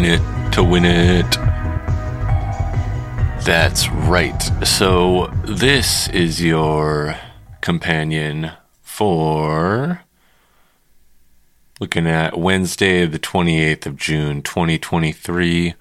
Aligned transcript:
In 0.00 0.06
it 0.06 0.52
to 0.52 0.64
win 0.64 0.86
it. 0.86 1.30
That's 3.44 3.90
right. 3.90 4.40
So, 4.66 5.26
this 5.44 6.08
is 6.08 6.42
your 6.42 7.16
companion 7.60 8.52
for 8.80 10.02
looking 11.80 12.06
at 12.06 12.38
Wednesday, 12.38 13.04
the 13.04 13.18
28th 13.18 13.84
of 13.84 13.96
June, 13.96 14.40
2023. 14.40 15.74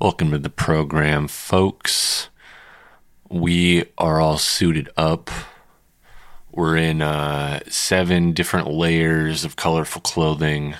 Welcome 0.00 0.30
to 0.30 0.38
the 0.38 0.48
program, 0.48 1.28
folks. 1.28 2.30
We 3.28 3.84
are 3.98 4.18
all 4.18 4.38
suited 4.38 4.88
up. 4.96 5.30
We're 6.50 6.78
in 6.78 7.02
uh, 7.02 7.60
seven 7.68 8.32
different 8.32 8.68
layers 8.68 9.44
of 9.44 9.56
colorful 9.56 10.00
clothing. 10.00 10.74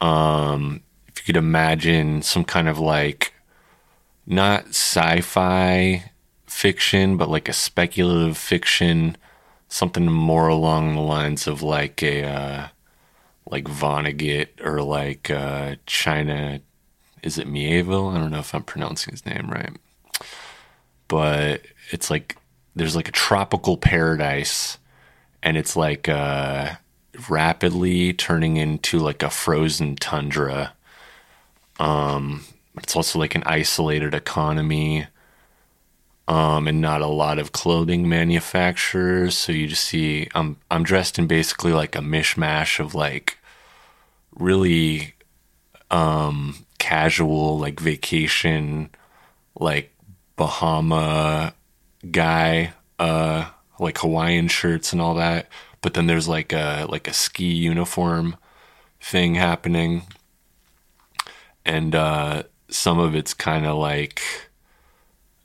Um, 0.00 0.82
could 1.26 1.36
imagine 1.36 2.22
some 2.22 2.44
kind 2.44 2.68
of 2.68 2.78
like 2.78 3.34
not 4.26 4.68
sci-fi 4.68 6.10
fiction, 6.46 7.16
but 7.16 7.28
like 7.28 7.48
a 7.48 7.52
speculative 7.52 8.38
fiction, 8.38 9.16
something 9.68 10.06
more 10.06 10.48
along 10.48 10.94
the 10.94 11.00
lines 11.00 11.46
of 11.46 11.62
like 11.62 12.02
a 12.02 12.24
uh, 12.24 12.68
like 13.50 13.64
Vonnegut 13.64 14.48
or 14.64 14.82
like 14.82 15.30
uh, 15.30 15.76
China. 15.86 16.60
Is 17.22 17.38
it 17.38 17.48
Mieville? 17.48 18.08
I 18.08 18.18
don't 18.18 18.30
know 18.30 18.38
if 18.38 18.54
I'm 18.54 18.62
pronouncing 18.62 19.12
his 19.12 19.26
name 19.26 19.48
right, 19.50 19.76
but 21.08 21.62
it's 21.90 22.10
like 22.10 22.36
there's 22.74 22.96
like 22.96 23.08
a 23.08 23.12
tropical 23.12 23.76
paradise, 23.76 24.78
and 25.42 25.56
it's 25.56 25.76
like 25.76 26.08
uh, 26.08 26.74
rapidly 27.28 28.12
turning 28.12 28.56
into 28.56 28.98
like 28.98 29.22
a 29.22 29.30
frozen 29.30 29.96
tundra. 29.96 30.72
Um, 31.78 32.44
it's 32.78 32.96
also 32.96 33.18
like 33.18 33.34
an 33.34 33.42
isolated 33.46 34.14
economy 34.14 35.06
um, 36.28 36.66
and 36.66 36.80
not 36.80 37.02
a 37.02 37.06
lot 37.06 37.38
of 37.38 37.52
clothing 37.52 38.08
manufacturers. 38.08 39.36
So 39.36 39.52
you 39.52 39.66
just 39.68 39.84
see 39.84 40.28
I'm 40.34 40.56
I'm 40.70 40.82
dressed 40.82 41.18
in 41.18 41.26
basically 41.26 41.72
like 41.72 41.94
a 41.94 42.00
mishmash 42.00 42.80
of 42.80 42.94
like 42.94 43.38
really 44.34 45.14
um, 45.90 46.66
casual 46.78 47.58
like 47.58 47.80
vacation 47.80 48.90
like 49.58 49.92
Bahama 50.36 51.54
guy 52.10 52.72
uh 52.98 53.48
like 53.80 53.98
Hawaiian 53.98 54.48
shirts 54.48 54.92
and 54.92 55.00
all 55.00 55.14
that. 55.14 55.48
But 55.80 55.94
then 55.94 56.06
there's 56.06 56.28
like 56.28 56.52
a 56.52 56.86
like 56.88 57.08
a 57.08 57.12
ski 57.12 57.52
uniform 57.52 58.36
thing 59.00 59.34
happening. 59.36 60.02
And 61.66 61.94
uh 61.94 62.44
some 62.68 62.98
of 62.98 63.14
it's 63.14 63.34
kind 63.34 63.66
of 63.66 63.76
like 63.76 64.22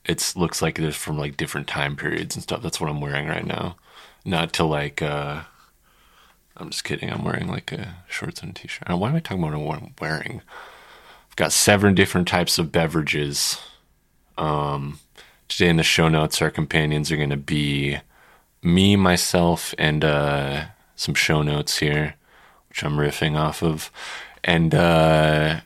it 0.05 0.33
looks 0.35 0.61
like 0.61 0.79
it's 0.79 0.95
from 0.95 1.17
like 1.17 1.35
different 1.35 1.67
time 1.67 1.95
periods 1.95 2.35
and 2.35 2.43
stuff. 2.43 2.61
That's 2.61 2.79
what 2.79 2.89
I'm 2.89 3.01
wearing 3.01 3.27
right 3.27 3.45
now. 3.45 3.75
Not 4.23 4.53
to 4.53 4.63
like 4.63 5.01
uh 5.01 5.41
I'm 6.57 6.69
just 6.69 6.83
kidding. 6.83 7.11
I'm 7.11 7.23
wearing 7.23 7.47
like 7.47 7.71
a 7.71 7.95
shorts 8.07 8.41
and 8.41 8.51
a 8.51 8.53
t-shirt. 8.53 8.87
Why 8.87 9.09
am 9.09 9.15
I 9.15 9.19
talking 9.19 9.43
about 9.43 9.59
what 9.61 9.79
I'm 9.81 9.95
wearing? 9.99 10.41
I've 11.29 11.35
got 11.35 11.51
seven 11.51 11.95
different 11.95 12.27
types 12.27 12.59
of 12.59 12.71
beverages. 12.71 13.59
Um 14.37 14.99
today 15.47 15.69
in 15.69 15.77
the 15.77 15.83
show 15.83 16.07
notes 16.07 16.41
our 16.41 16.51
companions 16.51 17.11
are 17.11 17.17
going 17.17 17.29
to 17.29 17.35
be 17.37 17.97
me, 18.61 18.95
myself 18.95 19.73
and 19.79 20.05
uh 20.05 20.65
some 20.95 21.15
show 21.15 21.41
notes 21.41 21.79
here 21.79 22.13
which 22.69 22.83
I'm 22.83 22.97
riffing 22.97 23.35
off 23.35 23.63
of. 23.63 23.91
And 24.43 24.75
uh 24.75 25.61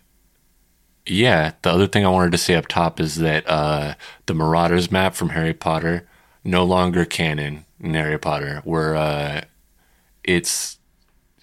yeah, 1.07 1.53
the 1.61 1.71
other 1.71 1.87
thing 1.87 2.05
I 2.05 2.09
wanted 2.09 2.31
to 2.31 2.37
say 2.37 2.55
up 2.55 2.67
top 2.67 2.99
is 2.99 3.15
that 3.17 3.47
uh, 3.47 3.95
the 4.25 4.33
Marauders 4.33 4.91
map 4.91 5.13
from 5.15 5.29
Harry 5.29 5.53
Potter 5.53 6.07
no 6.43 6.63
longer 6.63 7.05
canon 7.05 7.65
in 7.79 7.93
Harry 7.93 8.17
Potter. 8.17 8.61
Where 8.63 8.95
uh, 8.95 9.41
it's 10.23 10.79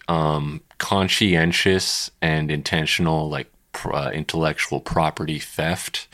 um, 0.08 0.62
conscientious 0.78 2.10
and 2.20 2.50
intentional, 2.50 3.28
like 3.28 3.52
uh, 3.84 4.10
intellectual 4.12 4.80
property 4.80 5.38
theft, 5.38 6.08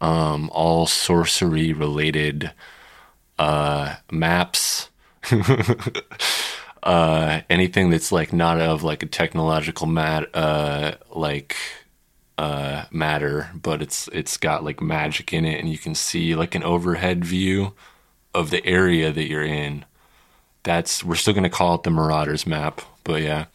um, 0.00 0.48
all 0.52 0.86
sorcery 0.86 1.72
related 1.72 2.52
uh, 3.38 3.96
maps. 4.10 4.88
uh, 6.82 7.40
anything 7.50 7.90
that's 7.90 8.12
like 8.12 8.32
not 8.32 8.60
of 8.60 8.82
like 8.82 9.02
a 9.02 9.06
technological 9.06 9.86
mat, 9.86 10.28
uh, 10.34 10.92
like 11.10 11.56
uh, 12.38 12.84
matter, 12.90 13.50
but 13.54 13.80
it's 13.80 14.08
it's 14.12 14.36
got 14.36 14.64
like 14.64 14.80
magic 14.80 15.32
in 15.32 15.44
it, 15.44 15.58
and 15.58 15.70
you 15.70 15.78
can 15.78 15.94
see 15.94 16.34
like 16.34 16.54
an 16.54 16.62
overhead 16.62 17.24
view 17.24 17.74
of 18.34 18.50
the 18.50 18.64
area 18.66 19.10
that 19.12 19.28
you're 19.28 19.44
in. 19.44 19.84
That's 20.62 21.02
we're 21.02 21.14
still 21.14 21.34
gonna 21.34 21.50
call 21.50 21.76
it 21.76 21.82
the 21.82 21.90
Marauders 21.90 22.46
map, 22.46 22.82
but 23.04 23.22
yeah, 23.22 23.46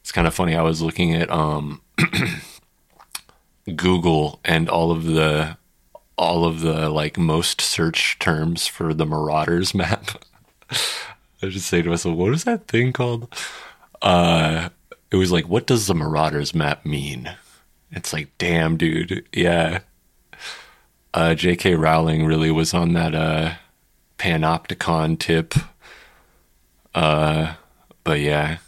it's 0.00 0.12
kind 0.12 0.26
of 0.26 0.34
funny. 0.34 0.54
I 0.54 0.62
was 0.62 0.80
looking 0.80 1.14
at 1.14 1.30
um, 1.30 1.82
Google 3.76 4.40
and 4.44 4.68
all 4.68 4.90
of 4.90 5.04
the 5.04 5.58
all 6.16 6.44
of 6.44 6.60
the 6.60 6.88
like 6.88 7.18
most 7.18 7.60
search 7.60 8.18
terms 8.18 8.66
for 8.66 8.94
the 8.94 9.04
Marauders 9.06 9.74
map. 9.74 10.22
I 11.42 11.48
just 11.48 11.66
say 11.66 11.82
to 11.82 11.90
myself, 11.90 12.16
what 12.16 12.32
is 12.32 12.44
that 12.44 12.66
thing 12.66 12.92
called? 12.92 13.28
Uh, 14.00 14.70
it 15.10 15.16
was 15.16 15.30
like, 15.30 15.48
what 15.48 15.66
does 15.66 15.86
the 15.86 15.94
Marauders 15.94 16.54
map 16.54 16.86
mean? 16.86 17.36
It's 17.90 18.12
like, 18.12 18.28
damn, 18.38 18.76
dude. 18.76 19.26
Yeah. 19.32 19.80
Uh, 21.14 21.34
J.K. 21.34 21.74
Rowling 21.74 22.26
really 22.26 22.50
was 22.50 22.74
on 22.74 22.92
that 22.92 23.14
uh, 23.14 23.54
panopticon 24.18 25.18
tip. 25.18 25.54
Uh, 26.94 27.54
but 28.04 28.20
yeah, 28.20 28.58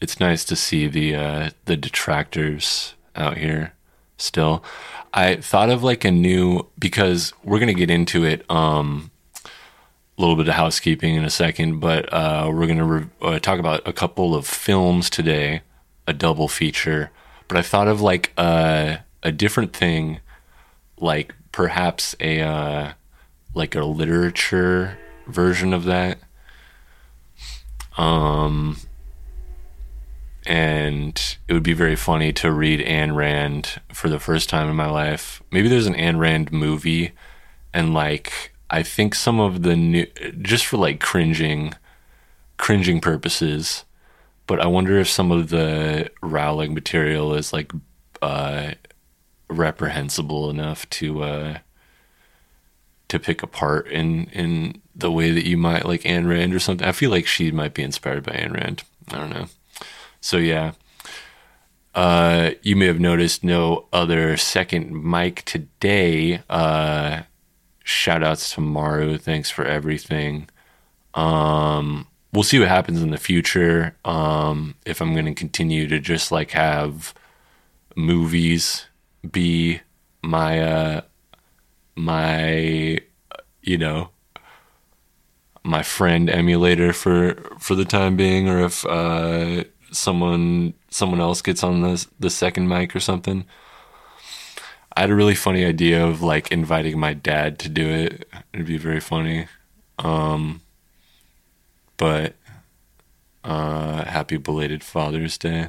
it's 0.00 0.20
nice 0.20 0.44
to 0.46 0.56
see 0.56 0.86
the 0.86 1.14
uh, 1.14 1.50
the 1.66 1.76
detractors 1.76 2.94
out 3.16 3.38
here 3.38 3.74
still. 4.16 4.64
I 5.12 5.36
thought 5.36 5.70
of 5.70 5.82
like 5.82 6.04
a 6.04 6.10
new 6.10 6.66
because 6.78 7.32
we're 7.42 7.58
gonna 7.58 7.74
get 7.74 7.90
into 7.90 8.24
it. 8.24 8.48
Um, 8.50 9.10
a 9.44 10.20
little 10.20 10.36
bit 10.36 10.48
of 10.48 10.54
housekeeping 10.54 11.14
in 11.14 11.24
a 11.24 11.30
second, 11.30 11.80
but 11.80 12.12
uh, 12.12 12.50
we're 12.52 12.66
gonna 12.66 12.84
re- 12.84 13.06
uh, 13.22 13.38
talk 13.38 13.58
about 13.58 13.86
a 13.86 13.92
couple 13.92 14.34
of 14.34 14.46
films 14.46 15.08
today, 15.08 15.62
a 16.06 16.12
double 16.12 16.48
feature 16.48 17.10
but 17.50 17.58
I 17.58 17.62
thought 17.62 17.88
of 17.88 18.00
like 18.00 18.32
a 18.38 19.00
a 19.24 19.32
different 19.32 19.72
thing, 19.72 20.20
like 20.98 21.34
perhaps 21.50 22.14
a 22.20 22.40
uh, 22.40 22.92
like 23.54 23.74
a 23.74 23.84
literature 23.84 24.96
version 25.26 25.74
of 25.74 25.82
that. 25.82 26.18
Um, 27.98 28.76
and 30.46 31.36
it 31.48 31.52
would 31.52 31.64
be 31.64 31.72
very 31.72 31.96
funny 31.96 32.32
to 32.34 32.52
read 32.52 32.86
Ayn 32.86 33.16
Rand 33.16 33.80
for 33.92 34.08
the 34.08 34.20
first 34.20 34.48
time 34.48 34.70
in 34.70 34.76
my 34.76 34.88
life. 34.88 35.42
Maybe 35.50 35.66
there's 35.66 35.88
an 35.88 35.94
Ayn 35.94 36.20
Rand 36.20 36.52
movie, 36.52 37.10
and 37.74 37.92
like 37.92 38.54
I 38.70 38.84
think 38.84 39.16
some 39.16 39.40
of 39.40 39.62
the 39.62 39.74
new, 39.74 40.06
just 40.40 40.66
for 40.66 40.76
like 40.76 41.00
cringing, 41.00 41.74
cringing 42.58 43.00
purposes 43.00 43.84
but 44.50 44.58
I 44.58 44.66
wonder 44.66 44.98
if 44.98 45.08
some 45.08 45.30
of 45.30 45.50
the 45.50 46.10
Rowling 46.22 46.74
material 46.74 47.34
is 47.34 47.52
like 47.52 47.70
uh, 48.20 48.72
reprehensible 49.48 50.50
enough 50.50 50.90
to 50.90 51.22
uh, 51.22 51.58
to 53.06 53.20
pick 53.20 53.44
apart 53.44 53.86
in 53.86 54.24
in 54.30 54.82
the 54.92 55.12
way 55.12 55.30
that 55.30 55.46
you 55.46 55.56
might 55.56 55.84
like 55.86 56.02
Ayn 56.02 56.28
Rand 56.28 56.52
or 56.52 56.58
something. 56.58 56.84
I 56.84 56.90
feel 56.90 57.10
like 57.10 57.28
she 57.28 57.52
might 57.52 57.74
be 57.74 57.84
inspired 57.84 58.24
by 58.24 58.32
Ayn 58.32 58.52
Rand. 58.52 58.82
I 59.12 59.18
don't 59.18 59.30
know. 59.30 59.46
So 60.20 60.36
yeah. 60.36 60.72
Uh, 61.94 62.50
you 62.62 62.74
may 62.74 62.86
have 62.86 62.98
noticed 62.98 63.44
no 63.44 63.86
other 63.92 64.36
second 64.36 64.92
mic 65.04 65.44
today. 65.44 66.42
Uh, 66.50 67.22
shout 67.84 68.24
outs 68.24 68.54
to 68.54 68.60
Maru. 68.60 69.16
Thanks 69.16 69.48
for 69.48 69.64
everything. 69.64 70.48
Um, 71.14 72.08
we'll 72.32 72.42
see 72.42 72.58
what 72.58 72.68
happens 72.68 73.02
in 73.02 73.10
the 73.10 73.18
future. 73.18 73.96
Um, 74.04 74.74
if 74.84 75.00
I'm 75.00 75.12
going 75.12 75.26
to 75.26 75.34
continue 75.34 75.86
to 75.88 75.98
just 75.98 76.32
like 76.32 76.52
have 76.52 77.14
movies 77.96 78.86
be 79.30 79.80
my 80.22 80.60
uh, 80.60 81.00
my 81.96 82.98
you 83.62 83.78
know 83.78 84.10
my 85.62 85.82
friend 85.82 86.30
emulator 86.30 86.92
for 86.92 87.34
for 87.58 87.74
the 87.74 87.84
time 87.84 88.16
being, 88.16 88.48
or 88.48 88.64
if 88.64 88.84
uh, 88.86 89.64
someone 89.90 90.74
someone 90.90 91.20
else 91.20 91.42
gets 91.42 91.62
on 91.62 91.82
the 91.82 92.06
the 92.18 92.30
second 92.30 92.68
mic 92.68 92.94
or 92.94 93.00
something. 93.00 93.44
I 94.96 95.02
had 95.02 95.10
a 95.10 95.14
really 95.14 95.36
funny 95.36 95.64
idea 95.64 96.04
of 96.04 96.20
like 96.20 96.50
inviting 96.50 96.98
my 96.98 97.14
dad 97.14 97.60
to 97.60 97.68
do 97.68 97.88
it. 97.88 98.28
It'd 98.52 98.66
be 98.66 98.76
very 98.76 98.98
funny. 99.00 99.46
Um, 100.00 100.62
but 102.00 102.34
uh, 103.44 104.06
happy 104.06 104.38
belated 104.38 104.82
Father's 104.82 105.36
Day. 105.36 105.68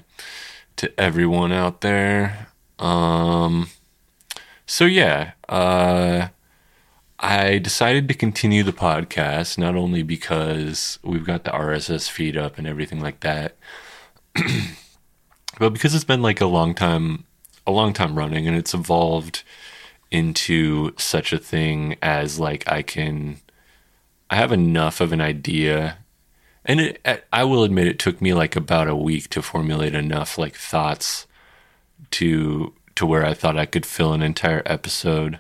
to 0.78 0.98
everyone 0.98 1.51
out 1.51 1.81
there. 1.81 2.48
Um, 2.80 3.68
so 4.66 4.86
yeah, 4.86 5.33
uh, 5.50 6.30
I 7.19 7.57
decided 7.57 8.07
to 8.07 8.13
continue 8.13 8.63
the 8.63 8.72
podcast 8.72 9.57
not 9.57 9.75
only 9.75 10.04
because 10.04 11.00
we've 11.04 11.25
got 11.25 11.44
the 11.44 11.51
RSS 11.51 12.10
feed 12.10 12.38
up 12.38 12.57
and 12.57 12.66
everything 12.66 13.01
like 13.01 13.19
that, 13.19 13.57
but 15.60 15.72
because 15.72 15.94
it's 15.94 16.06
been 16.06 16.22
like 16.22 16.39
a 16.39 16.45
long 16.45 16.74
time, 16.74 17.25
a 17.68 17.72
long 17.72 17.92
time 17.92 18.18
running, 18.18 18.48
and 18.48 18.56
it's 18.56 18.74
evolved 18.74 19.44
into 20.10 20.94
such 20.98 21.33
a 21.33 21.38
thing 21.38 21.98
as 22.01 22.39
like 22.39 22.72
I 22.72 22.83
can, 22.83 23.42
I 24.30 24.38
have 24.38 24.54
enough 24.54 25.01
of 25.01 25.12
an 25.12 25.19
idea, 25.19 25.98
and 26.66 26.80
it, 26.80 27.25
I 27.31 27.44
will 27.44 27.63
admit 27.63 27.88
it 27.88 28.00
took 28.00 28.22
me 28.22 28.34
like 28.34 28.56
about 28.56 28.88
a 28.88 28.96
week 28.96 29.30
to 29.30 29.42
formulate 29.42 29.96
enough 29.96 30.38
like 30.38 30.56
thoughts 30.56 31.28
to 32.12 32.74
to 32.96 33.06
where 33.06 33.25
I 33.25 33.34
thought 33.34 33.58
I 33.58 33.66
could 33.66 33.86
fill 33.86 34.13
an 34.13 34.22
entire 34.22 34.62
episode 34.66 35.40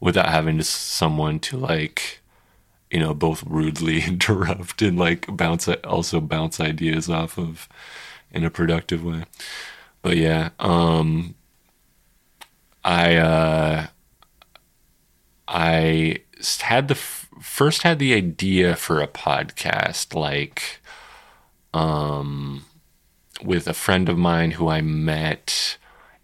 without 0.00 0.28
having 0.28 0.58
to 0.58 0.64
someone 0.64 1.40
to 1.40 1.56
like 1.56 2.20
you 2.90 3.00
know 3.00 3.14
both 3.14 3.42
rudely 3.44 4.02
interrupt 4.06 4.82
and 4.82 4.98
like 4.98 5.26
bounce 5.36 5.68
also 5.68 6.20
bounce 6.20 6.60
ideas 6.60 7.10
off 7.10 7.38
of 7.38 7.68
in 8.30 8.44
a 8.44 8.50
productive 8.50 9.04
way. 9.04 9.24
But 10.00 10.16
yeah 10.16 10.50
um 10.58 11.34
i 12.84 13.16
uh 13.16 13.86
i 15.46 16.16
had 16.62 16.88
the 16.88 16.94
first 17.42 17.82
had 17.82 17.98
the 17.98 18.14
idea 18.14 18.76
for 18.76 19.00
a 19.00 19.08
podcast 19.08 20.14
like 20.14 20.80
um 21.74 22.64
with 23.42 23.66
a 23.66 23.74
friend 23.74 24.08
of 24.08 24.16
mine 24.16 24.52
who 24.52 24.68
i 24.68 24.80
met 24.80 25.76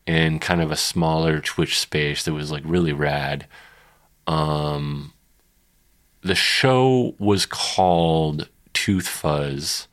in 0.08 0.38
kind 0.38 0.62
of 0.62 0.70
a 0.70 0.76
smaller 0.76 1.38
twitch 1.38 1.78
space 1.78 2.24
that 2.24 2.32
was 2.32 2.50
like 2.50 2.62
really 2.64 2.94
rad. 2.94 3.46
Um, 4.26 5.12
the 6.22 6.34
show 6.34 7.14
was 7.18 7.44
called 7.44 8.48
Tooth 8.72 9.06
Fuzz, 9.06 9.86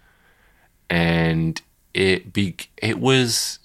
and 0.89 1.61
it 1.93 2.31
be 2.31 2.55
it 2.77 2.97
was 2.97 3.59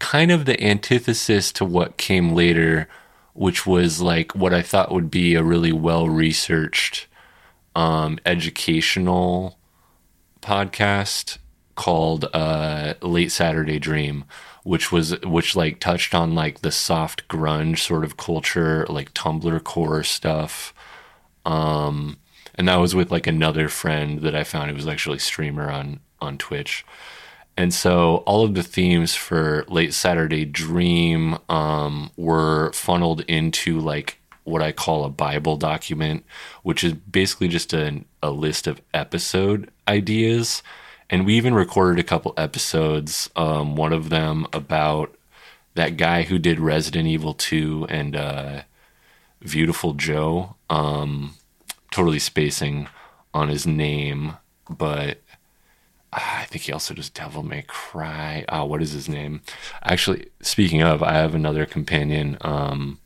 kind 0.00 0.32
of 0.32 0.46
the 0.46 0.60
antithesis 0.60 1.52
to 1.52 1.64
what 1.64 1.96
came 1.96 2.34
later, 2.34 2.88
which 3.38 3.64
was 3.64 4.00
like 4.00 4.34
what 4.34 4.52
I 4.52 4.62
thought 4.62 4.90
would 4.90 5.12
be 5.12 5.36
a 5.36 5.44
really 5.44 5.70
well 5.70 6.08
researched 6.08 7.06
um, 7.76 8.18
educational 8.26 9.56
podcast 10.42 11.38
called 11.76 12.24
uh, 12.34 12.94
Late 13.00 13.30
Saturday 13.30 13.78
Dream, 13.78 14.24
which 14.64 14.90
was 14.90 15.20
which 15.20 15.54
like 15.54 15.78
touched 15.78 16.16
on 16.16 16.34
like 16.34 16.62
the 16.62 16.72
soft 16.72 17.28
grunge 17.28 17.78
sort 17.78 18.02
of 18.02 18.16
culture, 18.16 18.84
like 18.88 19.14
Tumblr 19.14 19.62
core 19.62 20.02
stuff. 20.02 20.74
Um, 21.44 22.18
and 22.56 22.66
that 22.66 22.80
was 22.80 22.96
with 22.96 23.12
like 23.12 23.28
another 23.28 23.68
friend 23.68 24.20
that 24.22 24.34
I 24.34 24.42
found 24.42 24.70
who 24.70 24.74
was 24.76 24.88
actually 24.88 25.18
a 25.18 25.20
streamer 25.20 25.70
on 25.70 26.00
on 26.20 26.38
Twitch. 26.38 26.84
And 27.58 27.74
so 27.74 28.18
all 28.18 28.44
of 28.44 28.54
the 28.54 28.62
themes 28.62 29.14
for 29.14 29.64
Late 29.68 29.92
Saturday 29.92 30.44
Dream 30.44 31.38
um, 31.48 32.10
were 32.16 32.72
funneled 32.72 33.20
into 33.22 33.78
like 33.80 34.18
what 34.44 34.62
I 34.62 34.72
call 34.72 35.04
a 35.04 35.10
Bible 35.10 35.56
document, 35.56 36.24
which 36.62 36.82
is 36.82 36.94
basically 36.94 37.48
just 37.48 37.74
a, 37.74 38.02
a 38.22 38.30
list 38.30 38.66
of 38.66 38.80
episode 38.94 39.70
ideas 39.86 40.62
and 41.10 41.24
we 41.24 41.34
even 41.34 41.54
recorded 41.54 41.98
a 41.98 42.06
couple 42.06 42.34
episodes. 42.36 43.30
Um, 43.34 43.76
one 43.76 43.92
of 43.92 44.10
them 44.10 44.46
about 44.52 45.14
that 45.74 45.96
guy 45.96 46.22
who 46.22 46.38
did 46.38 46.60
Resident 46.60 47.06
Evil 47.06 47.34
2 47.34 47.86
and 47.88 48.14
uh, 48.16 48.62
Viewtiful 49.40 49.94
Joe. 49.94 50.56
Um, 50.68 51.34
totally 51.90 52.18
spacing 52.18 52.88
on 53.32 53.48
his 53.48 53.66
name, 53.66 54.36
but 54.68 55.22
I 56.12 56.44
think 56.46 56.64
he 56.64 56.72
also 56.72 56.94
does 56.94 57.10
Devil 57.10 57.42
May 57.42 57.62
Cry. 57.66 58.44
Oh, 58.48 58.64
what 58.64 58.80
is 58.80 58.92
his 58.92 59.08
name? 59.08 59.42
Actually, 59.82 60.28
speaking 60.40 60.82
of, 60.82 61.02
I 61.02 61.14
have 61.14 61.34
another 61.34 61.66
companion, 61.66 62.38
um, 62.40 62.98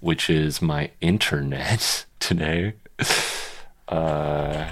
which 0.00 0.30
is 0.30 0.62
my 0.62 0.90
internet 1.00 2.06
today. 2.20 2.74
Uh, 3.88 4.70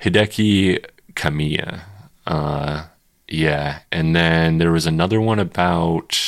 Hideki 0.00 0.84
Kamiya. 1.14 1.82
Uh, 2.26 2.86
yeah, 3.28 3.80
and 3.90 4.14
then 4.14 4.58
there 4.58 4.72
was 4.72 4.86
another 4.86 5.20
one 5.20 5.38
about 5.38 6.18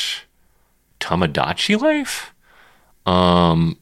Tomodachi 1.00 1.80
Life. 1.80 2.34
Um, 3.06 3.78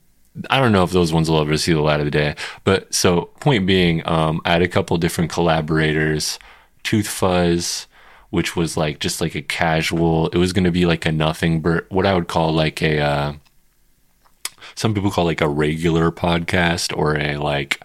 I 0.49 0.59
don't 0.61 0.73
know 0.73 0.85
if 0.85 0.91
those 0.91 1.13
ones 1.13 1.31
will 1.31 1.41
ever 1.41 1.57
see 1.57 1.73
the 1.73 1.81
light 1.81 2.01
of 2.01 2.07
the 2.07 2.11
day, 2.11 2.35
but 2.65 2.93
so 2.95 3.27
point 3.41 3.67
being, 3.67 4.07
um, 4.07 4.41
I 4.45 4.53
had 4.53 4.63
a 4.63 4.69
couple 4.69 4.97
different 4.97 5.31
collaborators. 5.31 6.39
Tooth 6.83 7.09
Fuzz, 7.09 7.87
which 8.31 8.57
was 8.57 8.77
like 8.77 9.01
just 9.01 9.21
like 9.21 9.35
a 9.35 9.43
casual. 9.43 10.29
It 10.29 10.39
was 10.39 10.53
going 10.53 10.65
to 10.65 10.71
be 10.71 10.87
like 10.87 11.05
a 11.05 11.13
nothing, 11.13 11.61
but 11.61 11.91
what 11.91 12.07
I 12.07 12.15
would 12.15 12.29
call 12.29 12.53
like 12.53 12.81
a. 12.83 13.01
Uh, 13.01 13.33
some 14.75 14.95
people 14.95 15.11
call 15.11 15.25
like 15.25 15.41
a 15.41 15.49
regular 15.49 16.11
podcast 16.11 16.97
or 16.97 17.19
a 17.19 17.37
like 17.37 17.83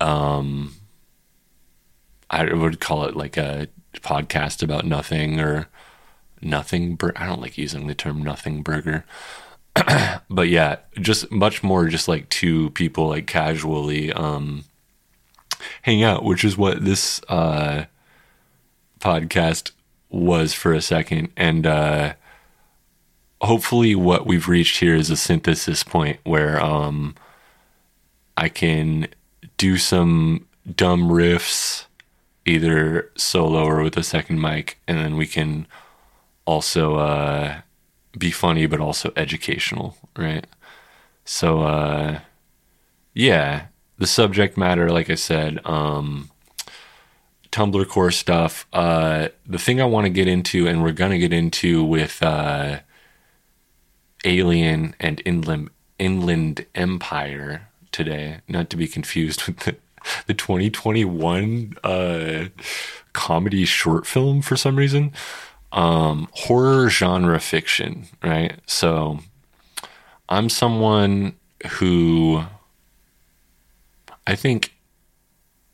um 0.00 0.74
I 2.30 2.52
would 2.52 2.80
call 2.80 3.04
it 3.04 3.16
like 3.16 3.36
a 3.36 3.68
podcast 3.96 4.62
about 4.62 4.84
nothing 4.84 5.40
or 5.40 5.68
nothing. 6.40 6.96
Bur- 6.96 7.12
I 7.16 7.26
don't 7.26 7.40
like 7.40 7.56
using 7.58 7.86
the 7.86 7.94
term 7.94 8.22
nothing 8.22 8.62
burger. 8.62 9.04
but 10.30 10.48
yeah, 10.48 10.76
just 11.00 11.30
much 11.30 11.62
more 11.62 11.86
just 11.88 12.08
like 12.08 12.28
two 12.28 12.70
people 12.70 13.08
like 13.08 13.26
casually 13.26 14.12
um 14.12 14.64
hang 15.82 16.02
out, 16.02 16.24
which 16.24 16.44
is 16.44 16.56
what 16.56 16.84
this 16.84 17.20
uh 17.28 17.84
podcast 19.00 19.72
was 20.08 20.54
for 20.54 20.72
a 20.72 20.82
second. 20.82 21.30
And 21.36 21.66
uh 21.66 22.14
hopefully 23.40 23.94
what 23.94 24.26
we've 24.26 24.48
reached 24.48 24.78
here 24.78 24.94
is 24.94 25.10
a 25.10 25.16
synthesis 25.16 25.82
point 25.82 26.18
where 26.24 26.60
um 26.60 27.14
I 28.36 28.48
can 28.48 29.08
do 29.56 29.76
some 29.76 30.46
dumb 30.76 31.08
riffs 31.08 31.86
either 32.46 33.10
solo 33.16 33.64
or 33.64 33.82
with 33.82 33.96
a 33.96 34.02
second 34.02 34.40
mic, 34.40 34.78
and 34.86 34.98
then 34.98 35.16
we 35.16 35.26
can 35.26 35.66
also 36.46 36.96
uh, 36.96 37.60
be 38.18 38.30
funny 38.30 38.66
but 38.66 38.80
also 38.80 39.12
educational, 39.16 39.96
right? 40.16 40.46
So, 41.24 41.62
uh, 41.62 42.20
yeah, 43.14 43.66
the 43.98 44.06
subject 44.06 44.56
matter, 44.56 44.90
like 44.90 45.08
I 45.10 45.14
said, 45.14 45.64
um, 45.64 46.30
Tumblr 47.50 47.88
core 47.88 48.10
stuff. 48.10 48.66
Uh, 48.72 49.28
the 49.46 49.58
thing 49.58 49.80
I 49.80 49.84
want 49.84 50.06
to 50.06 50.10
get 50.10 50.26
into, 50.26 50.66
and 50.66 50.82
we're 50.82 50.90
gonna 50.90 51.18
get 51.18 51.32
into 51.32 51.84
with 51.84 52.20
uh, 52.20 52.80
Alien 54.24 54.96
and 54.98 55.22
Inland 55.24 55.70
Inland 55.98 56.66
Empire 56.74 57.68
today, 57.92 58.40
not 58.48 58.70
to 58.70 58.76
be 58.76 58.88
confused 58.88 59.44
with 59.46 59.58
the 59.60 59.76
the 60.26 60.34
2021 60.34 61.74
uh, 61.84 62.46
comedy 63.12 63.64
short 63.64 64.04
film 64.04 64.42
for 64.42 64.56
some 64.56 64.76
reason. 64.76 65.12
Um, 65.74 66.28
horror 66.32 66.88
genre 66.88 67.40
fiction, 67.40 68.06
right? 68.22 68.58
So 68.66 69.18
I'm 70.28 70.48
someone 70.48 71.34
who 71.72 72.44
I 74.26 74.36
think 74.36 74.74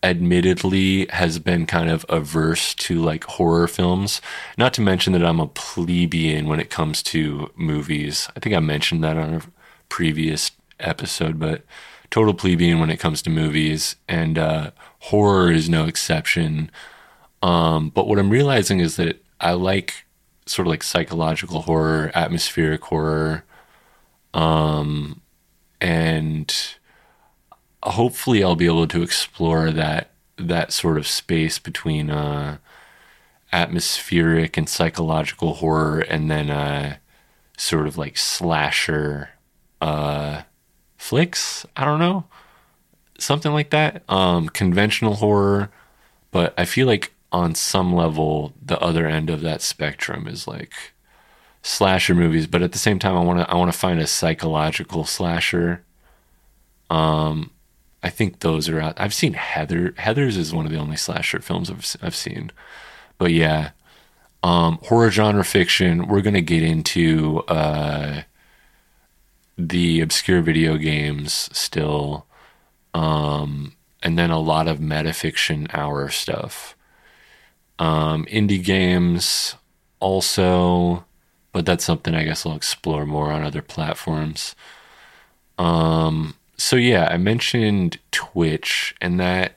admittedly 0.03 1.07
has 1.11 1.39
been 1.39 1.67
kind 1.67 1.91
of 1.91 2.07
averse 2.09 2.75
to 2.75 3.01
like 3.01 3.25
horror 3.25 3.69
films. 3.69 4.21
Not 4.57 4.73
to 4.75 4.81
mention 4.81 5.13
that 5.13 5.25
I'm 5.25 5.41
a 5.41 5.47
plebeian 5.47 6.49
when 6.49 6.61
it 6.61 6.71
comes 6.71 7.03
to 7.05 7.51
movies. 7.55 8.29
I 8.35 8.41
think 8.41 8.55
I 8.57 8.61
mentioned 8.61 9.05
that 9.05 9.19
on 9.19 9.35
a 9.35 9.43
previous 9.89 10.53
episode, 10.79 11.39
but 11.39 11.65
total 12.11 12.35
plebeian 12.35 12.81
when 12.81 12.91
it 12.91 12.99
comes 12.99 13.23
to 13.23 13.31
movies, 13.31 13.97
and 14.09 14.39
uh, 14.39 14.71
horror 15.01 15.53
is 15.53 15.69
no 15.69 15.85
exception. 15.87 16.71
Um, 17.43 17.91
but 17.91 18.07
what 18.09 18.19
I'm 18.19 18.31
realizing 18.31 18.81
is 18.81 18.97
that 18.97 19.23
I 19.41 19.53
like 19.53 20.05
sort 20.47 20.67
of 20.67 20.71
like 20.71 20.83
psychological 20.83 21.63
horror, 21.63 22.11
atmospheric 22.15 22.83
horror, 22.85 23.45
um, 24.35 25.21
and 25.81 26.55
hopefully 27.83 28.45
I'll 28.45 28.57
be 28.57 28.67
able 28.67 28.87
to 28.89 29.03
explore 29.03 29.71
that 29.71 30.11
that 30.37 30.73
sort 30.73 30.99
of 30.99 31.07
space 31.07 31.59
between 31.59 32.11
uh, 32.11 32.59
atmospheric 33.53 34.57
and 34.57 34.69
psychological 34.69 35.55
horror, 35.55 36.01
and 36.01 36.31
then 36.31 36.51
uh, 36.51 36.97
sort 37.57 37.87
of 37.87 37.99
like 37.99 38.17
slasher 38.17 39.31
uh, 39.81 40.43
flicks. 40.97 41.67
I 41.77 41.85
don't 41.85 41.99
know. 42.01 42.25
something 43.19 43.53
like 43.53 43.71
that. 43.71 44.03
Um, 44.09 44.49
conventional 44.49 45.17
horror, 45.17 45.71
but 46.31 46.55
I 46.59 46.65
feel 46.65 46.87
like 46.87 47.13
on 47.33 47.55
some 47.55 47.95
level, 47.95 48.53
the 48.65 48.79
other 48.81 49.07
end 49.07 49.31
of 49.31 49.41
that 49.43 49.63
spectrum 49.63 50.27
is 50.27 50.49
like 50.49 50.73
slasher 51.63 52.15
movies. 52.15 52.47
But 52.47 52.63
at 52.63 52.73
the 52.73 52.79
same 52.79 52.99
time, 52.99 53.17
I 53.17 53.23
want 53.23 53.41
to 53.41 53.51
I 53.51 53.57
want 53.57 53.73
to 53.73 53.79
find 53.79 54.01
a 54.01 54.07
psychological 54.07 55.05
slasher. 55.05 55.85
Um, 56.89 57.51
I 58.03 58.11
think 58.11 58.41
those 58.41 58.69
are 58.69 58.81
out. 58.81 59.01
I've 59.01 59.15
seen 59.15 59.35
Heather. 59.35 59.95
Heather's 59.97 60.37
is 60.37 60.55
one 60.55 60.67
of 60.67 60.73
the 60.73 60.79
only 60.79 60.97
slasher 60.97 61.41
films 61.41 61.71
I've 61.71 61.97
I've 62.03 62.17
seen. 62.17 62.51
But 63.19 63.33
yeah, 63.33 63.71
um, 64.43 64.79
horror 64.85 65.11
genre 65.11 65.45
fiction. 65.45 66.09
We're 66.09 66.23
gonna 66.23 66.41
get 66.41 66.63
into 66.63 67.41
uh, 67.49 68.23
the 69.59 70.01
obscure 70.01 70.41
video 70.41 70.77
games 70.77 71.51
still, 71.53 72.27
um, 72.95 73.75
and 74.03 74.19
then 74.19 74.31
a 74.31 74.39
lot 74.41 74.67
of 74.67 74.79
metafiction 74.79 75.73
hour 75.75 76.09
stuff. 76.09 76.75
Um, 77.81 78.27
indie 78.27 78.63
games 78.63 79.57
also, 80.01 81.07
but 81.53 81.65
that's 81.65 81.85
something 81.85 82.15
I 82.15 82.25
guess 82.25 82.45
I'll 82.45 82.55
explore 82.55 83.07
more 83.07 83.33
on 83.33 83.43
other 83.43 83.63
platforms. 83.63 84.55
Um, 85.59 86.35
so 86.59 86.77
yeah, 86.77 87.09
I 87.11 87.17
mentioned 87.17 87.99
Twitch, 88.13 88.95
and 89.01 89.19
that 89.19 89.57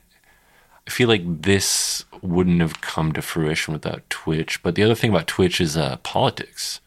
I 0.87 0.89
feel 0.89 1.09
like 1.09 1.41
this 1.41 2.05
wouldn't 2.21 2.61
have 2.61 2.79
come 2.79 3.11
to 3.11 3.21
fruition 3.21 3.73
without 3.73 4.09
Twitch. 4.09 4.63
But 4.63 4.75
the 4.75 4.83
other 4.83 4.95
thing 4.95 5.09
about 5.09 5.27
Twitch 5.27 5.59
is 5.59 5.75
uh, 5.75 5.97
politics. 5.97 6.79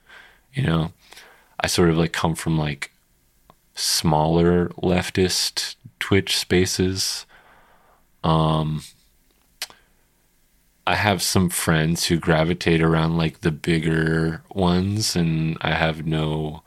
You 0.55 0.63
know, 0.63 0.93
I 1.61 1.67
sort 1.67 1.91
of 1.91 1.99
like 1.99 2.13
come 2.13 2.35
from 2.35 2.57
like 2.57 2.93
smaller 3.75 4.69
leftist 4.71 5.77
Twitch 6.01 6.39
spaces. 6.39 7.27
Um, 8.25 8.83
I 10.87 10.95
have 10.95 11.21
some 11.21 11.49
friends 11.49 12.07
who 12.07 12.17
gravitate 12.17 12.81
around 12.81 13.17
like 13.17 13.41
the 13.41 13.51
bigger 13.51 14.43
ones, 14.55 15.17
and 15.17 15.59
I 15.61 15.75
have 15.75 16.07
no 16.07 16.63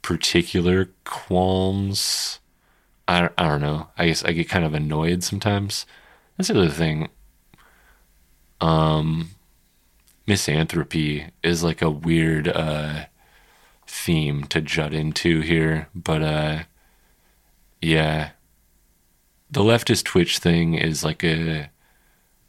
particular 0.00 0.88
qualms. 1.04 2.40
I, 3.06 3.28
I 3.36 3.48
don't 3.48 3.60
know. 3.60 3.88
I 3.98 4.06
guess 4.06 4.24
I 4.24 4.32
get 4.32 4.48
kind 4.48 4.64
of 4.64 4.74
annoyed 4.74 5.22
sometimes. 5.22 5.84
That's 6.36 6.48
the 6.48 6.58
other 6.58 6.70
thing. 6.70 7.08
Um, 8.60 9.30
misanthropy 10.26 11.30
is 11.42 11.62
like 11.62 11.82
a 11.82 11.90
weird 11.90 12.48
uh, 12.48 13.06
theme 13.86 14.44
to 14.44 14.60
jut 14.60 14.94
into 14.94 15.40
here, 15.40 15.88
but 15.94 16.22
uh, 16.22 16.62
yeah, 17.82 18.30
the 19.50 19.60
leftist 19.60 20.04
Twitch 20.04 20.38
thing 20.38 20.74
is 20.74 21.04
like 21.04 21.22
a 21.22 21.70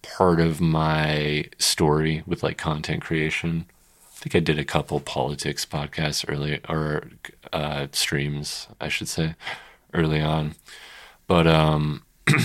part 0.04 0.40
of 0.40 0.62
my 0.62 1.46
story 1.58 2.22
with 2.28 2.44
like 2.44 2.58
content 2.58 3.02
creation. 3.02 3.66
I 4.00 4.20
think 4.20 4.36
I 4.36 4.40
did 4.40 4.60
a 4.60 4.66
couple 4.66 5.00
politics 5.00 5.66
podcasts 5.66 6.24
early 6.28 6.60
or 6.70 7.10
uh, 7.52 7.88
streams, 7.92 8.68
I 8.80 8.88
should 8.88 9.08
say, 9.08 9.36
early 9.94 10.22
on. 10.22 10.56
But 11.28 11.48
um, 11.48 12.04
I 12.28 12.36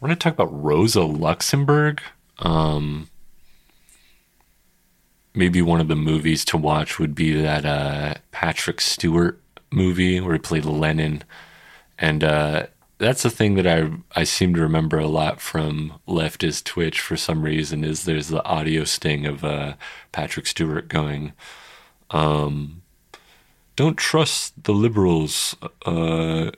want 0.00 0.10
to 0.12 0.16
talk 0.16 0.32
about 0.34 0.62
Rosa 0.62 1.02
Luxemburg. 1.02 2.02
Um, 2.40 3.08
maybe 5.34 5.62
one 5.62 5.80
of 5.80 5.88
the 5.88 5.96
movies 5.96 6.44
to 6.46 6.56
watch 6.56 6.98
would 6.98 7.14
be 7.14 7.40
that 7.40 7.64
uh, 7.64 8.14
Patrick 8.32 8.80
Stewart 8.80 9.40
movie 9.70 10.20
where 10.20 10.34
he 10.34 10.38
played 10.38 10.64
Lenin, 10.64 11.22
and 11.98 12.24
uh, 12.24 12.66
that's 12.98 13.22
the 13.22 13.30
thing 13.30 13.54
that 13.54 13.66
I 13.66 13.90
I 14.14 14.24
seem 14.24 14.54
to 14.54 14.60
remember 14.60 14.98
a 14.98 15.06
lot 15.06 15.40
from 15.40 15.94
leftist 16.06 16.64
Twitch 16.64 17.00
for 17.00 17.16
some 17.16 17.42
reason 17.42 17.84
is 17.84 18.04
there's 18.04 18.28
the 18.28 18.44
audio 18.44 18.84
sting 18.84 19.24
of 19.24 19.44
uh, 19.44 19.74
Patrick 20.12 20.46
Stewart 20.46 20.88
going, 20.88 21.32
um, 22.10 22.82
"Don't 23.76 23.96
trust 23.96 24.64
the 24.64 24.72
liberals, 24.72 25.56
uh, 25.86 26.50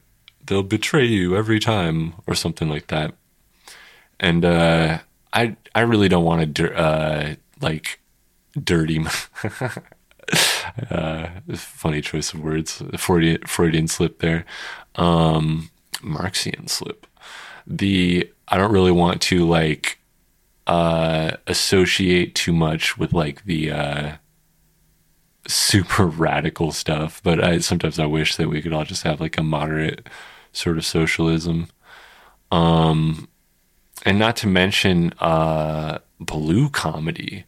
they'll 0.45 0.63
betray 0.63 1.05
you 1.07 1.37
every 1.37 1.61
time," 1.61 2.15
or 2.27 2.35
something 2.35 2.69
like 2.69 2.87
that. 2.89 3.15
And 4.19 4.45
uh, 4.45 4.99
I 5.33 5.57
I 5.75 5.81
really 5.81 6.09
don't 6.09 6.25
want 6.25 6.55
to 6.57 6.75
uh, 6.75 7.35
like 7.61 8.01
dirty. 8.63 9.05
uh, 10.91 11.29
funny 11.55 12.01
choice 12.01 12.33
of 12.33 12.41
words. 12.41 12.83
Freudian, 12.97 13.43
Freudian 13.47 13.89
slip 13.89 14.21
there. 14.21 14.45
Um, 14.97 15.71
Marxian 16.03 16.67
slip. 16.69 17.07
The 17.67 18.31
I 18.49 18.57
don't 18.57 18.73
really 18.73 18.91
want 18.91 19.21
to 19.23 19.47
like 19.47 19.99
uh, 20.67 21.33
associate 21.47 22.35
too 22.35 22.53
much 22.53 22.99
with 22.99 23.13
like 23.13 23.45
the 23.45 23.71
uh, 23.71 24.13
super 25.47 26.07
radical 26.07 26.73
stuff, 26.73 27.21
but 27.23 27.43
I 27.43 27.59
sometimes 27.59 27.99
I 27.99 28.07
wish 28.07 28.37
that 28.37 28.49
we 28.49 28.63
could 28.63 28.73
all 28.73 28.85
just 28.85 29.03
have 29.03 29.21
like 29.21 29.39
a 29.39 29.43
moderate 29.43 30.09
sort 30.53 30.79
of 30.79 30.85
socialism. 30.85 31.69
Um, 32.51 33.29
and 34.05 34.19
not 34.19 34.37
to 34.37 34.47
mention 34.47 35.13
uh, 35.21 35.99
blue 36.19 36.71
comedy. 36.71 37.45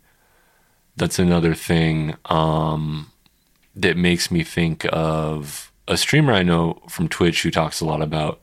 That's 0.97 1.19
another 1.19 1.55
thing 1.55 2.15
um, 2.27 3.11
that 3.75 3.97
makes 3.97 4.31
me 4.31 4.45
think 4.45 4.87
of 4.93 5.72
a 5.93 5.97
streamer 5.99 6.33
I 6.33 6.43
know 6.43 6.81
from 6.89 7.09
Twitch 7.09 7.43
who 7.43 7.51
talks 7.51 7.81
a 7.81 7.85
lot 7.85 8.01
about 8.01 8.41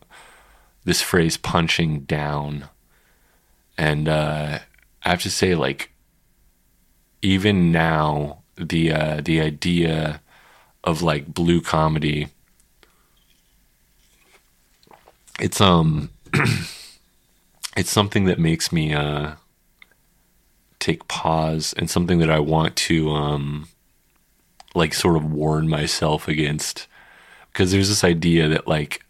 this 0.83 1.01
phrase 1.01 1.35
punching 1.35 2.01
down. 2.01 2.69
And 3.75 4.07
uh, 4.07 4.59
I 5.03 5.09
have 5.09 5.23
to 5.23 5.31
say, 5.31 5.55
like, 5.55 5.91
even 7.21 7.71
now, 7.71 8.43
the 8.55 8.91
uh, 8.91 9.21
the 9.21 9.41
idea 9.41 10.21
of 10.83 11.01
like 11.01 11.33
blue 11.33 11.61
comedy, 11.61 12.27
it's 15.39 15.59
um, 15.59 16.11
it's 17.75 17.89
something 17.89 18.25
that 18.25 18.37
makes 18.37 18.71
me 18.71 18.93
uh, 18.93 19.33
take 20.79 21.07
pause 21.07 21.73
and 21.77 21.89
something 21.89 22.19
that 22.19 22.29
I 22.29 22.39
want 22.39 22.75
to 22.75 23.09
um, 23.11 23.69
like 24.75 24.93
sort 24.93 25.15
of 25.15 25.31
warn 25.31 25.67
myself 25.67 26.27
against 26.27 26.87
because 27.51 27.71
there's 27.71 27.89
this 27.89 28.03
idea 28.03 28.47
that 28.47 28.67
like 28.67 29.03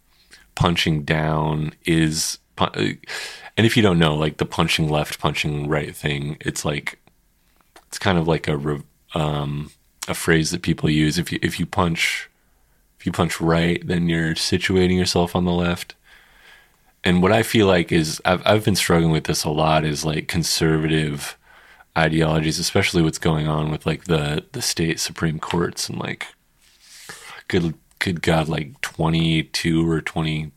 punching 0.55 1.03
down 1.03 1.73
is 1.85 2.39
and 2.57 3.65
if 3.65 3.77
you 3.77 3.83
don't 3.83 3.99
know 3.99 4.15
like 4.15 4.37
the 4.37 4.45
punching 4.45 4.89
left 4.89 5.19
punching 5.19 5.69
right 5.69 5.95
thing 5.95 6.35
it's 6.41 6.65
like 6.65 6.99
it's 7.87 7.97
kind 7.97 8.17
of 8.17 8.27
like 8.27 8.47
a 8.47 8.81
um, 9.15 9.71
a 10.07 10.13
phrase 10.13 10.51
that 10.51 10.61
people 10.61 10.89
use. 10.89 11.17
If 11.17 11.31
you 11.31 11.39
if 11.41 11.59
you 11.59 11.65
punch 11.65 12.29
if 12.99 13.05
you 13.05 13.11
punch 13.11 13.39
right 13.39 13.85
then 13.85 14.09
you're 14.09 14.35
situating 14.35 14.97
yourself 14.97 15.35
on 15.35 15.45
the 15.45 15.51
left. 15.51 15.95
And 17.03 17.21
what 17.21 17.31
i 17.31 17.43
feel 17.43 17.65
like 17.65 17.93
is 17.93 18.21
i've 18.25 18.45
i've 18.45 18.65
been 18.65 18.75
struggling 18.75 19.13
with 19.13 19.23
this 19.23 19.45
a 19.45 19.49
lot 19.49 19.85
is 19.85 20.03
like 20.03 20.27
conservative 20.27 21.37
ideologies 21.97 22.59
especially 22.59 23.01
what's 23.01 23.17
going 23.17 23.47
on 23.47 23.71
with 23.71 23.85
like 23.85 24.03
the 24.03 24.43
the 24.51 24.61
state 24.61 24.99
supreme 24.99 25.39
courts 25.39 25.87
and 25.87 25.97
like 25.97 26.27
good 27.47 27.73
good 27.99 28.21
God, 28.21 28.47
like 28.47 28.79
22 28.81 29.89
or 29.89 30.01
20, 30.01 30.51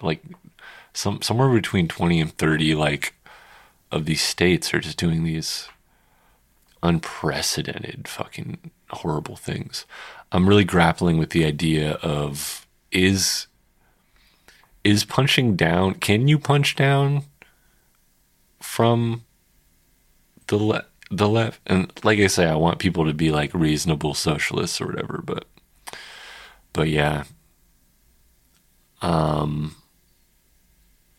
like 0.00 0.22
some 0.92 1.20
somewhere 1.22 1.52
between 1.52 1.88
20 1.88 2.20
and 2.20 2.32
30, 2.32 2.74
like 2.74 3.14
of 3.90 4.04
these 4.04 4.22
states 4.22 4.72
are 4.74 4.80
just 4.80 4.98
doing 4.98 5.24
these 5.24 5.68
unprecedented 6.82 8.06
fucking 8.06 8.70
horrible 8.90 9.36
things. 9.36 9.84
I'm 10.32 10.48
really 10.48 10.64
grappling 10.64 11.18
with 11.18 11.30
the 11.30 11.44
idea 11.44 11.92
of 11.94 12.66
is 12.90 13.46
is 14.84 15.04
punching 15.04 15.56
down 15.56 15.94
can 15.94 16.28
you 16.28 16.38
punch 16.38 16.74
down 16.74 17.22
from 18.60 19.24
the 20.46 20.56
left 20.56 20.88
the 21.10 21.28
left 21.28 21.60
and 21.66 21.92
like 22.04 22.18
I 22.18 22.26
say 22.26 22.46
I 22.46 22.54
want 22.54 22.78
people 22.78 23.04
to 23.04 23.12
be 23.12 23.30
like 23.30 23.52
reasonable 23.52 24.14
socialists 24.14 24.80
or 24.80 24.86
whatever 24.86 25.20
but 25.22 25.46
but 26.78 26.88
yeah, 26.88 27.24
um, 29.02 29.74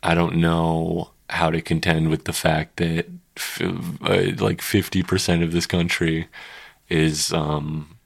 I 0.02 0.16
don't 0.16 0.38
know 0.38 1.12
how 1.30 1.50
to 1.50 1.62
contend 1.62 2.10
with 2.10 2.24
the 2.24 2.32
fact 2.32 2.78
that 2.78 3.08
f- 3.36 3.62
uh, 3.62 4.32
like 4.38 4.62
50% 4.62 5.44
of 5.44 5.52
this 5.52 5.66
country 5.66 6.30
is 6.88 7.34
um, 7.34 7.98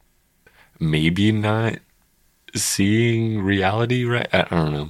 maybe 0.80 1.32
not 1.32 1.76
seeing 2.56 3.40
reality 3.40 4.04
right. 4.04 4.28
I 4.34 4.42
don't 4.50 4.74
know. 4.74 4.90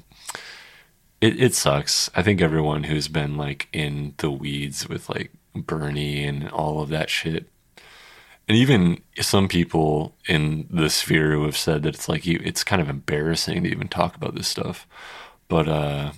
It, 1.20 1.44
it 1.44 1.54
sucks. 1.54 2.10
I 2.16 2.24
think 2.24 2.40
everyone 2.40 2.86
who's 2.86 3.10
been 3.10 3.36
like 3.36 3.68
in 3.74 4.14
the 4.20 4.32
weeds 4.32 4.88
with 4.88 5.10
like 5.10 5.32
Bernie 5.54 6.24
and 6.24 6.50
all 6.50 6.82
of 6.82 6.88
that 6.88 7.10
shit 7.10 7.50
and 8.48 8.58
even 8.58 9.02
some 9.22 9.48
people 9.48 10.16
in 10.28 10.68
the 10.70 10.90
sphere 10.90 11.32
who 11.32 11.46
have 11.46 11.58
said 11.58 11.84
that 11.84 11.96
it's 11.96 12.10
like 12.10 12.26
you, 12.26 12.42
it's 12.44 12.64
kind 12.64 12.82
of 12.82 12.90
embarrassing 12.90 13.64
to 13.64 13.70
even 13.70 13.88
talk 13.88 14.16
about 14.16 14.36
this 14.36 14.48
stuff. 14.48 14.88
but 15.48 15.68
uh, 15.68 16.12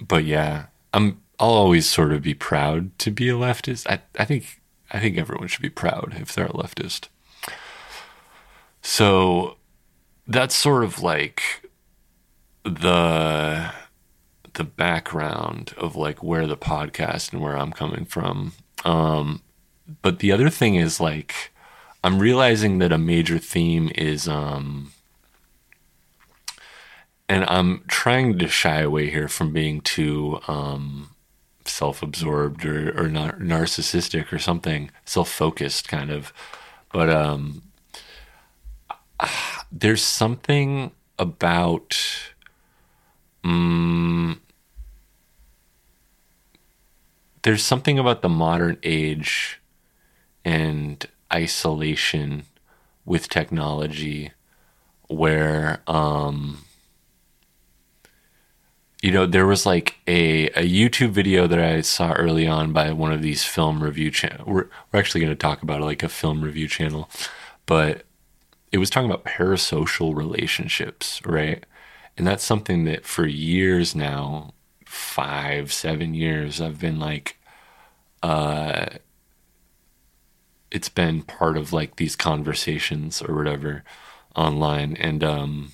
but 0.00 0.24
yeah, 0.24 0.66
I'm. 0.92 1.22
I'll 1.40 1.50
always 1.50 1.88
sort 1.88 2.12
of 2.12 2.22
be 2.22 2.34
proud 2.34 2.98
to 2.98 3.12
be 3.12 3.28
a 3.28 3.34
leftist. 3.34 3.86
I 3.88 4.00
I 4.18 4.24
think 4.24 4.60
I 4.90 4.98
think 4.98 5.16
everyone 5.16 5.48
should 5.48 5.62
be 5.62 5.70
proud 5.70 6.16
if 6.20 6.34
they're 6.34 6.46
a 6.46 6.50
leftist. 6.52 7.08
So 8.82 9.56
that's 10.26 10.54
sort 10.54 10.82
of 10.84 11.00
like 11.02 11.68
the 12.64 13.70
the 14.54 14.64
background 14.64 15.74
of 15.76 15.94
like 15.94 16.22
where 16.22 16.46
the 16.46 16.56
podcast 16.56 17.32
and 17.32 17.40
where 17.40 17.56
I'm 17.56 17.72
coming 17.72 18.04
from. 18.04 18.52
Um, 18.84 19.42
but 20.02 20.18
the 20.18 20.32
other 20.32 20.50
thing 20.50 20.74
is 20.74 21.00
like 21.00 21.52
I'm 22.04 22.18
realizing 22.18 22.78
that 22.78 22.92
a 22.92 22.98
major 22.98 23.38
theme 23.38 23.90
is 23.94 24.28
um, 24.28 24.92
and 27.28 27.44
I'm 27.48 27.84
trying 27.88 28.38
to 28.38 28.48
shy 28.48 28.80
away 28.80 29.10
here 29.10 29.28
from 29.28 29.52
being 29.52 29.80
too 29.80 30.40
um, 30.48 31.10
self-absorbed 31.64 32.64
or, 32.64 32.98
or 32.98 33.08
nar- 33.08 33.38
narcissistic 33.38 34.32
or 34.32 34.38
something 34.38 34.90
self-focused 35.04 35.88
kind 35.88 36.10
of 36.10 36.32
but 36.92 37.10
um, 37.10 37.62
there's 39.72 40.02
something 40.02 40.92
about 41.18 41.96
um, 43.44 44.40
there's 47.42 47.62
something 47.62 47.98
about 47.98 48.22
the 48.22 48.28
modern 48.28 48.78
age 48.82 49.60
and 50.48 51.06
isolation 51.30 52.44
with 53.04 53.28
technology 53.28 54.32
where 55.08 55.82
um 55.86 56.64
you 59.02 59.10
know 59.10 59.26
there 59.26 59.46
was 59.46 59.66
like 59.66 59.96
a, 60.06 60.46
a 60.48 60.66
youtube 60.66 61.10
video 61.10 61.46
that 61.46 61.58
i 61.58 61.82
saw 61.82 62.12
early 62.12 62.46
on 62.46 62.72
by 62.72 62.90
one 62.92 63.12
of 63.12 63.20
these 63.20 63.44
film 63.44 63.82
review 63.82 64.10
channel 64.10 64.42
we're, 64.46 64.68
we're 64.90 64.98
actually 64.98 65.20
going 65.20 65.30
to 65.30 65.36
talk 65.36 65.62
about 65.62 65.82
like 65.82 66.02
a 66.02 66.08
film 66.08 66.40
review 66.42 66.66
channel 66.66 67.10
but 67.66 68.04
it 68.72 68.78
was 68.78 68.88
talking 68.88 69.10
about 69.10 69.26
parasocial 69.26 70.16
relationships 70.16 71.20
right? 71.26 71.66
And 72.16 72.26
that's 72.26 72.42
something 72.42 72.84
that 72.86 73.04
for 73.04 73.26
years 73.26 73.94
now 73.94 74.54
five 74.86 75.70
seven 75.74 76.14
years 76.14 76.58
i've 76.62 76.80
been 76.80 76.98
like 76.98 77.36
uh 78.22 78.86
it's 80.70 80.88
been 80.88 81.22
part 81.22 81.56
of 81.56 81.72
like 81.72 81.96
these 81.96 82.16
conversations 82.16 83.22
or 83.22 83.34
whatever 83.34 83.84
online 84.36 84.96
and 84.96 85.24
um 85.24 85.72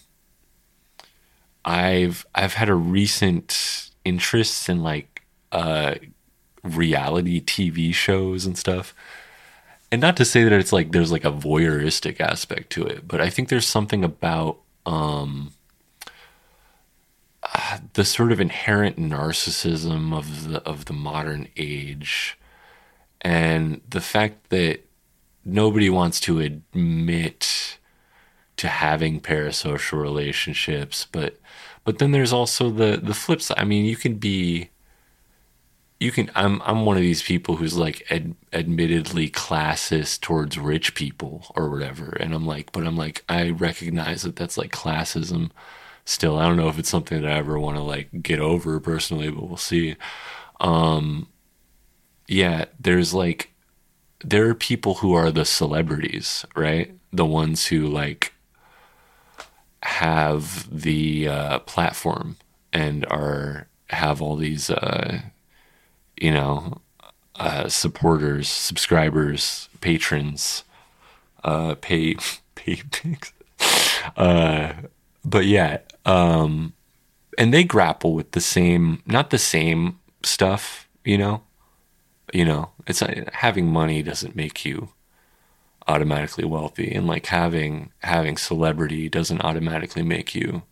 I've 1.64 2.26
I've 2.34 2.54
had 2.54 2.68
a 2.68 2.74
recent 2.74 3.90
interest 4.04 4.68
in 4.68 4.82
like 4.82 5.22
uh 5.52 5.94
reality 6.62 7.40
TV 7.40 7.94
shows 7.94 8.46
and 8.46 8.56
stuff. 8.56 8.94
And 9.92 10.00
not 10.00 10.16
to 10.16 10.24
say 10.24 10.44
that 10.44 10.52
it's 10.52 10.72
like 10.72 10.92
there's 10.92 11.12
like 11.12 11.24
a 11.24 11.30
voyeuristic 11.30 12.20
aspect 12.20 12.70
to 12.70 12.84
it, 12.84 13.06
but 13.06 13.20
I 13.20 13.30
think 13.30 13.48
there's 13.48 13.66
something 13.66 14.04
about 14.04 14.58
um 14.86 15.52
uh, 17.42 17.78
the 17.92 18.04
sort 18.04 18.32
of 18.32 18.40
inherent 18.40 18.98
narcissism 18.98 20.16
of 20.16 20.50
the 20.50 20.62
of 20.62 20.86
the 20.86 20.92
modern 20.92 21.48
age 21.56 22.38
and 23.24 23.80
the 23.88 24.00
fact 24.00 24.50
that 24.50 24.80
nobody 25.44 25.90
wants 25.90 26.20
to 26.20 26.40
admit 26.40 27.78
to 28.56 28.68
having 28.68 29.20
parasocial 29.20 30.00
relationships 30.00 31.06
but 31.12 31.38
but 31.84 31.98
then 31.98 32.12
there's 32.12 32.32
also 32.32 32.70
the 32.70 32.98
the 33.02 33.14
flip 33.14 33.40
side. 33.42 33.58
I 33.58 33.64
mean 33.64 33.84
you 33.84 33.96
can 33.96 34.14
be 34.16 34.70
you 36.00 36.10
can 36.10 36.30
i'm 36.34 36.60
i'm 36.62 36.84
one 36.84 36.96
of 36.96 37.02
these 37.02 37.22
people 37.22 37.56
who's 37.56 37.76
like 37.76 38.06
ad, 38.10 38.34
admittedly 38.52 39.30
classist 39.30 40.20
towards 40.20 40.58
rich 40.58 40.94
people 40.94 41.46
or 41.56 41.70
whatever. 41.70 42.10
And 42.20 42.34
i'm 42.34 42.46
like 42.46 42.72
but 42.72 42.86
i'm 42.86 42.96
like 42.96 43.24
i 43.28 43.50
recognize 43.50 44.22
that 44.22 44.36
that's 44.36 44.58
like 44.58 44.72
classism 44.72 45.50
still. 46.04 46.38
I 46.38 46.44
don't 46.46 46.56
know 46.58 46.68
if 46.68 46.78
it's 46.78 46.88
something 46.90 47.22
that 47.22 47.30
i 47.30 47.36
ever 47.38 47.58
want 47.58 47.76
to 47.76 47.82
like 47.82 48.22
get 48.22 48.40
over 48.40 48.80
personally 48.80 49.30
but 49.30 49.46
we'll 49.48 49.56
see. 49.56 49.96
Um 50.60 51.28
yeah, 52.26 52.66
there's 52.78 53.12
like 53.12 53.50
there 54.24 54.48
are 54.48 54.54
people 54.54 54.94
who 54.96 55.12
are 55.12 55.30
the 55.30 55.44
celebrities, 55.44 56.46
right? 56.56 56.94
The 57.12 57.26
ones 57.26 57.66
who 57.66 57.86
like 57.86 58.32
have 59.82 60.66
the 60.70 61.28
uh, 61.28 61.58
platform 61.60 62.36
and 62.72 63.04
are 63.06 63.68
have 63.90 64.22
all 64.22 64.36
these 64.36 64.70
uh, 64.70 65.20
you 66.16 66.32
know 66.32 66.80
uh, 67.36 67.68
supporters, 67.68 68.48
subscribers, 68.48 69.68
patrons, 69.80 70.64
uh, 71.42 71.74
pay 71.80 72.16
pay 72.54 72.82
uh, 74.16 74.72
but 75.24 75.46
yeah, 75.46 75.78
um, 76.04 76.72
and 77.36 77.52
they 77.52 77.64
grapple 77.64 78.14
with 78.14 78.32
the 78.32 78.40
same, 78.40 79.02
not 79.06 79.30
the 79.30 79.38
same 79.38 79.98
stuff, 80.22 80.88
you 81.04 81.18
know 81.18 81.42
you 82.34 82.44
know 82.44 82.70
it's 82.86 83.02
having 83.32 83.72
money 83.72 84.02
doesn't 84.02 84.36
make 84.36 84.64
you 84.64 84.90
automatically 85.86 86.44
wealthy. 86.44 86.92
And 86.94 87.06
like 87.06 87.26
having 87.26 87.92
having 88.00 88.36
celebrity 88.36 89.08
doesn't 89.08 89.42
automatically 89.42 90.02
make 90.02 90.34
you 90.34 90.62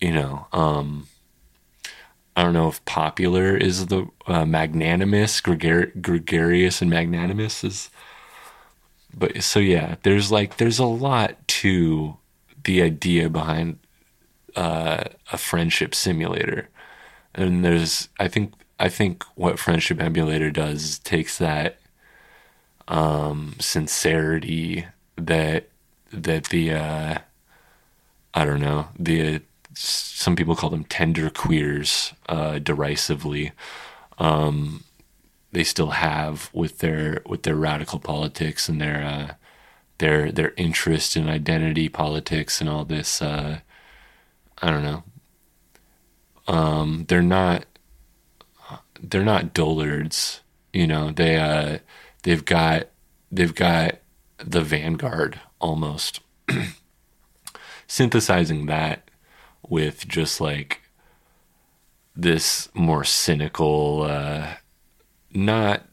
you 0.00 0.12
know 0.12 0.46
um 0.52 1.06
i 2.36 2.42
don't 2.42 2.52
know 2.52 2.68
if 2.68 2.84
popular 2.84 3.56
is 3.56 3.86
the 3.86 4.06
uh, 4.26 4.44
magnanimous 4.44 5.40
gregar- 5.40 5.92
gregarious 6.02 6.82
and 6.82 6.90
magnanimous 6.90 7.62
is 7.62 7.90
but 9.16 9.40
so 9.42 9.60
yeah 9.60 9.94
there's 10.02 10.32
like 10.32 10.56
there's 10.56 10.80
a 10.80 10.84
lot 10.84 11.36
to 11.46 12.16
the 12.64 12.82
idea 12.82 13.30
behind 13.30 13.78
uh, 14.56 15.04
a 15.32 15.38
friendship 15.38 15.94
simulator. 15.94 16.68
And 17.34 17.64
there's 17.64 18.08
i 18.18 18.28
think 18.28 18.52
I 18.84 18.90
think 18.90 19.24
what 19.34 19.58
Friendship 19.58 19.98
Emulator 19.98 20.50
does 20.50 20.98
takes 20.98 21.38
that 21.38 21.78
um, 22.86 23.54
sincerity 23.58 24.84
that 25.16 25.70
that 26.12 26.44
the 26.50 26.72
uh, 26.72 27.18
I 28.34 28.44
don't 28.44 28.60
know 28.60 28.88
the 28.98 29.40
some 29.72 30.36
people 30.36 30.54
call 30.54 30.68
them 30.68 30.84
tender 30.84 31.30
queers 31.30 32.12
uh, 32.28 32.58
derisively. 32.58 33.52
Um, 34.18 34.84
they 35.52 35.64
still 35.64 35.92
have 35.92 36.50
with 36.52 36.80
their 36.80 37.22
with 37.24 37.44
their 37.44 37.56
radical 37.56 37.98
politics 37.98 38.68
and 38.68 38.82
their 38.82 39.02
uh, 39.02 39.34
their 39.96 40.30
their 40.30 40.52
interest 40.58 41.16
in 41.16 41.26
identity 41.30 41.88
politics 41.88 42.60
and 42.60 42.68
all 42.68 42.84
this. 42.84 43.22
Uh, 43.22 43.60
I 44.60 44.70
don't 44.70 44.84
know. 44.84 45.04
Um, 46.46 47.06
they're 47.08 47.22
not 47.22 47.64
they're 49.10 49.24
not 49.24 49.54
dullards. 49.54 50.40
You 50.72 50.86
know, 50.86 51.10
they 51.10 51.36
uh, 51.36 51.78
they've 52.22 52.44
got 52.44 52.88
they've 53.30 53.54
got 53.54 53.98
the 54.38 54.62
vanguard 54.62 55.40
almost. 55.60 56.20
Synthesizing 57.86 58.66
that 58.66 59.10
with 59.68 60.08
just 60.08 60.40
like 60.40 60.82
this 62.16 62.68
more 62.74 63.04
cynical, 63.04 64.02
uh, 64.02 64.54
not 65.32 65.86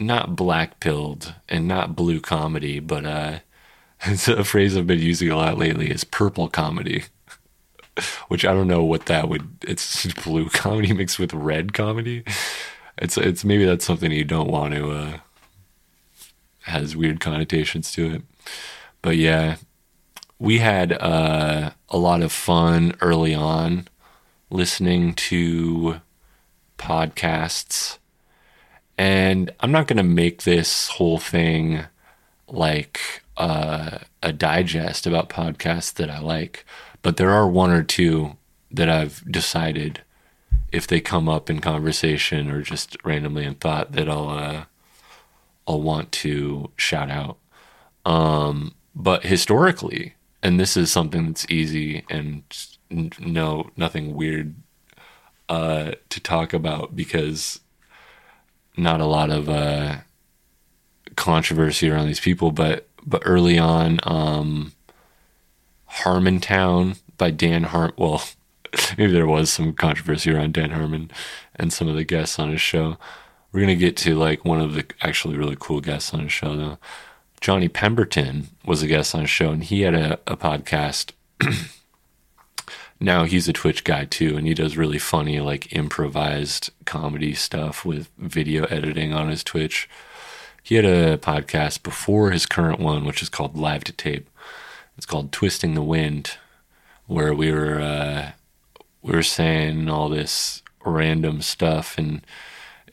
not 0.00 0.36
black 0.36 0.80
pilled 0.80 1.34
and 1.48 1.66
not 1.66 1.96
blue 1.96 2.20
comedy, 2.20 2.80
but 2.80 3.04
uh, 3.04 3.38
it's 4.02 4.28
a 4.28 4.44
phrase 4.44 4.76
I've 4.76 4.86
been 4.86 4.98
using 4.98 5.30
a 5.30 5.36
lot 5.36 5.58
lately 5.58 5.90
is 5.90 6.04
purple 6.04 6.48
comedy. 6.48 7.04
Which 8.28 8.44
I 8.44 8.52
don't 8.52 8.68
know 8.68 8.84
what 8.84 9.06
that 9.06 9.28
would. 9.28 9.48
It's 9.62 10.06
blue 10.24 10.48
comedy 10.48 10.92
mixed 10.92 11.18
with 11.18 11.32
red 11.34 11.72
comedy. 11.72 12.24
It's 12.98 13.16
it's 13.16 13.44
maybe 13.44 13.64
that's 13.64 13.84
something 13.84 14.10
you 14.12 14.24
don't 14.24 14.50
want 14.50 14.74
to. 14.74 14.90
Uh, 14.90 15.18
has 16.62 16.96
weird 16.96 17.20
connotations 17.20 17.92
to 17.92 18.14
it, 18.14 18.22
but 19.00 19.16
yeah, 19.16 19.56
we 20.38 20.58
had 20.58 20.92
uh, 20.92 21.70
a 21.88 21.98
lot 21.98 22.22
of 22.22 22.32
fun 22.32 22.94
early 23.00 23.34
on 23.34 23.86
listening 24.50 25.14
to 25.14 26.00
podcasts, 26.76 27.98
and 28.98 29.50
I'm 29.60 29.70
not 29.70 29.86
to 29.98 30.02
make 30.02 30.42
this 30.42 30.88
whole 30.88 31.18
thing 31.18 31.84
like 32.48 33.22
uh, 33.36 33.98
a 34.22 34.32
digest 34.32 35.06
about 35.06 35.28
podcasts 35.28 35.92
that 35.94 36.10
I 36.10 36.18
like 36.20 36.64
but 37.06 37.18
there 37.18 37.30
are 37.30 37.46
one 37.46 37.70
or 37.70 37.84
two 37.84 38.36
that 38.68 38.90
I've 38.90 39.22
decided 39.30 40.00
if 40.72 40.88
they 40.88 41.00
come 41.00 41.28
up 41.28 41.48
in 41.48 41.60
conversation 41.60 42.50
or 42.50 42.62
just 42.62 42.96
randomly 43.04 43.44
in 43.44 43.54
thought 43.54 43.92
that 43.92 44.08
I'll 44.08 44.28
uh, 44.28 44.64
I'll 45.68 45.82
want 45.82 46.10
to 46.10 46.72
shout 46.76 47.08
out. 47.08 47.38
Um, 48.04 48.74
but 48.92 49.22
historically, 49.22 50.16
and 50.42 50.58
this 50.58 50.76
is 50.76 50.90
something 50.90 51.28
that's 51.28 51.48
easy 51.48 52.04
and 52.10 52.42
no 53.20 53.70
nothing 53.76 54.16
weird 54.16 54.56
uh, 55.48 55.92
to 56.08 56.18
talk 56.18 56.52
about 56.52 56.96
because 56.96 57.60
not 58.76 59.00
a 59.00 59.06
lot 59.06 59.30
of 59.30 59.48
uh, 59.48 59.98
controversy 61.14 61.88
around 61.88 62.08
these 62.08 62.18
people. 62.18 62.50
But 62.50 62.88
but 63.06 63.22
early 63.24 63.60
on, 63.60 64.00
um, 64.02 64.72
Harmontown 66.02 66.98
by 67.16 67.30
Dan 67.30 67.64
Harmon. 67.64 67.94
Well, 67.96 68.22
maybe 68.98 69.12
there 69.12 69.26
was 69.26 69.50
some 69.50 69.72
controversy 69.72 70.30
around 70.30 70.54
Dan 70.54 70.70
Harmon 70.70 71.10
and 71.54 71.72
some 71.72 71.88
of 71.88 71.96
the 71.96 72.04
guests 72.04 72.38
on 72.38 72.50
his 72.50 72.60
show. 72.60 72.96
We're 73.52 73.60
gonna 73.60 73.76
get 73.76 73.96
to 73.98 74.14
like 74.14 74.44
one 74.44 74.60
of 74.60 74.74
the 74.74 74.84
actually 75.00 75.36
really 75.36 75.56
cool 75.58 75.80
guests 75.80 76.12
on 76.12 76.20
his 76.20 76.32
show 76.32 76.56
though. 76.56 76.78
Johnny 77.40 77.68
Pemberton 77.68 78.48
was 78.64 78.82
a 78.82 78.86
guest 78.86 79.14
on 79.14 79.22
his 79.22 79.30
show, 79.30 79.50
and 79.50 79.62
he 79.62 79.82
had 79.82 79.94
a, 79.94 80.18
a 80.26 80.36
podcast. 80.36 81.12
now 83.00 83.24
he's 83.24 83.48
a 83.48 83.52
Twitch 83.52 83.84
guy 83.84 84.04
too, 84.04 84.36
and 84.36 84.46
he 84.46 84.54
does 84.54 84.76
really 84.76 84.98
funny, 84.98 85.40
like 85.40 85.72
improvised 85.74 86.70
comedy 86.84 87.34
stuff 87.34 87.84
with 87.84 88.10
video 88.18 88.64
editing 88.64 89.12
on 89.12 89.28
his 89.28 89.44
Twitch. 89.44 89.88
He 90.62 90.74
had 90.74 90.84
a 90.84 91.16
podcast 91.18 91.82
before 91.82 92.32
his 92.32 92.46
current 92.46 92.80
one, 92.80 93.04
which 93.04 93.22
is 93.22 93.28
called 93.28 93.56
Live 93.56 93.84
to 93.84 93.92
Tape. 93.92 94.28
It's 94.96 95.06
called 95.06 95.32
Twisting 95.32 95.74
the 95.74 95.82
Wind, 95.82 96.38
where 97.06 97.34
we 97.34 97.52
were 97.52 97.80
uh, 97.80 98.32
we 99.02 99.12
were 99.12 99.22
saying 99.22 99.88
all 99.88 100.08
this 100.08 100.62
random 100.84 101.42
stuff 101.42 101.98
and 101.98 102.22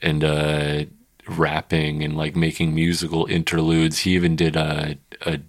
and 0.02 0.22
uh, 0.22 0.84
rapping 1.28 2.02
and 2.02 2.16
like 2.16 2.36
making 2.36 2.74
musical 2.74 3.26
interludes. 3.26 4.00
He 4.00 4.14
even 4.14 4.36
did 4.36 4.56
a 4.56 4.98
a 5.22 5.40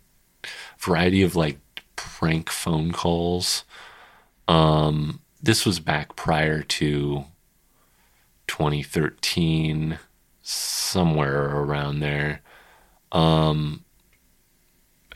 variety 0.79 1.23
of 1.23 1.35
like 1.35 1.59
prank 1.95 2.49
phone 2.49 2.91
calls. 2.91 3.63
Um, 4.47 5.21
this 5.41 5.65
was 5.65 5.79
back 5.79 6.15
prior 6.15 6.61
to 6.63 7.25
2013, 8.47 9.99
somewhere 10.41 11.45
around 11.45 11.99
there. 11.99 12.41
Um, 13.11 13.83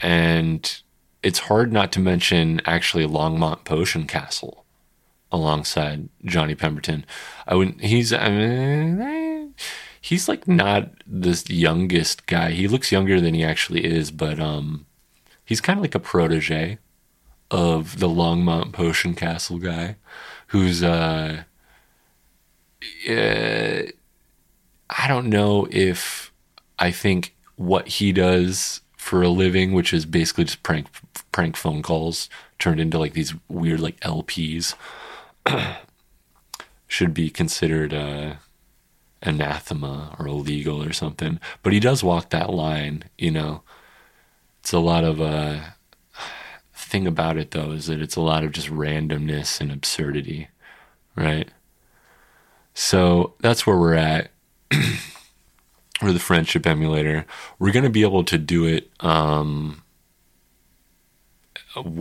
and 0.01 0.81
it's 1.21 1.39
hard 1.39 1.73
not 1.73 1.91
to 1.93 1.99
mention 1.99 2.61
actually 2.65 3.05
Longmont 3.05 3.63
Potion 3.63 4.05
Castle 4.07 4.65
alongside 5.31 6.09
Johnny 6.25 6.55
Pemberton. 6.55 7.05
I 7.47 7.55
wouldn't. 7.55 7.81
He's. 7.81 8.13
I 8.13 8.29
mean, 8.29 9.53
he's 9.99 10.27
like 10.27 10.47
not 10.47 10.89
the 11.05 11.43
youngest 11.47 12.25
guy. 12.25 12.51
He 12.51 12.67
looks 12.67 12.91
younger 12.91 13.19
than 13.19 13.33
he 13.33 13.43
actually 13.43 13.85
is, 13.85 14.11
but 14.11 14.39
um, 14.39 14.85
he's 15.45 15.61
kind 15.61 15.77
of 15.77 15.83
like 15.83 15.95
a 15.95 15.99
protege 15.99 16.79
of 17.51 17.99
the 17.99 18.07
Longmont 18.07 18.71
Potion 18.71 19.13
Castle 19.13 19.57
guy, 19.57 19.95
who's 20.47 20.83
uh, 20.83 21.43
uh 23.09 23.81
I 24.89 25.07
don't 25.07 25.27
know 25.27 25.67
if 25.69 26.31
I 26.79 26.91
think 26.91 27.35
what 27.55 27.87
he 27.87 28.11
does 28.11 28.81
for 28.97 29.21
a 29.21 29.29
living, 29.29 29.73
which 29.73 29.93
is 29.93 30.05
basically 30.05 30.45
just 30.45 30.63
prank 30.63 30.87
prank 31.39 31.55
phone 31.55 31.81
calls 31.81 32.29
turned 32.57 32.81
into 32.81 32.99
like 32.99 33.13
these 33.13 33.33
weird 33.47 33.79
like 33.79 33.97
LPs, 34.01 34.75
should 36.89 37.13
be 37.13 37.29
considered 37.29 37.93
uh, 37.93 38.33
anathema 39.21 40.17
or 40.19 40.27
illegal 40.27 40.83
or 40.83 40.91
something. 40.91 41.39
But 41.63 41.71
he 41.71 41.79
does 41.79 42.03
walk 42.03 42.31
that 42.31 42.49
line, 42.49 43.05
you 43.17 43.31
know. 43.31 43.61
It's 44.59 44.73
a 44.73 44.79
lot 44.79 45.05
of 45.05 45.21
uh 45.21 45.61
thing 46.73 47.07
about 47.07 47.37
it 47.37 47.51
though 47.51 47.71
is 47.71 47.85
that 47.85 48.01
it's 48.01 48.17
a 48.17 48.21
lot 48.21 48.43
of 48.43 48.51
just 48.51 48.67
randomness 48.67 49.61
and 49.61 49.71
absurdity, 49.71 50.49
right? 51.15 51.47
So 52.73 53.35
that's 53.39 53.65
where 53.65 53.77
we're 53.77 53.93
at. 53.93 54.31
or 56.01 56.11
the 56.11 56.19
friendship 56.19 56.67
emulator. 56.67 57.25
We're 57.59 57.71
going 57.71 57.83
to 57.83 57.89
be 57.89 58.01
able 58.01 58.25
to 58.25 58.37
do 58.37 58.65
it 58.65 58.89
um, 58.99 59.83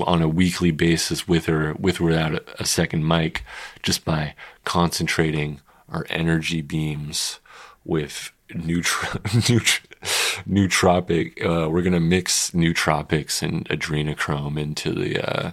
on 0.07 0.23
a 0.23 0.29
weekly 0.29 0.71
basis 0.71 1.27
with 1.27 1.49
or 1.49 1.75
with 1.75 2.01
or 2.01 2.05
without 2.05 2.49
a, 2.59 2.64
second 2.64 3.07
mic, 3.07 3.45
just 3.83 4.05
by 4.05 4.35
concentrating 4.64 5.61
our 5.88 6.07
energy 6.11 6.61
beams 6.62 7.41
with 7.85 8.33
neutro- 8.55 9.21
neut- 9.49 9.81
nootropic. 10.49 11.45
Uh, 11.45 11.69
we're 11.71 11.83
gonna 11.83 12.01
mix 12.01 12.51
nootropics 12.51 13.43
and 13.43 13.69
adrenochrome 13.69 14.59
into 14.59 14.93
the 14.93 15.21
uh, 15.21 15.51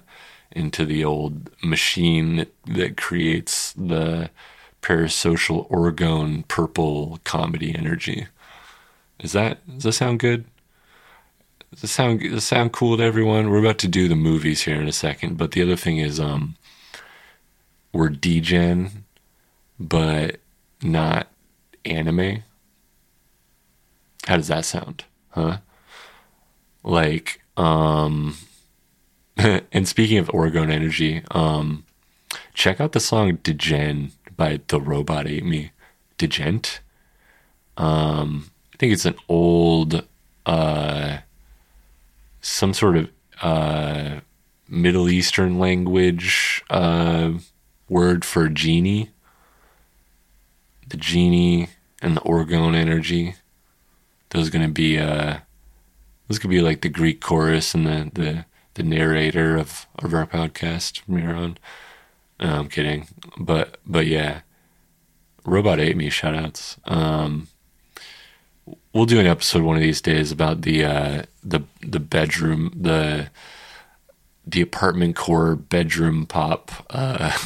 into 0.51 0.85
the 0.85 1.03
old 1.03 1.49
machine 1.63 2.37
that, 2.37 2.53
that 2.65 2.97
creates 2.97 3.73
the 3.73 4.29
parasocial 4.81 5.69
orgone 5.69 6.47
purple 6.47 7.19
comedy 7.23 7.75
energy. 7.75 8.27
Is 9.19 9.31
that 9.31 9.67
does 9.67 9.83
that 9.83 9.93
sound 9.93 10.19
good? 10.19 10.45
Does 11.71 11.83
it 11.83 11.87
sound 11.87 12.19
does 12.21 12.31
it 12.33 12.41
sound 12.41 12.71
cool 12.73 12.97
to 12.97 13.03
everyone? 13.03 13.49
We're 13.49 13.59
about 13.59 13.79
to 13.79 13.87
do 13.87 14.07
the 14.07 14.15
movies 14.15 14.61
here 14.61 14.81
in 14.81 14.87
a 14.87 14.93
second, 14.93 15.37
but 15.37 15.51
the 15.51 15.61
other 15.61 15.75
thing 15.75 15.97
is 15.97 16.19
um 16.19 16.55
we're 17.93 18.09
degen 18.09 19.05
but 19.79 20.37
not 20.81 21.27
anime. 21.83 22.43
How 24.25 24.37
does 24.37 24.47
that 24.47 24.65
sound? 24.65 25.05
Huh? 25.29 25.57
Like 26.83 27.41
um 27.57 28.37
and 29.37 29.87
speaking 29.87 30.17
of 30.17 30.27
orgone 30.29 30.71
energy, 30.71 31.23
um 31.31 31.85
check 32.53 32.79
out 32.79 32.93
the 32.93 32.99
song 32.99 33.35
Degen 33.43 34.11
by 34.35 34.61
The 34.67 34.79
Robot 34.79 35.27
Ate 35.27 35.45
Me. 35.45 35.71
Degent. 36.17 36.79
Um 37.77 38.51
I 38.73 38.77
think 38.77 38.93
it's 38.93 39.05
an 39.05 39.15
old 39.27 40.05
uh 40.45 41.17
some 42.45 42.75
sort 42.75 42.95
of 42.95 43.09
uh 43.41 44.19
Middle 44.69 45.09
Eastern 45.09 45.57
language 45.57 46.63
uh 46.69 47.31
word 47.89 48.23
for 48.23 48.49
genie. 48.49 49.09
The 50.87 50.97
genie 50.97 51.69
and 52.03 52.15
the 52.15 52.21
orgone 52.21 52.75
energy. 52.75 53.35
Those 54.29 54.51
gonna 54.51 54.69
be 54.69 54.99
uh 54.99 55.39
those 56.27 56.37
could 56.37 56.51
be 56.51 56.61
like 56.61 56.81
the 56.81 56.89
Greek 56.89 57.19
chorus 57.19 57.73
and 57.73 57.87
the 57.87 58.11
the, 58.13 58.45
the 58.75 58.83
narrator 58.83 59.57
of, 59.57 59.87
of 59.97 60.13
our 60.13 60.27
podcast 60.27 61.01
from 61.01 61.17
here 61.17 61.33
on. 61.33 61.57
No, 62.39 62.59
I'm 62.59 62.69
kidding. 62.69 63.07
But 63.39 63.79
but 63.87 64.05
yeah. 64.05 64.41
Robot 65.45 65.79
ate 65.79 65.97
me 65.97 66.11
shoutouts. 66.11 66.77
Um 66.89 67.47
we'll 68.93 69.05
do 69.05 69.19
an 69.19 69.27
episode 69.27 69.63
one 69.63 69.75
of 69.75 69.81
these 69.81 70.01
days 70.01 70.31
about 70.31 70.61
the 70.61 70.85
uh 70.85 71.23
the 71.45 71.61
the 71.81 71.99
bedroom 71.99 72.73
the 72.75 73.29
the 74.45 74.61
apartment 74.61 75.15
core 75.15 75.55
bedroom 75.55 76.25
pop 76.25 76.71
uh 76.89 77.37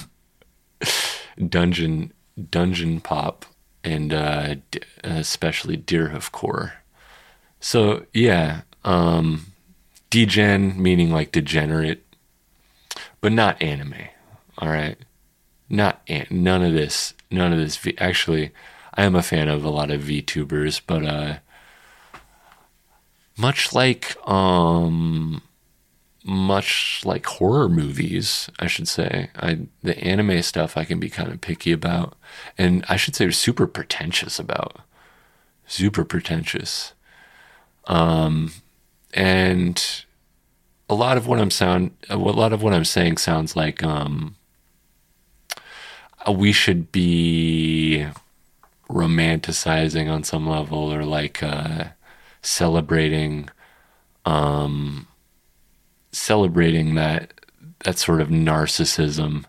dungeon 1.50 2.12
dungeon 2.50 3.02
pop 3.02 3.46
and 3.84 4.14
uh 4.14 4.56
d- 4.72 4.80
especially 5.04 5.78
Deerhoof 5.78 6.32
core. 6.32 6.74
So 7.60 8.06
yeah, 8.14 8.62
um 8.86 9.48
degen 10.10 10.82
meaning 10.82 11.12
like 11.12 11.32
degenerate 11.32 12.06
but 13.22 13.32
not 13.32 13.62
anime. 13.62 14.08
All 14.58 14.70
right. 14.70 14.98
Not 15.70 16.02
an- 16.08 16.28
none 16.32 16.64
of 16.64 16.74
this 16.74 17.14
none 17.30 17.52
of 17.54 17.60
this 17.60 17.78
v- 17.78 17.98
actually 17.98 18.52
I 18.94 19.04
am 19.04 19.16
a 19.16 19.24
fan 19.24 19.48
of 19.48 19.64
a 19.64 19.70
lot 19.70 19.92
of 19.92 20.02
VTubers, 20.02 20.82
but 20.86 21.06
uh 21.06 21.38
much 23.40 23.74
like 23.74 24.16
um 24.28 25.42
much 26.26 27.02
like 27.06 27.26
horror 27.26 27.70
movies, 27.70 28.50
I 28.60 28.68
should 28.68 28.88
say. 28.88 29.30
I 29.36 29.60
the 29.82 29.98
anime 29.98 30.42
stuff 30.42 30.78
I 30.78 30.84
can 30.84 31.00
be 31.00 31.10
kind 31.10 31.32
of 31.32 31.42
picky 31.42 31.72
about 31.72 32.18
and 32.58 32.86
I 32.90 32.98
should 32.98 33.16
say 33.16 33.30
super 33.32 33.68
pretentious 33.68 34.38
about. 34.40 34.82
Super 35.66 36.04
pretentious. 36.04 36.94
Um 37.88 38.52
and 39.14 40.04
a 40.90 40.96
lot 40.96 41.18
of 41.18 41.26
what 41.28 41.40
I'm 41.40 41.52
sound 41.52 41.92
a 42.10 42.18
lot 42.18 42.54
of 42.54 42.62
what 42.62 42.74
I'm 42.74 42.86
saying 42.86 43.18
sounds 43.18 43.56
like 43.56 43.84
um 43.84 44.36
we 46.30 46.52
should 46.52 46.92
be 46.92 48.06
romanticizing 48.90 50.12
on 50.12 50.24
some 50.24 50.48
level 50.48 50.94
or 50.94 51.06
like 51.06 51.42
uh 51.42 51.86
celebrating 52.42 53.50
um 54.26 55.08
celebrating 56.12 56.96
that 56.96 57.34
that 57.84 57.98
sort 57.98 58.22
of 58.22 58.30
narcissism 58.30 59.46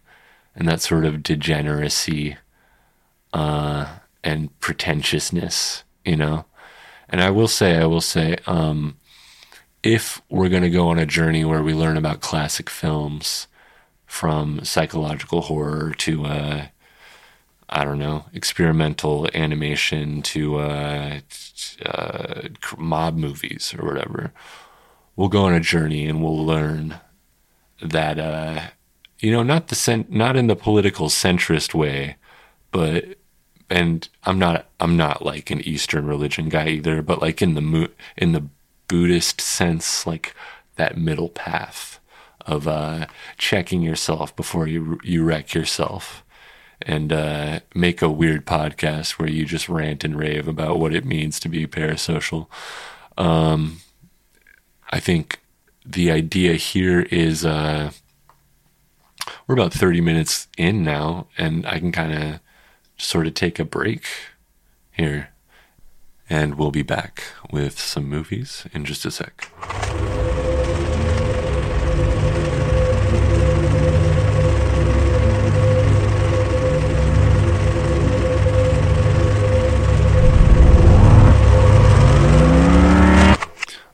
and 0.54 0.68
that 0.68 0.80
sort 0.80 1.04
of 1.04 1.22
degeneracy 1.22 2.36
uh 3.32 3.86
and 4.22 4.58
pretentiousness 4.60 5.84
you 6.04 6.16
know? 6.16 6.44
And 7.08 7.20
i 7.20 7.30
will 7.30 7.48
say 7.48 7.76
i 7.76 7.86
will 7.86 8.00
say 8.00 8.36
um 8.46 8.96
if 9.82 10.20
we're 10.28 10.48
going 10.48 10.62
to 10.62 10.70
go 10.70 10.88
on 10.88 10.98
a 10.98 11.06
journey 11.06 11.44
where 11.44 11.62
we 11.62 11.72
learn 11.72 11.96
about 11.96 12.20
classic 12.20 12.68
films 12.68 13.46
from 14.06 14.64
psychological 14.64 15.42
horror 15.42 15.94
to 15.96 16.26
uh, 16.26 16.66
I 17.70 17.84
don't 17.84 18.00
know, 18.00 18.24
experimental 18.34 19.28
animation 19.32 20.22
to 20.22 20.58
uh, 20.58 21.20
uh, 21.86 22.42
mob 22.76 23.16
movies 23.16 23.72
or 23.78 23.86
whatever. 23.86 24.32
We'll 25.14 25.28
go 25.28 25.44
on 25.44 25.54
a 25.54 25.60
journey 25.60 26.06
and 26.06 26.22
we'll 26.22 26.44
learn 26.44 26.98
that 27.80 28.18
uh, 28.18 28.62
you 29.20 29.30
know 29.30 29.44
not 29.44 29.68
the 29.68 29.76
cent- 29.76 30.10
not 30.10 30.36
in 30.36 30.48
the 30.48 30.56
political 30.56 31.08
centrist 31.08 31.72
way, 31.72 32.16
but 32.72 33.04
and 33.68 34.08
I'm 34.24 34.38
not 34.38 34.66
I'm 34.80 34.96
not 34.96 35.24
like 35.24 35.50
an 35.50 35.60
Eastern 35.60 36.06
religion 36.06 36.48
guy 36.48 36.68
either, 36.68 37.02
but 37.02 37.20
like 37.20 37.40
in 37.40 37.54
the 37.54 37.60
mo- 37.60 37.88
in 38.16 38.32
the 38.32 38.46
Buddhist 38.88 39.40
sense, 39.40 40.06
like 40.06 40.34
that 40.74 40.98
middle 40.98 41.28
path 41.28 42.00
of 42.46 42.66
uh, 42.66 43.06
checking 43.38 43.82
yourself 43.82 44.34
before 44.34 44.66
you 44.66 44.98
you 45.04 45.22
wreck 45.22 45.54
yourself 45.54 46.24
and 46.82 47.12
uh, 47.12 47.60
make 47.74 48.02
a 48.02 48.10
weird 48.10 48.46
podcast 48.46 49.12
where 49.12 49.28
you 49.28 49.44
just 49.44 49.68
rant 49.68 50.04
and 50.04 50.18
rave 50.18 50.48
about 50.48 50.78
what 50.78 50.94
it 50.94 51.04
means 51.04 51.38
to 51.40 51.48
be 51.48 51.66
parasocial. 51.66 52.46
Um, 53.16 53.80
I 54.90 55.00
think 55.00 55.40
the 55.84 56.10
idea 56.10 56.54
here 56.54 57.02
is 57.02 57.44
uh, 57.44 57.90
we're 59.46 59.54
about 59.54 59.72
30 59.72 60.00
minutes 60.00 60.48
in 60.56 60.82
now, 60.82 61.26
and 61.36 61.66
I 61.66 61.78
can 61.78 61.92
kind 61.92 62.12
of 62.12 62.40
sort 62.96 63.26
of 63.26 63.34
take 63.34 63.58
a 63.58 63.64
break 63.64 64.06
here. 64.90 65.30
And 66.28 66.54
we'll 66.54 66.70
be 66.70 66.82
back 66.82 67.24
with 67.50 67.78
some 67.78 68.08
movies 68.08 68.66
in 68.72 68.84
just 68.84 69.04
a 69.04 69.10
sec. 69.10 69.50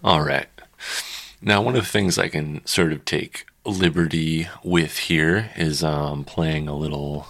All 0.07 0.23
right. 0.23 0.47
Now, 1.42 1.61
one 1.61 1.75
of 1.75 1.83
the 1.83 1.90
things 1.90 2.16
I 2.16 2.29
can 2.29 2.64
sort 2.64 2.92
of 2.92 3.05
take 3.05 3.45
liberty 3.64 4.47
with 4.62 4.99
here 4.99 5.51
is 5.57 5.83
um, 5.83 6.23
playing 6.23 6.69
a 6.69 6.77
little 6.77 7.27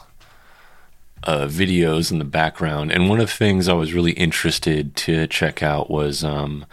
uh, 1.22 1.46
videos 1.46 2.12
in 2.12 2.18
the 2.18 2.26
background. 2.26 2.92
And 2.92 3.08
one 3.08 3.18
of 3.18 3.28
the 3.28 3.32
things 3.32 3.66
I 3.66 3.72
was 3.72 3.94
really 3.94 4.12
interested 4.12 4.94
to 4.96 5.26
check 5.26 5.62
out 5.62 5.88
was 5.88 6.22
um, 6.22 6.66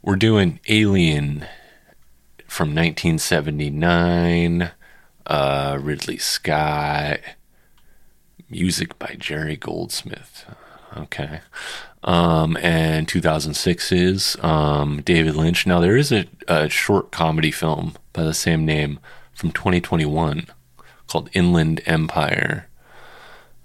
we're 0.00 0.14
doing 0.14 0.60
Alien 0.68 1.44
from 2.46 2.68
1979, 2.68 4.70
uh, 5.26 5.78
Ridley 5.80 6.18
Scott, 6.18 7.18
music 8.48 8.96
by 8.96 9.16
Jerry 9.18 9.56
Goldsmith. 9.56 10.46
Okay 10.96 11.40
um, 12.06 12.56
and 12.58 13.08
2006 13.08 13.92
is 13.92 14.36
um, 14.40 15.02
David 15.02 15.34
Lynch. 15.34 15.66
Now, 15.66 15.80
there 15.80 15.96
is 15.96 16.12
a, 16.12 16.26
a, 16.46 16.68
short 16.68 17.10
comedy 17.10 17.50
film 17.50 17.94
by 18.12 18.22
the 18.22 18.32
same 18.32 18.64
name 18.64 19.00
from 19.34 19.50
2021 19.50 20.46
called 21.08 21.28
Inland 21.32 21.80
Empire. 21.84 22.68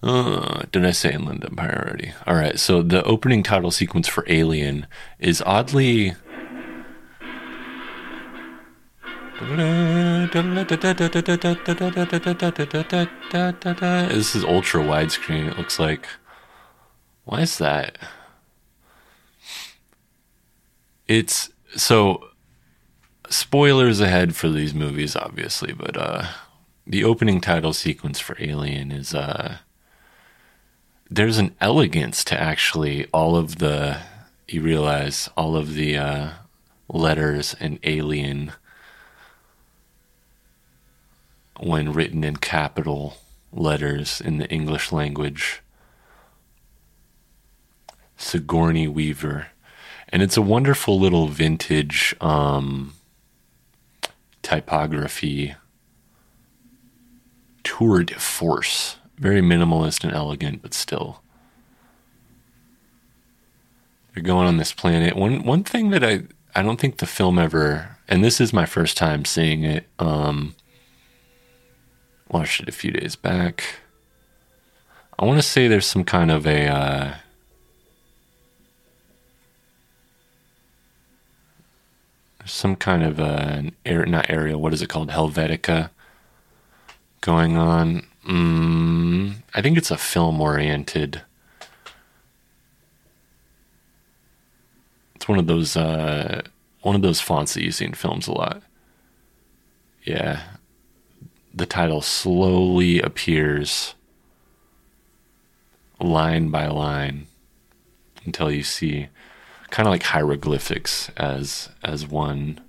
Uh, 0.02 0.64
did 0.72 0.84
I 0.84 0.92
say 0.92 1.14
Inland 1.14 1.46
Empire 1.46 1.84
already? 1.86 2.14
All 2.26 2.34
right, 2.34 2.60
so 2.60 2.82
the 2.82 3.04
opening 3.04 3.44
title 3.44 3.70
sequence 3.70 4.08
for 4.08 4.26
Alien 4.28 4.88
is 5.20 5.44
oddly. 5.46 6.16
This 14.10 14.36
is 14.36 14.44
ultra 14.44 14.82
widescreen, 14.82 15.52
it 15.52 15.58
looks 15.60 15.78
like. 15.78 16.08
Why 17.24 17.42
is 17.42 17.58
that? 17.60 17.98
it's 21.12 21.50
so 21.76 22.30
spoilers 23.30 24.00
ahead 24.00 24.34
for 24.34 24.48
these 24.48 24.74
movies, 24.74 25.14
obviously, 25.14 25.74
but 25.74 25.98
uh, 25.98 26.26
the 26.88 27.04
opening 27.04 27.42
title 27.42 27.74
sequence 27.74 28.18
for 28.20 28.38
Alien 28.40 28.94
is 28.94 29.14
uh, 29.14 29.58
there's 31.10 31.38
an 31.38 31.54
elegance 31.60 32.24
to 32.24 32.40
actually 32.40 33.08
all 33.14 33.36
of 33.36 33.58
the 33.58 33.98
you 34.48 34.62
realize 34.62 35.30
all 35.36 35.58
of 35.58 35.74
the 35.74 35.98
uh, 35.98 36.30
letters 36.88 37.56
in 37.60 37.78
Alien 37.84 38.54
when 41.60 41.92
written 41.92 42.24
in 42.24 42.38
capital 42.38 43.18
letters 43.52 44.22
in 44.22 44.38
the 44.38 44.48
English 44.50 44.94
language. 44.94 45.62
Sigourney 48.22 48.88
Weaver 48.88 49.48
and 50.12 50.22
it's 50.22 50.38
a 50.38 50.42
wonderful 50.42 51.00
little 51.00 51.28
vintage 51.28 52.14
um, 52.20 52.94
typography 54.42 55.56
tour 57.64 58.04
de 58.04 58.16
force. 58.16 58.98
Very 59.18 59.42
minimalist 59.42 60.04
and 60.04 60.12
elegant, 60.14 60.62
but 60.62 60.74
still. 60.74 61.22
They're 64.14 64.24
going 64.24 64.48
on 64.48 64.58
this 64.58 64.74
planet. 64.74 65.16
One 65.16 65.44
one 65.44 65.64
thing 65.64 65.92
that 65.92 66.04
I 66.04 66.24
I 66.54 66.64
don't 66.64 66.80
think 66.80 66.98
the 66.98 67.06
film 67.06 67.40
ever, 67.40 67.98
and 68.10 68.24
this 68.24 68.42
is 68.42 68.52
my 68.52 68.66
first 68.66 68.98
time 68.98 69.24
seeing 69.24 69.64
it. 69.64 69.88
Um, 70.00 70.56
watched 72.30 72.62
it 72.62 72.68
a 72.68 72.74
few 72.74 72.92
days 72.92 73.16
back. 73.16 73.64
I 75.18 75.26
want 75.26 75.38
to 75.38 75.48
say 75.48 75.68
there's 75.68 75.86
some 75.86 76.04
kind 76.04 76.32
of 76.32 76.46
a 76.46 76.68
uh, 76.68 77.14
some 82.46 82.76
kind 82.76 83.04
of 83.04 83.20
an 83.20 83.74
air, 83.86 84.06
not 84.06 84.30
area. 84.30 84.58
What 84.58 84.74
is 84.74 84.82
it 84.82 84.90
called? 84.90 85.10
Helvetica 85.10 85.90
going 87.22 87.58
on. 87.58 88.06
Mm, 88.28 89.36
I 89.54 89.62
think 89.62 89.78
it's 89.78 89.92
a 89.92 89.98
film 89.98 90.40
oriented. 90.42 91.22
It's 95.16 95.28
one 95.28 95.40
of 95.40 95.48
those 95.48 95.76
uh, 95.78 96.42
one 96.82 96.96
of 96.96 97.02
those 97.02 97.22
fonts 97.22 97.54
that 97.54 97.64
you 97.64 97.72
see 97.72 97.86
in 97.86 97.94
films 97.94 98.28
a 98.28 98.34
lot. 98.34 98.62
Yeah, 100.04 100.42
the 101.54 101.66
title 101.66 102.02
slowly 102.02 103.02
appears 103.02 103.94
line 106.00 106.50
by 106.50 106.68
line 106.68 107.28
until 108.26 108.52
you 108.52 108.64
see 108.64 109.10
kind 109.72 109.88
of 109.88 109.92
like 109.92 110.04
hieroglyphics, 110.04 111.10
as 111.18 111.70
as 111.84 112.06
one 112.06 112.60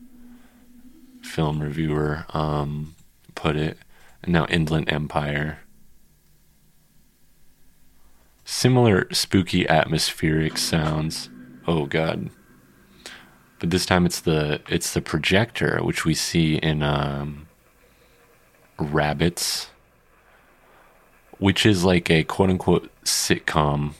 film 1.22 1.60
reviewer 1.60 2.24
um, 2.30 2.94
put 3.34 3.56
it. 3.56 3.76
And 4.22 4.32
now 4.32 4.46
Inland 4.46 4.90
Empire. 4.90 5.58
Similar 8.44 9.08
spooky 9.12 9.68
atmospheric 9.68 10.56
sounds. 10.56 11.28
Oh 11.66 11.86
god. 11.86 12.30
But 13.58 13.70
this 13.70 13.86
time 13.86 14.06
it's 14.06 14.20
the 14.20 14.60
it's 14.68 14.94
the 14.94 15.02
projector 15.02 15.80
which 15.82 16.04
we 16.04 16.14
see 16.14 16.56
in 16.56 16.82
um, 16.82 17.48
Rabbits, 18.78 19.68
which 21.38 21.66
is 21.66 21.84
like 21.84 22.10
a 22.10 22.24
quote 22.24 22.50
unquote 22.50 22.90
sitcom 23.04 23.94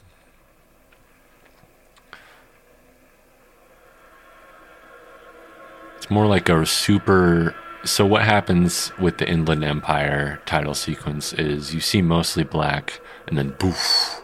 It's 6.03 6.11
more 6.11 6.27
like 6.27 6.49
a 6.49 6.67
super. 6.67 7.55
So, 7.85 8.05
what 8.05 8.23
happens 8.23 8.91
with 8.99 9.19
the 9.19 9.29
Inland 9.29 9.62
Empire 9.62 10.43
title 10.47 10.75
sequence 10.75 11.33
is 11.33 11.73
you 11.73 11.79
see 11.79 12.03
mostly 12.03 12.43
black, 12.43 13.01
and 13.29 13.38
then 13.38 13.55
boof, 13.57 14.21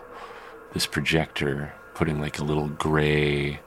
this 0.73 0.87
projector 0.87 1.73
putting 1.95 2.21
like 2.21 2.41
a 2.41 2.43
little 2.43 2.67
gray 2.67 3.61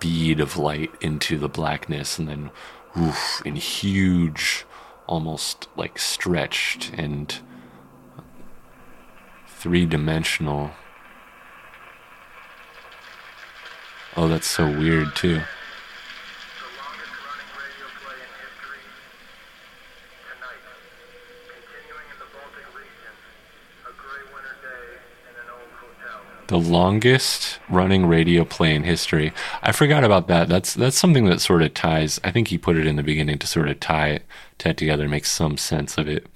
bead 0.00 0.38
of 0.38 0.58
light 0.58 0.92
into 1.00 1.38
the 1.38 1.48
blackness, 1.48 2.18
and 2.18 2.28
then 2.28 2.50
woof, 2.94 3.40
in 3.46 3.56
huge, 3.56 4.66
almost 5.06 5.66
like 5.76 5.98
stretched 5.98 6.92
and 6.92 7.40
three 9.48 9.86
dimensional. 9.86 10.72
Oh, 14.14 14.28
that's 14.28 14.46
so 14.46 14.66
weird 14.66 15.16
too. 15.16 15.40
The 26.50 26.58
longest 26.58 27.60
running 27.68 28.06
radio 28.06 28.44
play 28.44 28.74
in 28.74 28.82
history. 28.82 29.32
I 29.62 29.70
forgot 29.70 30.02
about 30.02 30.26
that. 30.26 30.48
That's 30.48 30.74
that's 30.74 30.98
something 30.98 31.26
that 31.26 31.40
sort 31.40 31.62
of 31.62 31.74
ties. 31.74 32.18
I 32.24 32.32
think 32.32 32.48
he 32.48 32.58
put 32.58 32.76
it 32.76 32.88
in 32.88 32.96
the 32.96 33.04
beginning 33.04 33.38
to 33.38 33.46
sort 33.46 33.68
of 33.68 33.78
tie 33.78 34.08
it, 34.08 34.26
tie 34.58 34.70
it 34.70 34.76
together, 34.76 35.08
make 35.08 35.26
some 35.26 35.56
sense 35.56 35.96
of 35.96 36.08
it. 36.08 36.26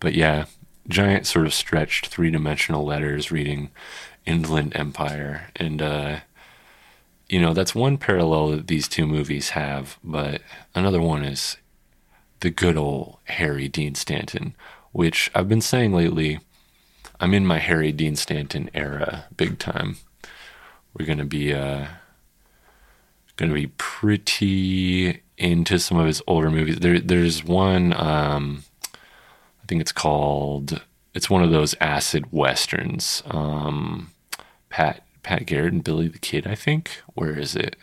But 0.00 0.14
yeah, 0.14 0.46
giant 0.88 1.26
sort 1.26 1.44
of 1.44 1.52
stretched 1.52 2.06
three 2.06 2.30
dimensional 2.30 2.82
letters 2.86 3.30
reading 3.30 3.68
Inland 4.24 4.74
Empire, 4.74 5.50
and 5.56 5.82
uh, 5.82 6.20
you 7.28 7.38
know 7.38 7.52
that's 7.52 7.74
one 7.74 7.98
parallel 7.98 8.52
that 8.52 8.68
these 8.68 8.88
two 8.88 9.06
movies 9.06 9.50
have. 9.50 9.98
But 10.02 10.40
another 10.74 11.02
one 11.02 11.26
is 11.26 11.58
the 12.40 12.48
good 12.48 12.78
old 12.78 13.18
Harry 13.24 13.68
Dean 13.68 13.96
Stanton, 13.96 14.54
which 14.92 15.30
I've 15.34 15.50
been 15.50 15.60
saying 15.60 15.92
lately 15.92 16.40
I'm 17.22 17.34
in 17.34 17.46
my 17.46 17.60
Harry 17.60 17.92
Dean 17.92 18.16
Stanton 18.16 18.68
era, 18.74 19.26
big 19.36 19.60
time. 19.60 19.96
We're 20.92 21.06
gonna 21.06 21.24
be 21.24 21.54
uh, 21.54 21.86
gonna 23.36 23.54
be 23.54 23.68
pretty 23.78 25.22
into 25.38 25.78
some 25.78 25.98
of 25.98 26.08
his 26.08 26.20
older 26.26 26.50
movies. 26.50 26.80
There, 26.80 26.98
there's 26.98 27.44
one. 27.44 27.92
Um, 27.92 28.64
I 28.84 29.66
think 29.68 29.80
it's 29.80 29.92
called. 29.92 30.82
It's 31.14 31.30
one 31.30 31.44
of 31.44 31.52
those 31.52 31.76
acid 31.80 32.32
westerns. 32.32 33.22
Um, 33.26 34.10
Pat 34.68 35.04
Pat 35.22 35.46
Garrett 35.46 35.74
and 35.74 35.84
Billy 35.84 36.08
the 36.08 36.18
Kid. 36.18 36.44
I 36.48 36.56
think. 36.56 37.02
Where 37.14 37.38
is 37.38 37.54
it? 37.54 37.76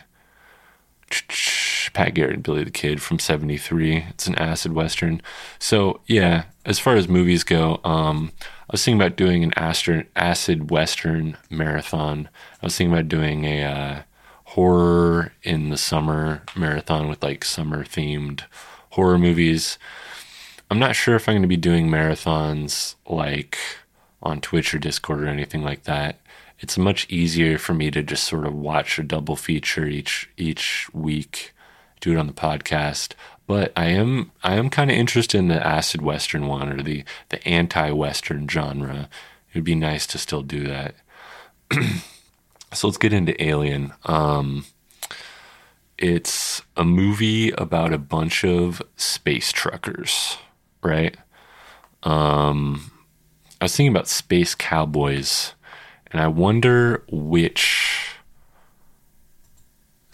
Pat 1.94 2.14
Garrett 2.14 2.34
and 2.34 2.44
Billy 2.44 2.66
the 2.66 2.72
Kid 2.72 3.02
from 3.02 3.20
'73. 3.20 4.06
It's 4.10 4.28
an 4.28 4.36
acid 4.36 4.74
western. 4.74 5.22
So 5.60 6.02
yeah, 6.08 6.44
as 6.70 6.78
far 6.78 6.96
as 6.96 7.10
movies 7.10 7.44
go, 7.44 7.82
um, 7.84 8.32
I 8.46 8.74
was 8.74 8.86
thinking 8.86 9.02
about 9.02 9.18
doing 9.18 9.44
an 9.44 9.54
acid 9.58 10.70
western 10.70 11.36
marathon. 11.50 12.30
I 12.62 12.66
was 12.68 12.78
thinking 12.78 12.94
about 12.94 13.08
doing 13.08 13.44
a 13.44 13.64
uh, 13.64 14.02
horror 14.46 15.34
in 15.42 15.70
the 15.72 15.78
summer 15.78 16.44
marathon 16.56 17.10
with 17.10 17.24
like 17.24 17.44
summer 17.44 17.84
themed 17.84 18.44
horror 18.92 19.18
movies. 19.18 19.80
I'm 20.70 20.78
not 20.78 20.96
sure 20.96 21.16
if 21.16 21.28
I'm 21.28 21.34
going 21.34 21.42
to 21.42 21.48
be 21.48 21.58
doing 21.58 21.88
marathons 21.88 22.94
like 23.08 23.58
on 24.22 24.40
Twitch 24.40 24.72
or 24.72 24.78
Discord 24.78 25.24
or 25.24 25.28
anything 25.28 25.64
like 25.64 25.86
that. 25.86 26.20
It's 26.60 26.78
much 26.78 27.10
easier 27.10 27.58
for 27.58 27.74
me 27.74 27.90
to 27.90 28.04
just 28.04 28.26
sort 28.26 28.46
of 28.46 28.54
watch 28.54 29.00
a 29.00 29.04
double 29.04 29.36
feature 29.36 29.88
each 29.88 30.30
each 30.38 30.88
week, 30.94 31.52
do 32.00 32.12
it 32.12 32.18
on 32.18 32.28
the 32.28 32.34
podcast 32.34 33.14
but 33.50 33.74
I 33.76 33.86
am 33.88 34.32
I 34.44 34.58
am 34.58 34.70
kind 34.70 34.92
of 34.92 34.96
interested 34.96 35.40
in 35.40 35.48
the 35.48 35.66
acid 35.66 36.04
western 36.04 36.46
one 36.46 36.72
or 36.72 36.84
the 36.84 37.04
the 37.30 37.46
anti 37.48 37.90
western 37.90 38.48
genre. 38.48 39.10
It'd 39.52 39.64
be 39.64 39.74
nice 39.74 40.06
to 40.06 40.20
still 40.20 40.44
do 40.44 40.68
that. 40.68 40.94
so 42.74 42.88
let's 42.88 43.00
get 43.00 43.12
into 43.12 43.44
Alien. 43.44 43.94
Um, 44.06 44.66
it's 45.98 46.62
a 46.78 46.86
movie 46.86 47.50
about 47.54 47.92
a 47.92 47.98
bunch 47.98 48.46
of 48.46 48.84
space 48.96 49.52
truckers, 49.52 50.38
right? 50.84 51.18
Um, 52.04 52.92
I 53.60 53.66
was 53.66 53.76
thinking 53.76 53.92
about 53.92 54.08
space 54.08 54.54
cowboys, 54.54 55.56
and 56.12 56.22
I 56.22 56.28
wonder 56.28 57.04
which 57.10 58.09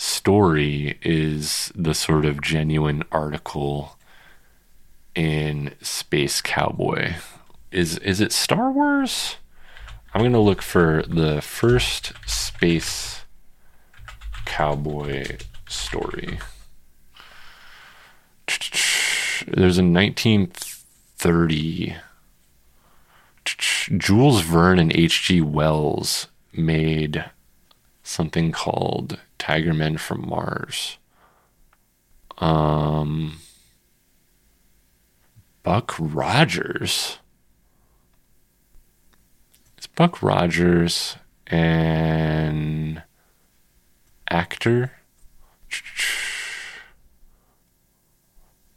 story 0.05 0.97
is 1.01 1.71
the 1.75 1.93
sort 1.93 2.25
of 2.25 2.41
genuine 2.41 3.03
article 3.11 3.97
in 5.15 5.73
Space 5.81 6.41
Cowboy. 6.41 7.15
Is 7.71 7.97
is 7.97 8.21
it 8.21 8.31
Star 8.31 8.71
Wars? 8.71 9.37
I'm 10.13 10.21
gonna 10.21 10.39
look 10.39 10.61
for 10.61 11.03
the 11.07 11.41
first 11.41 12.13
Space 12.25 13.25
Cowboy 14.45 15.37
story. 15.67 16.39
There's 19.47 19.77
a 19.77 19.83
1930 19.83 21.95
Jules 23.97 24.41
Verne 24.41 24.79
and 24.79 24.95
H.G. 24.95 25.41
Wells 25.41 26.27
made 26.53 27.25
something 28.03 28.51
called 28.51 29.19
Tigermen 29.39 30.00
from 30.00 30.28
Mars. 30.28 30.98
Um, 32.38 33.39
Buck 35.63 35.95
Rogers. 36.00 37.19
It's 39.78 39.88
Buck 39.88 40.21
Rogers 40.21 41.17
an 41.48 43.04
actor. 44.30 44.91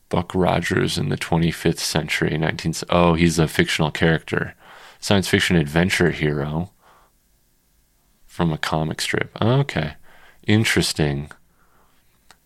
Buck 0.08 0.34
Rogers 0.34 0.96
in 0.96 1.10
the 1.10 1.16
25th 1.16 1.78
century, 1.78 2.30
19th. 2.30 2.84
Oh, 2.88 3.14
he's 3.14 3.38
a 3.38 3.46
fictional 3.46 3.90
character, 3.90 4.54
science 4.98 5.28
fiction 5.28 5.56
adventure 5.56 6.10
hero 6.10 6.70
from 8.26 8.52
a 8.52 8.58
comic 8.58 9.00
strip. 9.00 9.36
Okay. 9.40 9.94
Interesting. 10.48 11.30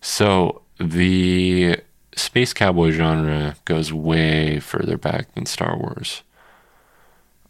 So 0.01 0.63
the 0.79 1.79
space 2.17 2.53
cowboy 2.53 2.91
genre 2.91 3.55
goes 3.65 3.93
way 3.93 4.59
further 4.59 4.99
back 4.99 5.33
than 5.35 5.47
Star 5.47 5.79
Wars. 5.79 6.23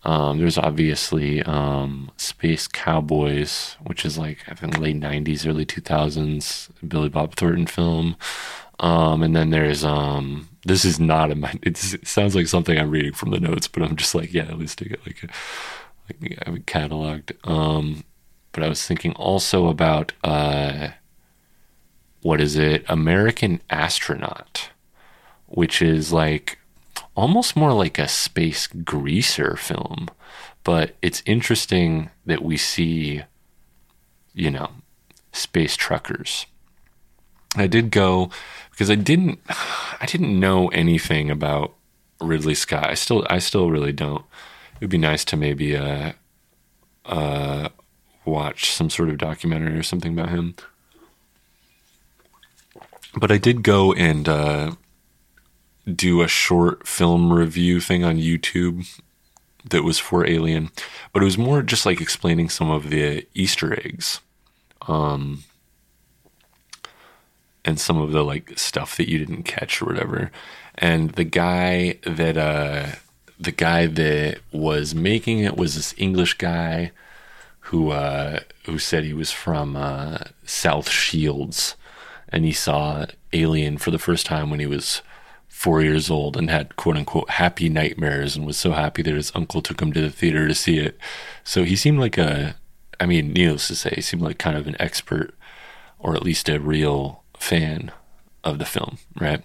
Um, 0.04 0.38
there's 0.38 0.58
obviously 0.58 1.42
um, 1.44 2.10
Space 2.16 2.66
Cowboys, 2.66 3.76
which 3.84 4.04
is 4.04 4.18
like 4.18 4.38
I 4.48 4.54
think 4.54 4.78
late 4.78 5.00
'90s, 5.00 5.46
early 5.48 5.64
2000s 5.64 6.70
Billy 6.86 7.08
Bob 7.08 7.36
Thornton 7.36 7.66
film, 7.68 8.16
um, 8.80 9.22
and 9.22 9.34
then 9.36 9.50
there's 9.50 9.84
um, 9.84 10.48
this 10.66 10.84
is 10.84 10.98
not 10.98 11.30
a 11.30 11.36
it 11.62 11.76
sounds 11.78 12.34
like 12.34 12.48
something 12.48 12.76
I'm 12.76 12.90
reading 12.90 13.12
from 13.12 13.30
the 13.30 13.40
notes, 13.40 13.68
but 13.68 13.84
I'm 13.84 13.96
just 13.96 14.14
like 14.14 14.34
yeah, 14.34 14.42
at 14.42 14.58
least 14.58 14.78
take 14.78 14.90
it 14.90 15.06
like, 15.06 15.22
a, 15.22 15.28
like 16.08 16.38
I 16.46 16.50
have 16.50 16.58
cataloged. 16.66 17.32
But 18.52 18.62
I 18.62 18.68
was 18.68 18.86
thinking 18.86 19.12
also 19.14 19.68
about 19.68 20.12
uh, 20.22 20.88
what 22.22 22.40
is 22.40 22.56
it? 22.56 22.84
American 22.88 23.60
Astronaut, 23.70 24.70
which 25.46 25.82
is 25.82 26.12
like 26.12 26.58
almost 27.14 27.56
more 27.56 27.72
like 27.72 27.98
a 27.98 28.08
space 28.08 28.66
greaser 28.66 29.56
film. 29.56 30.08
But 30.64 30.94
it's 31.02 31.22
interesting 31.26 32.10
that 32.26 32.42
we 32.42 32.56
see, 32.56 33.22
you 34.34 34.50
know, 34.50 34.70
space 35.32 35.76
truckers. 35.76 36.46
I 37.56 37.66
did 37.66 37.90
go 37.90 38.30
because 38.70 38.90
I 38.90 38.94
didn't 38.94 39.40
I 39.48 40.06
didn't 40.06 40.38
know 40.38 40.68
anything 40.68 41.30
about 41.30 41.74
Ridley 42.20 42.54
Scott. 42.54 42.88
I 42.88 42.94
still 42.94 43.26
I 43.28 43.38
still 43.38 43.70
really 43.70 43.92
don't. 43.92 44.24
It 44.76 44.82
would 44.82 44.90
be 44.90 44.98
nice 44.98 45.24
to 45.26 45.36
maybe 45.36 45.76
uh, 45.76 46.12
uh, 47.04 47.68
watch 48.24 48.72
some 48.72 48.90
sort 48.90 49.08
of 49.08 49.18
documentary 49.18 49.78
or 49.78 49.82
something 49.82 50.12
about 50.12 50.30
him. 50.30 50.54
But 53.14 53.30
I 53.30 53.38
did 53.38 53.62
go 53.62 53.92
and 53.92 54.28
uh, 54.28 54.72
do 55.87 56.22
a 56.22 56.28
short 56.28 56.87
film 56.87 57.32
review 57.32 57.80
thing 57.80 58.04
on 58.04 58.16
YouTube 58.16 59.00
that 59.68 59.85
was 59.85 59.98
for 59.98 60.26
Alien, 60.26 60.70
but 61.12 61.22
it 61.22 61.26
was 61.26 61.38
more 61.38 61.62
just 61.62 61.87
like 61.87 62.00
explaining 62.00 62.48
some 62.48 62.70
of 62.70 62.90
the 62.90 63.26
Easter 63.35 63.74
eggs. 63.74 64.20
Um, 64.88 65.44
and 67.64 67.78
some 67.78 68.00
of 68.00 68.12
the 68.12 68.24
like 68.24 68.58
stuff 68.58 68.96
that 68.96 69.08
you 69.08 69.18
didn't 69.18 69.44
catch 69.44 69.80
or 69.80 69.87
whatever. 69.87 70.30
And 70.76 71.11
the 71.12 71.25
guy 71.25 71.98
that 72.04 72.37
uh 72.37 72.96
the 73.38 73.52
guy 73.52 73.87
that 73.87 74.40
was 74.52 74.94
making 74.94 75.40
it 75.40 75.56
was 75.56 75.75
this 75.75 75.94
English 75.96 76.35
guy 76.35 76.92
who 77.73 77.90
uh, 77.90 78.40
who 78.66 78.79
said 78.79 79.02
he 79.02 79.14
was 79.14 79.33
from 79.33 79.77
uh, 79.77 80.18
South 80.44 80.90
Shields, 80.90 81.75
and 82.29 82.44
he 82.44 82.52
saw 82.52 83.06
Alien 83.33 83.79
for 83.79 83.90
the 83.90 83.98
first 83.98 84.27
time 84.27 84.50
when 84.50 84.60
he 84.60 84.66
was 84.66 85.00
four 85.48 85.81
years 85.81 86.10
old 86.10 86.37
and 86.37 86.50
had 86.50 86.77
quote 86.77 86.98
unquote 86.98 87.31
happy 87.31 87.70
nightmares 87.70 88.37
and 88.37 88.44
was 88.44 88.58
so 88.58 88.73
happy 88.73 89.00
that 89.00 89.14
his 89.14 89.33
uncle 89.35 89.62
took 89.62 89.81
him 89.81 89.90
to 89.94 90.02
the 90.02 90.10
theater 90.10 90.46
to 90.46 90.54
see 90.54 90.79
it. 90.79 90.98
So 91.44 91.64
he 91.64 91.75
seemed 91.75 91.98
like 91.98 92.18
a, 92.18 92.56
I 93.00 93.06
mean, 93.06 93.33
needless 93.33 93.68
to 93.68 93.75
say, 93.75 93.92
he 93.94 94.02
seemed 94.02 94.23
like 94.23 94.37
kind 94.37 94.58
of 94.58 94.66
an 94.66 94.77
expert 94.79 95.35
or 95.98 96.14
at 96.14 96.23
least 96.23 96.50
a 96.50 96.60
real 96.60 97.23
fan 97.38 97.90
of 98.44 98.58
the 98.58 98.66
film, 98.66 98.98
right? 99.18 99.42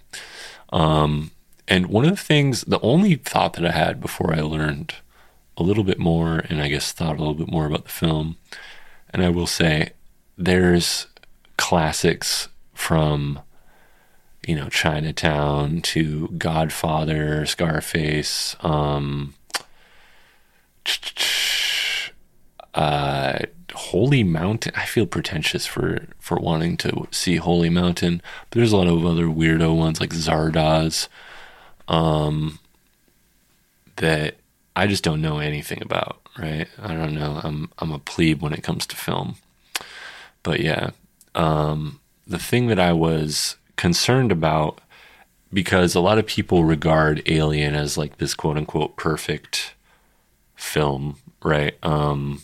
Um, 0.73 1.31
and 1.65 1.87
one 1.87 2.03
of 2.03 2.11
the 2.11 2.17
things, 2.17 2.61
the 2.63 2.81
only 2.81 3.15
thought 3.15 3.53
that 3.53 3.65
I 3.65 3.71
had 3.71 4.01
before 4.01 4.33
I 4.33 4.41
learned 4.41 4.95
a 5.57 5.63
little 5.63 5.83
bit 5.83 5.99
more 5.99 6.39
and 6.49 6.61
I 6.61 6.69
guess 6.69 6.91
thought 6.91 7.15
a 7.15 7.19
little 7.19 7.33
bit 7.33 7.51
more 7.51 7.65
about 7.65 7.83
the 7.83 7.89
film. 7.89 8.37
And 9.09 9.23
I 9.23 9.29
will 9.29 9.47
say 9.47 9.91
there's 10.37 11.07
classics 11.57 12.47
from 12.73 13.39
you 14.45 14.55
know 14.55 14.69
Chinatown 14.69 15.81
to 15.81 16.29
Godfather, 16.37 17.45
Scarface, 17.45 18.55
um, 18.61 19.33
uh, 22.73 23.39
Holy 23.73 24.23
Mountain. 24.23 24.73
I 24.75 24.85
feel 24.85 25.05
pretentious 25.05 25.65
for 25.65 26.07
for 26.19 26.37
wanting 26.37 26.77
to 26.77 27.07
see 27.11 27.35
Holy 27.37 27.69
Mountain, 27.69 28.21
but 28.49 28.57
there's 28.57 28.71
a 28.71 28.77
lot 28.77 28.87
of 28.87 29.05
other 29.05 29.25
weirdo 29.25 29.75
ones 29.75 29.99
like 29.99 30.11
Zardoz, 30.11 31.09
um, 31.87 32.59
that 33.97 34.37
I 34.77 34.87
just 34.87 35.03
don't 35.03 35.21
know 35.21 35.39
anything 35.39 35.81
about. 35.81 36.21
Right? 36.37 36.67
I 36.81 36.93
don't 36.93 37.15
know. 37.15 37.41
I'm 37.43 37.71
I'm 37.79 37.91
a 37.91 37.99
plebe 37.99 38.41
when 38.41 38.53
it 38.53 38.63
comes 38.63 38.85
to 38.87 38.95
film, 38.95 39.35
but 40.43 40.59
yeah, 40.59 40.91
um, 41.33 41.99
the 42.27 42.39
thing 42.39 42.67
that 42.67 42.79
I 42.79 42.93
was 42.93 43.57
concerned 43.75 44.31
about 44.31 44.79
because 45.51 45.95
a 45.95 45.99
lot 45.99 46.17
of 46.17 46.25
people 46.25 46.63
regard 46.63 47.21
Alien 47.25 47.75
as 47.75 47.97
like 47.97 48.17
this 48.17 48.33
quote 48.33 48.57
unquote 48.57 48.97
perfect 48.97 49.73
film, 50.55 51.17
right? 51.43 51.75
Um, 51.83 52.41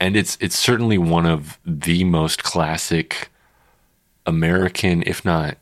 and 0.00 0.16
it's 0.16 0.36
it's 0.40 0.58
certainly 0.58 0.98
one 0.98 1.26
of 1.26 1.58
the 1.64 2.04
most 2.04 2.42
classic 2.42 3.30
American, 4.26 5.02
if 5.06 5.24
not 5.24 5.56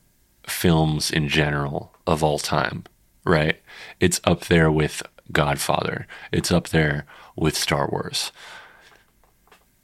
films 0.47 1.11
in 1.11 1.29
general, 1.29 1.93
of 2.07 2.25
all 2.25 2.39
time, 2.39 2.85
right? 3.25 3.61
It's 4.01 4.21
up 4.25 4.47
there 4.47 4.71
with 4.71 5.03
Godfather. 5.31 6.07
It's 6.33 6.51
up 6.51 6.69
there 6.69 7.07
with 7.37 7.57
Star 7.57 7.89
Wars. 7.91 8.33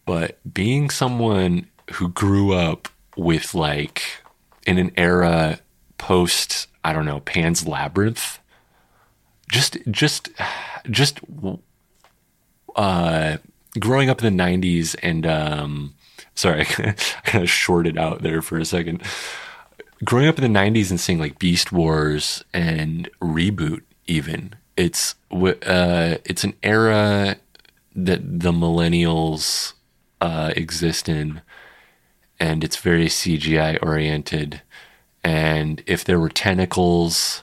But 0.04 0.38
being 0.52 0.90
someone 0.90 1.68
who 1.92 2.08
grew 2.08 2.52
up 2.52 2.88
with 3.16 3.54
like 3.54 4.02
in 4.66 4.78
an 4.78 4.92
era 4.96 5.60
post, 5.98 6.68
I 6.84 6.92
don't 6.92 7.06
know, 7.06 7.20
Pan's 7.20 7.66
Labyrinth, 7.66 8.38
just 9.50 9.78
just 9.90 10.28
just 10.90 11.20
uh 12.76 13.38
growing 13.78 14.10
up 14.10 14.22
in 14.22 14.36
the 14.36 14.42
90s 14.42 14.94
and 15.02 15.26
um 15.26 15.94
sorry 16.34 16.60
i 16.62 16.64
kind 16.64 17.44
of 17.44 17.50
shorted 17.50 17.98
out 17.98 18.22
there 18.22 18.42
for 18.42 18.58
a 18.58 18.64
second 18.64 19.02
growing 20.04 20.28
up 20.28 20.38
in 20.38 20.52
the 20.52 20.58
90s 20.58 20.90
and 20.90 21.00
seeing 21.00 21.18
like 21.18 21.38
beast 21.38 21.72
wars 21.72 22.44
and 22.52 23.10
reboot 23.20 23.82
even 24.06 24.54
it's 24.76 25.14
uh 25.32 26.16
it's 26.24 26.44
an 26.44 26.54
era 26.62 27.36
that 27.94 28.40
the 28.40 28.52
millennials 28.52 29.72
uh 30.20 30.52
exist 30.56 31.08
in 31.08 31.40
and 32.38 32.62
it's 32.62 32.76
very 32.76 33.06
cgi 33.06 33.78
oriented 33.82 34.62
and 35.24 35.82
if 35.86 36.04
there 36.04 36.20
were 36.20 36.28
tentacles 36.28 37.42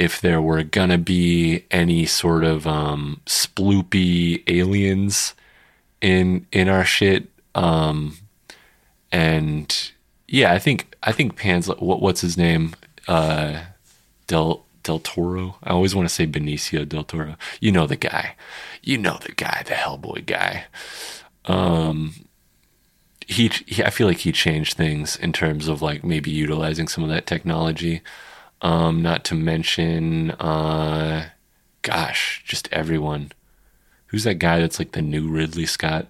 if 0.00 0.18
there 0.18 0.40
were 0.40 0.62
gonna 0.62 0.96
be 0.96 1.66
any 1.70 2.06
sort 2.06 2.42
of 2.42 2.66
um, 2.66 3.20
sploopy 3.26 4.42
aliens 4.46 5.34
in 6.00 6.46
in 6.52 6.70
our 6.70 6.86
shit. 6.86 7.28
Um, 7.54 8.16
and 9.12 9.92
yeah, 10.30 10.52
I 10.52 10.60
think 10.60 10.96
I 11.02 11.10
think 11.10 11.36
Pan's 11.36 11.66
what 11.66 12.00
what's 12.00 12.20
his 12.20 12.38
name? 12.38 12.74
Uh, 13.08 13.64
Del 14.28 14.64
Del 14.84 15.00
Toro. 15.00 15.56
I 15.64 15.70
always 15.70 15.94
want 15.94 16.08
to 16.08 16.14
say 16.14 16.24
Benicio 16.24 16.88
Del 16.88 17.02
Toro. 17.02 17.34
You 17.60 17.72
know 17.72 17.86
the 17.86 17.96
guy. 17.96 18.36
You 18.80 18.96
know 18.96 19.18
the 19.20 19.32
guy, 19.32 19.64
the 19.66 19.74
Hellboy 19.74 20.24
guy. 20.26 20.66
Um, 21.46 22.14
he, 23.26 23.48
he 23.66 23.82
I 23.82 23.90
feel 23.90 24.06
like 24.06 24.18
he 24.18 24.30
changed 24.30 24.76
things 24.76 25.16
in 25.16 25.32
terms 25.32 25.66
of 25.66 25.82
like 25.82 26.04
maybe 26.04 26.30
utilizing 26.30 26.86
some 26.86 27.02
of 27.02 27.10
that 27.10 27.26
technology. 27.26 28.00
Um, 28.62 29.02
not 29.02 29.24
to 29.24 29.34
mention, 29.34 30.30
uh, 30.32 31.30
gosh, 31.82 32.44
just 32.46 32.68
everyone. 32.70 33.32
Who's 34.06 34.24
that 34.24 34.34
guy 34.34 34.60
that's 34.60 34.78
like 34.78 34.92
the 34.92 35.02
new 35.02 35.28
Ridley 35.28 35.66
Scott? 35.66 36.06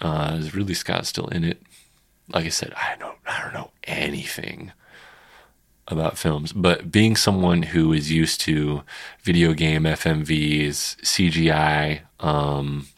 Uh, 0.00 0.36
is 0.40 0.54
Ridley 0.54 0.74
Scott 0.74 1.06
still 1.06 1.28
in 1.28 1.44
it? 1.44 1.60
Like 2.32 2.46
I 2.46 2.50
said, 2.50 2.72
I 2.74 2.96
don't, 2.98 3.18
I 3.26 3.42
don't 3.42 3.54
know 3.54 3.70
anything 3.84 4.72
about 5.88 6.18
films, 6.18 6.52
but 6.52 6.90
being 6.90 7.14
someone 7.14 7.62
who 7.62 7.92
is 7.92 8.10
used 8.10 8.40
to 8.42 8.82
video 9.22 9.52
game 9.52 9.84
FMVs, 9.84 10.96
CGI, 11.02 12.00
um, 12.18 12.88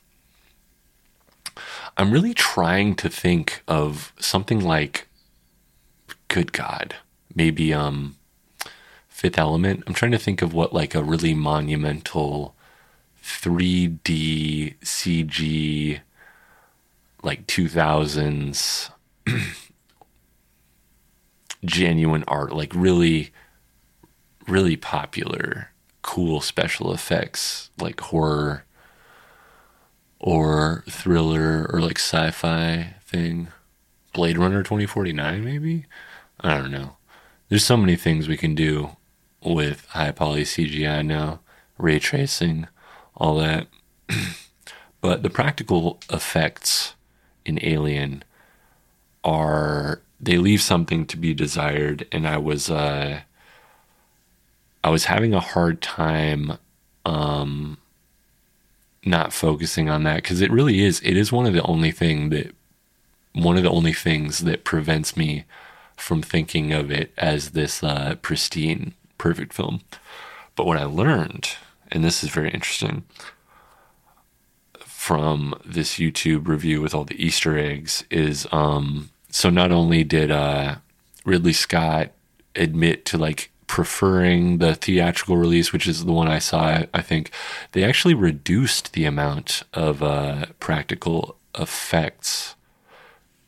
I'm 1.98 2.12
really 2.12 2.32
trying 2.32 2.94
to 2.96 3.08
think 3.08 3.62
of 3.68 4.12
something 4.18 4.60
like, 4.60 5.08
good 6.28 6.52
God, 6.52 6.94
maybe 7.34 7.74
um 7.74 8.16
Fifth 9.08 9.38
Element. 9.38 9.82
I'm 9.86 9.94
trying 9.94 10.12
to 10.12 10.18
think 10.18 10.42
of 10.42 10.54
what 10.54 10.72
like 10.72 10.94
a 10.94 11.02
really 11.02 11.34
monumental 11.34 12.54
3D 13.20 14.76
CG 14.78 16.00
like 17.24 17.46
2000s 17.48 18.90
genuine 21.64 22.24
art 22.28 22.52
like 22.52 22.72
really 22.74 23.32
really 24.46 24.76
popular 24.76 25.72
cool 26.02 26.40
special 26.40 26.92
effects 26.92 27.70
like 27.78 28.00
horror 28.00 28.64
or 30.18 30.84
thriller 30.88 31.68
or 31.72 31.80
like 31.80 31.98
sci-fi 31.98 32.94
thing. 33.02 33.48
Blade 34.12 34.38
runner 34.38 34.62
2049 34.62 35.44
maybe? 35.44 35.86
I 36.40 36.56
don't 36.56 36.70
know. 36.70 36.96
There's 37.48 37.64
so 37.64 37.76
many 37.76 37.96
things 37.96 38.28
we 38.28 38.36
can 38.36 38.54
do 38.54 38.96
with 39.42 39.86
high 39.90 40.12
poly 40.12 40.42
CGI 40.42 41.04
now, 41.04 41.40
ray 41.78 41.98
tracing, 41.98 42.66
all 43.14 43.36
that. 43.36 43.68
but 45.00 45.22
the 45.22 45.30
practical 45.30 46.00
effects 46.10 46.94
in 47.44 47.58
Alien 47.62 48.24
are 49.24 50.00
they 50.20 50.38
leave 50.38 50.60
something 50.60 51.06
to 51.06 51.16
be 51.16 51.34
desired, 51.34 52.06
and 52.12 52.26
I 52.26 52.38
was 52.38 52.70
uh, 52.70 53.20
I 54.82 54.90
was 54.90 55.06
having 55.06 55.34
a 55.34 55.40
hard 55.40 55.80
time 55.80 56.58
um, 57.04 57.78
not 59.04 59.32
focusing 59.32 59.88
on 59.88 60.02
that 60.04 60.16
because 60.16 60.40
it 60.40 60.50
really 60.50 60.84
is 60.84 61.00
it 61.04 61.16
is 61.16 61.32
one 61.32 61.46
of 61.46 61.54
the 61.54 61.62
only 61.62 61.90
thing 61.90 62.30
that 62.30 62.54
one 63.32 63.56
of 63.56 63.62
the 63.62 63.70
only 63.70 63.92
things 63.92 64.40
that 64.40 64.64
prevents 64.64 65.16
me 65.16 65.44
from 65.96 66.22
thinking 66.22 66.72
of 66.72 66.90
it 66.90 67.12
as 67.16 67.50
this 67.50 67.82
uh, 67.82 68.16
pristine, 68.22 68.94
perfect 69.16 69.52
film. 69.52 69.80
But 70.56 70.66
what 70.66 70.78
I 70.78 70.84
learned, 70.84 71.50
and 71.90 72.02
this 72.04 72.22
is 72.24 72.30
very 72.30 72.50
interesting, 72.50 73.04
from 75.08 75.58
this 75.64 75.94
YouTube 75.94 76.48
review 76.48 76.82
with 76.82 76.94
all 76.94 77.04
the 77.06 77.24
Easter 77.24 77.56
eggs 77.56 78.04
is 78.10 78.46
um, 78.52 79.08
so 79.30 79.48
not 79.48 79.72
only 79.72 80.04
did 80.04 80.30
uh, 80.30 80.74
Ridley 81.24 81.54
Scott 81.54 82.10
admit 82.54 83.06
to 83.06 83.16
like 83.16 83.50
preferring 83.66 84.58
the 84.58 84.74
theatrical 84.74 85.38
release, 85.38 85.72
which 85.72 85.88
is 85.88 86.04
the 86.04 86.12
one 86.12 86.28
I 86.28 86.38
saw, 86.38 86.82
I 86.92 87.00
think 87.00 87.30
they 87.72 87.84
actually 87.84 88.12
reduced 88.12 88.92
the 88.92 89.06
amount 89.06 89.62
of 89.72 90.02
uh, 90.02 90.44
practical 90.60 91.36
effects 91.58 92.54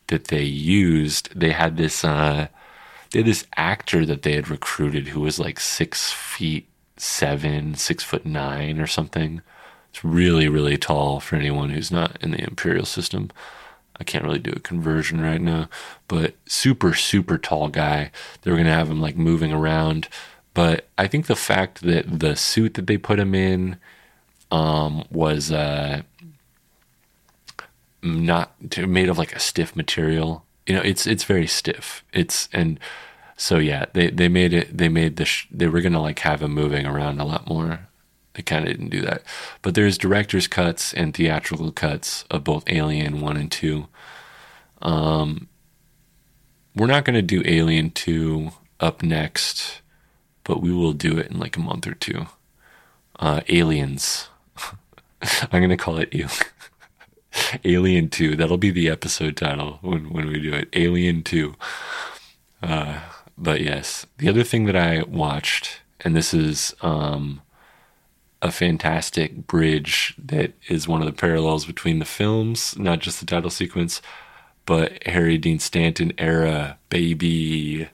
that 0.07 0.29
they 0.29 0.41
used, 0.43 1.29
they 1.39 1.51
had 1.51 1.77
this 1.77 2.03
uh, 2.03 2.47
they 3.11 3.19
had 3.19 3.27
this 3.27 3.45
actor 3.55 4.03
that 4.07 4.23
they 4.23 4.33
had 4.33 4.49
recruited 4.49 5.09
who 5.09 5.19
was 5.19 5.37
like 5.37 5.59
six 5.59 6.11
feet 6.11 6.67
seven, 6.97 7.75
six 7.75 8.03
foot 8.03 8.25
nine 8.25 8.79
or 8.79 8.87
something. 8.87 9.43
It's 9.91 10.03
really, 10.03 10.47
really 10.47 10.77
tall 10.77 11.19
for 11.19 11.35
anyone 11.35 11.69
who's 11.69 11.91
not 11.91 12.17
in 12.21 12.31
the 12.31 12.41
imperial 12.43 12.85
system. 12.85 13.29
I 13.99 14.03
can't 14.03 14.23
really 14.23 14.39
do 14.39 14.53
a 14.55 14.59
conversion 14.59 15.21
right 15.21 15.41
now, 15.41 15.69
but 16.07 16.33
super, 16.47 16.93
super 16.95 17.37
tall 17.37 17.67
guy. 17.67 18.09
They 18.41 18.51
were 18.51 18.57
gonna 18.57 18.73
have 18.73 18.89
him 18.89 19.01
like 19.01 19.17
moving 19.17 19.53
around, 19.53 20.07
but 20.53 20.87
I 20.97 21.07
think 21.07 21.27
the 21.27 21.35
fact 21.35 21.81
that 21.83 22.19
the 22.19 22.35
suit 22.35 22.73
that 22.75 22.87
they 22.87 22.97
put 22.97 23.19
him 23.19 23.35
in 23.35 23.77
um, 24.49 25.05
was 25.11 25.51
uh, 25.51 26.01
not 28.01 28.53
made 28.77 29.09
of 29.09 29.17
like 29.17 29.35
a 29.35 29.39
stiff 29.39 29.75
material. 29.75 30.45
You 30.65 30.75
know, 30.75 30.81
it's 30.81 31.05
it's 31.05 31.23
very 31.23 31.47
stiff. 31.47 32.03
It's 32.13 32.49
and 32.53 32.79
so 33.37 33.57
yeah, 33.57 33.85
they 33.93 34.09
they 34.09 34.27
made 34.29 34.53
it. 34.53 34.77
They 34.77 34.89
made 34.89 35.17
the 35.17 35.25
sh- 35.25 35.47
they 35.51 35.67
were 35.67 35.81
gonna 35.81 36.01
like 36.01 36.19
have 36.19 36.41
him 36.41 36.53
moving 36.53 36.85
around 36.85 37.19
a 37.19 37.25
lot 37.25 37.47
more. 37.47 37.87
They 38.33 38.43
kind 38.43 38.67
of 38.67 38.71
didn't 38.71 38.89
do 38.89 39.01
that. 39.01 39.23
But 39.61 39.75
there's 39.75 39.97
director's 39.97 40.47
cuts 40.47 40.93
and 40.93 41.13
theatrical 41.13 41.71
cuts 41.71 42.23
of 42.31 42.43
both 42.43 42.63
Alien 42.67 43.21
one 43.21 43.37
and 43.37 43.51
two. 43.51 43.87
Um, 44.81 45.47
we're 46.75 46.87
not 46.87 47.05
gonna 47.05 47.21
do 47.21 47.43
Alien 47.45 47.91
two 47.91 48.51
up 48.79 49.03
next, 49.03 49.81
but 50.43 50.61
we 50.61 50.71
will 50.71 50.93
do 50.93 51.17
it 51.17 51.31
in 51.31 51.39
like 51.39 51.57
a 51.57 51.61
month 51.61 51.85
or 51.87 51.93
two. 51.93 52.27
Uh, 53.19 53.41
aliens. 53.49 54.29
I'm 55.51 55.61
gonna 55.61 55.77
call 55.77 55.97
it 55.97 56.09
Alien. 56.13 56.29
Alien 57.63 58.09
2. 58.09 58.35
That'll 58.35 58.57
be 58.57 58.71
the 58.71 58.89
episode 58.89 59.37
title 59.37 59.79
when, 59.81 60.09
when 60.09 60.27
we 60.27 60.39
do 60.39 60.53
it. 60.53 60.69
Alien 60.73 61.23
2. 61.23 61.55
Uh, 62.61 62.99
but 63.37 63.61
yes, 63.61 64.05
the 64.17 64.29
other 64.29 64.43
thing 64.43 64.65
that 64.65 64.75
I 64.75 65.03
watched, 65.03 65.81
and 66.01 66.15
this 66.15 66.33
is 66.33 66.75
um, 66.81 67.41
a 68.41 68.51
fantastic 68.51 69.45
bridge 69.47 70.15
that 70.17 70.53
is 70.67 70.87
one 70.87 71.01
of 71.01 71.05
the 71.05 71.13
parallels 71.13 71.65
between 71.65 71.99
the 71.99 72.05
films, 72.05 72.77
not 72.77 72.99
just 72.99 73.19
the 73.19 73.25
title 73.25 73.49
sequence, 73.49 74.01
but 74.65 75.05
Harry 75.05 75.37
Dean 75.37 75.59
Stanton 75.59 76.11
era 76.17 76.77
baby. 76.89 77.89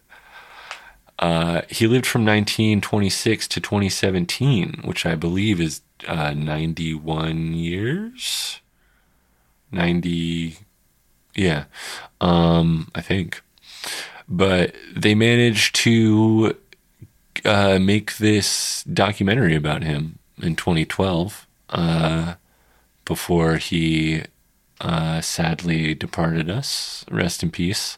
Uh, 1.20 1.62
he 1.70 1.88
lived 1.88 2.06
from 2.06 2.22
1926 2.22 3.48
to 3.50 3.60
2017, 3.60 4.82
which 4.86 5.06
I 5.06 5.16
believe 5.16 5.60
is 5.60 5.82
uh, 6.08 6.34
91 6.34 7.54
years. 7.54 8.62
90, 9.72 10.58
yeah, 11.36 11.66
um, 12.22 12.90
I 12.96 13.02
think. 13.02 13.42
But 14.30 14.76
they 14.96 15.16
managed 15.16 15.76
to 15.78 16.56
uh, 17.44 17.80
make 17.80 18.18
this 18.18 18.84
documentary 18.84 19.56
about 19.56 19.84
him 19.84 20.17
in 20.42 20.56
2012 20.56 21.48
uh, 21.70 22.36
before 23.06 23.58
he 23.58 24.24
uh, 24.82 25.22
sadly 25.22 25.94
departed 25.94 26.50
us. 26.50 27.06
Rest 27.10 27.44
in 27.44 27.52
peace. 27.52 27.98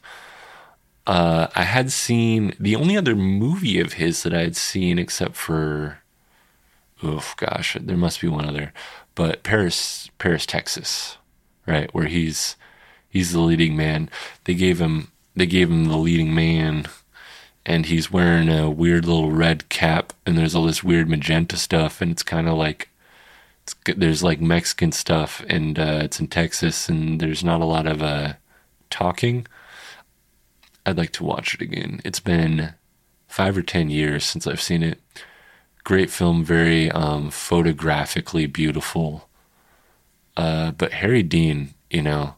Uh, 1.07 1.47
I 1.55 1.63
had 1.63 1.91
seen 1.91 2.53
the 2.59 2.75
only 2.75 2.95
other 2.95 3.15
movie 3.15 3.79
of 3.79 3.93
his 3.93 4.23
that 4.23 4.33
I 4.33 4.41
had 4.41 4.55
seen, 4.55 4.99
except 4.99 5.35
for, 5.35 5.99
oh 7.01 7.33
gosh, 7.37 7.75
there 7.79 7.97
must 7.97 8.21
be 8.21 8.27
one 8.27 8.45
other, 8.45 8.73
but 9.15 9.41
Paris, 9.43 10.09
Paris, 10.19 10.45
Texas, 10.45 11.17
right, 11.65 11.91
where 11.95 12.05
he's 12.05 12.55
he's 13.09 13.33
the 13.33 13.39
leading 13.39 13.75
man. 13.75 14.09
They 14.43 14.53
gave 14.53 14.79
him 14.79 15.11
they 15.35 15.47
gave 15.47 15.71
him 15.71 15.85
the 15.85 15.97
leading 15.97 16.35
man, 16.35 16.85
and 17.66 17.86
he's 17.86 18.12
wearing 18.12 18.49
a 18.49 18.70
weird 18.70 19.05
little 19.05 19.32
red 19.32 19.70
cap, 19.70 20.14
and 20.26 20.38
there's 20.38 20.55
all 20.55 20.66
this 20.66 20.84
weird 20.84 21.10
magenta 21.10 21.57
stuff, 21.57 22.01
and 22.01 22.12
it's 22.12 22.24
kind 22.24 22.47
of 22.47 22.57
like 22.57 22.89
there's 23.95 24.24
like 24.24 24.41
Mexican 24.41 24.91
stuff, 24.91 25.43
and 25.47 25.78
uh, 25.78 26.01
it's 26.03 26.20
in 26.20 26.28
Texas, 26.28 26.89
and 26.89 27.20
there's 27.20 27.43
not 27.43 27.62
a 27.62 27.66
lot 27.66 27.86
of 27.86 28.01
uh, 28.01 28.34
talking. 28.89 29.45
I'd 30.86 30.97
like 30.97 31.12
to 31.14 31.24
watch 31.24 31.53
it 31.53 31.62
again. 31.62 31.99
It's 32.03 32.20
been 32.20 32.74
five 33.28 33.57
or 33.57 33.62
ten 33.62 33.89
years 33.89 34.26
since 34.26 34.47
I've 34.47 34.62
seen 34.62 34.82
it. 34.82 34.99
Great 35.84 36.10
film, 36.10 36.43
very 36.43 36.91
um, 36.91 37.30
photographically 37.30 38.47
beautiful. 38.47 39.30
Uh, 40.36 40.72
but 40.72 40.93
Harry 40.93 41.24
Dean, 41.24 41.74
you 41.89 42.01
know, 42.01 42.36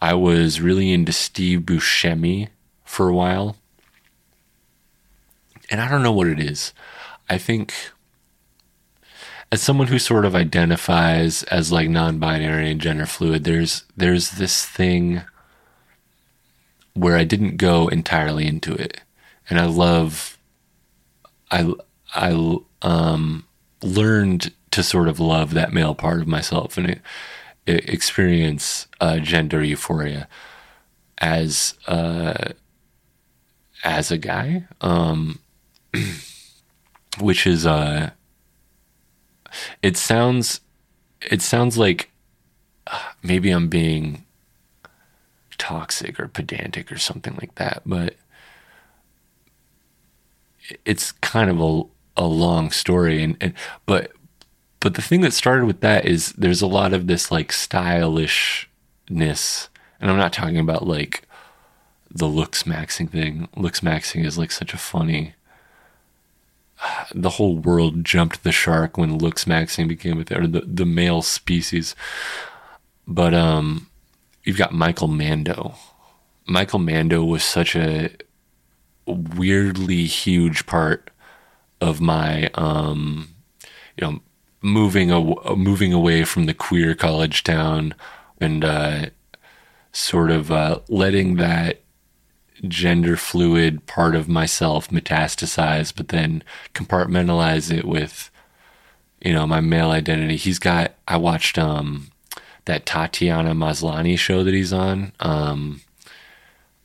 I 0.00 0.14
was 0.14 0.60
really 0.60 0.92
into 0.92 1.12
Steve 1.12 1.60
Buscemi 1.60 2.48
for 2.84 3.08
a 3.08 3.14
while. 3.14 3.56
And 5.72 5.80
I 5.80 5.88
don't 5.88 6.02
know 6.02 6.12
what 6.12 6.28
it 6.28 6.38
is. 6.38 6.74
I 7.30 7.38
think 7.38 7.72
as 9.50 9.62
someone 9.62 9.86
who 9.86 9.98
sort 9.98 10.26
of 10.26 10.34
identifies 10.34 11.42
as 11.44 11.72
like 11.72 11.88
non-binary 11.88 12.70
and 12.70 12.80
gender 12.80 13.06
fluid, 13.06 13.44
there's 13.44 13.84
there's 13.96 14.32
this 14.32 14.66
thing 14.66 15.22
where 16.92 17.16
I 17.16 17.24
didn't 17.24 17.56
go 17.56 17.88
entirely 17.88 18.46
into 18.46 18.74
it, 18.74 19.00
and 19.48 19.58
I 19.58 19.64
love, 19.64 20.36
I 21.50 21.72
I 22.14 22.58
um 22.82 23.46
learned 23.82 24.52
to 24.72 24.82
sort 24.82 25.08
of 25.08 25.18
love 25.18 25.54
that 25.54 25.72
male 25.72 25.94
part 25.94 26.20
of 26.20 26.28
myself 26.28 26.78
and 26.78 26.88
it, 26.88 27.00
it 27.66 27.88
experience 27.88 28.86
uh, 29.00 29.18
gender 29.18 29.62
euphoria 29.62 30.28
as 31.18 31.74
uh, 31.86 32.52
as 33.84 34.10
a 34.10 34.18
guy, 34.18 34.66
um, 34.82 35.38
which 37.20 37.46
is 37.46 37.66
uh 37.66 38.10
it 39.82 39.96
sounds 39.96 40.60
it 41.30 41.42
sounds 41.42 41.78
like 41.78 42.10
uh, 42.86 43.12
maybe 43.22 43.50
I'm 43.50 43.68
being 43.68 44.24
toxic 45.58 46.18
or 46.18 46.28
pedantic 46.28 46.90
or 46.90 46.98
something 46.98 47.36
like 47.40 47.54
that, 47.56 47.82
but 47.86 48.16
it's 50.84 51.12
kind 51.12 51.50
of 51.50 51.60
a 51.60 51.82
a 52.14 52.26
long 52.26 52.70
story 52.70 53.22
and, 53.22 53.36
and 53.40 53.54
but 53.86 54.12
but 54.80 54.94
the 54.94 55.02
thing 55.02 55.22
that 55.22 55.32
started 55.32 55.64
with 55.64 55.80
that 55.80 56.04
is 56.04 56.32
there's 56.32 56.60
a 56.60 56.66
lot 56.66 56.92
of 56.92 57.06
this 57.06 57.30
like 57.30 57.52
stylishness 57.52 59.68
and 60.00 60.10
I'm 60.10 60.18
not 60.18 60.32
talking 60.32 60.58
about 60.58 60.86
like 60.86 61.22
the 62.10 62.26
looks 62.26 62.64
maxing 62.64 63.08
thing. 63.08 63.48
Looks 63.56 63.80
maxing 63.80 64.26
is 64.26 64.36
like 64.36 64.52
such 64.52 64.74
a 64.74 64.78
funny 64.78 65.34
the 67.14 67.30
whole 67.30 67.56
world 67.56 68.04
jumped 68.04 68.42
the 68.42 68.52
shark 68.52 68.96
when 68.96 69.18
looks 69.18 69.44
maxing 69.44 69.88
became 69.88 70.20
a 70.20 70.24
thing, 70.24 70.38
or 70.38 70.46
the, 70.46 70.60
the 70.60 70.86
male 70.86 71.22
species. 71.22 71.94
But 73.06 73.34
um, 73.34 73.88
you've 74.44 74.58
got 74.58 74.72
Michael 74.72 75.08
Mando. 75.08 75.74
Michael 76.46 76.78
Mando 76.78 77.24
was 77.24 77.44
such 77.44 77.76
a 77.76 78.10
weirdly 79.06 80.06
huge 80.06 80.66
part 80.66 81.10
of 81.80 82.00
my 82.00 82.48
um, 82.54 83.28
you 83.96 84.06
know 84.06 84.20
moving 84.60 85.10
a, 85.10 85.56
moving 85.56 85.92
away 85.92 86.24
from 86.24 86.46
the 86.46 86.54
queer 86.54 86.94
college 86.94 87.42
town 87.42 87.94
and 88.40 88.64
uh, 88.64 89.06
sort 89.92 90.30
of 90.30 90.50
uh, 90.50 90.80
letting 90.88 91.36
that 91.36 91.81
gender 92.68 93.16
fluid 93.16 93.86
part 93.86 94.14
of 94.14 94.28
myself 94.28 94.88
metastasize, 94.88 95.94
but 95.94 96.08
then 96.08 96.42
compartmentalize 96.74 97.76
it 97.76 97.84
with, 97.84 98.30
you 99.20 99.32
know, 99.32 99.46
my 99.46 99.60
male 99.60 99.90
identity. 99.90 100.36
He's 100.36 100.58
got, 100.58 100.94
I 101.08 101.16
watched, 101.16 101.58
um, 101.58 102.10
that 102.64 102.86
Tatiana 102.86 103.54
Maslany 103.54 104.18
show 104.18 104.44
that 104.44 104.54
he's 104.54 104.72
on. 104.72 105.12
Um, 105.20 105.80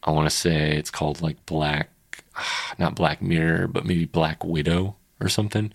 I 0.04 0.12
want 0.12 0.30
to 0.30 0.36
say 0.36 0.76
it's 0.76 0.90
called 0.90 1.22
like 1.22 1.46
Black, 1.46 1.90
not 2.80 2.96
Black 2.96 3.22
Mirror, 3.22 3.68
but 3.68 3.86
maybe 3.86 4.06
Black 4.06 4.44
Widow 4.44 4.96
or 5.22 5.30
something. 5.30 5.72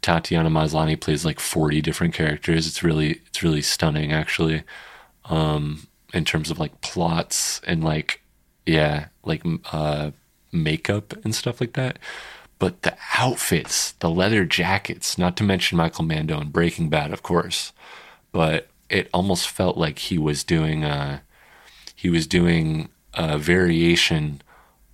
Tatiana 0.00 0.50
Maslany 0.50 0.98
plays 0.98 1.24
like 1.24 1.38
40 1.38 1.80
different 1.80 2.14
characters. 2.14 2.66
It's 2.66 2.82
really, 2.82 3.20
it's 3.26 3.42
really 3.42 3.62
stunning 3.62 4.12
actually. 4.12 4.64
Um, 5.26 5.86
in 6.12 6.24
terms 6.24 6.50
of 6.50 6.58
like 6.58 6.80
plots 6.80 7.60
and 7.66 7.82
like 7.82 8.21
yeah, 8.66 9.06
like 9.24 9.42
uh, 9.72 10.10
makeup 10.52 11.14
and 11.24 11.34
stuff 11.34 11.60
like 11.60 11.72
that. 11.74 11.98
But 12.58 12.82
the 12.82 12.96
outfits, 13.18 13.92
the 13.92 14.10
leather 14.10 14.44
jackets, 14.44 15.18
not 15.18 15.36
to 15.38 15.44
mention 15.44 15.78
Michael 15.78 16.04
Mando 16.04 16.38
and 16.38 16.52
Breaking 16.52 16.88
Bad, 16.88 17.12
of 17.12 17.22
course, 17.22 17.72
but 18.30 18.68
it 18.88 19.08
almost 19.12 19.48
felt 19.48 19.76
like 19.76 19.98
he 19.98 20.18
was 20.18 20.44
doing 20.44 20.84
a 20.84 20.88
uh, 20.88 21.18
he 21.94 22.08
was 22.08 22.26
doing 22.26 22.88
a 23.14 23.38
variation 23.38 24.42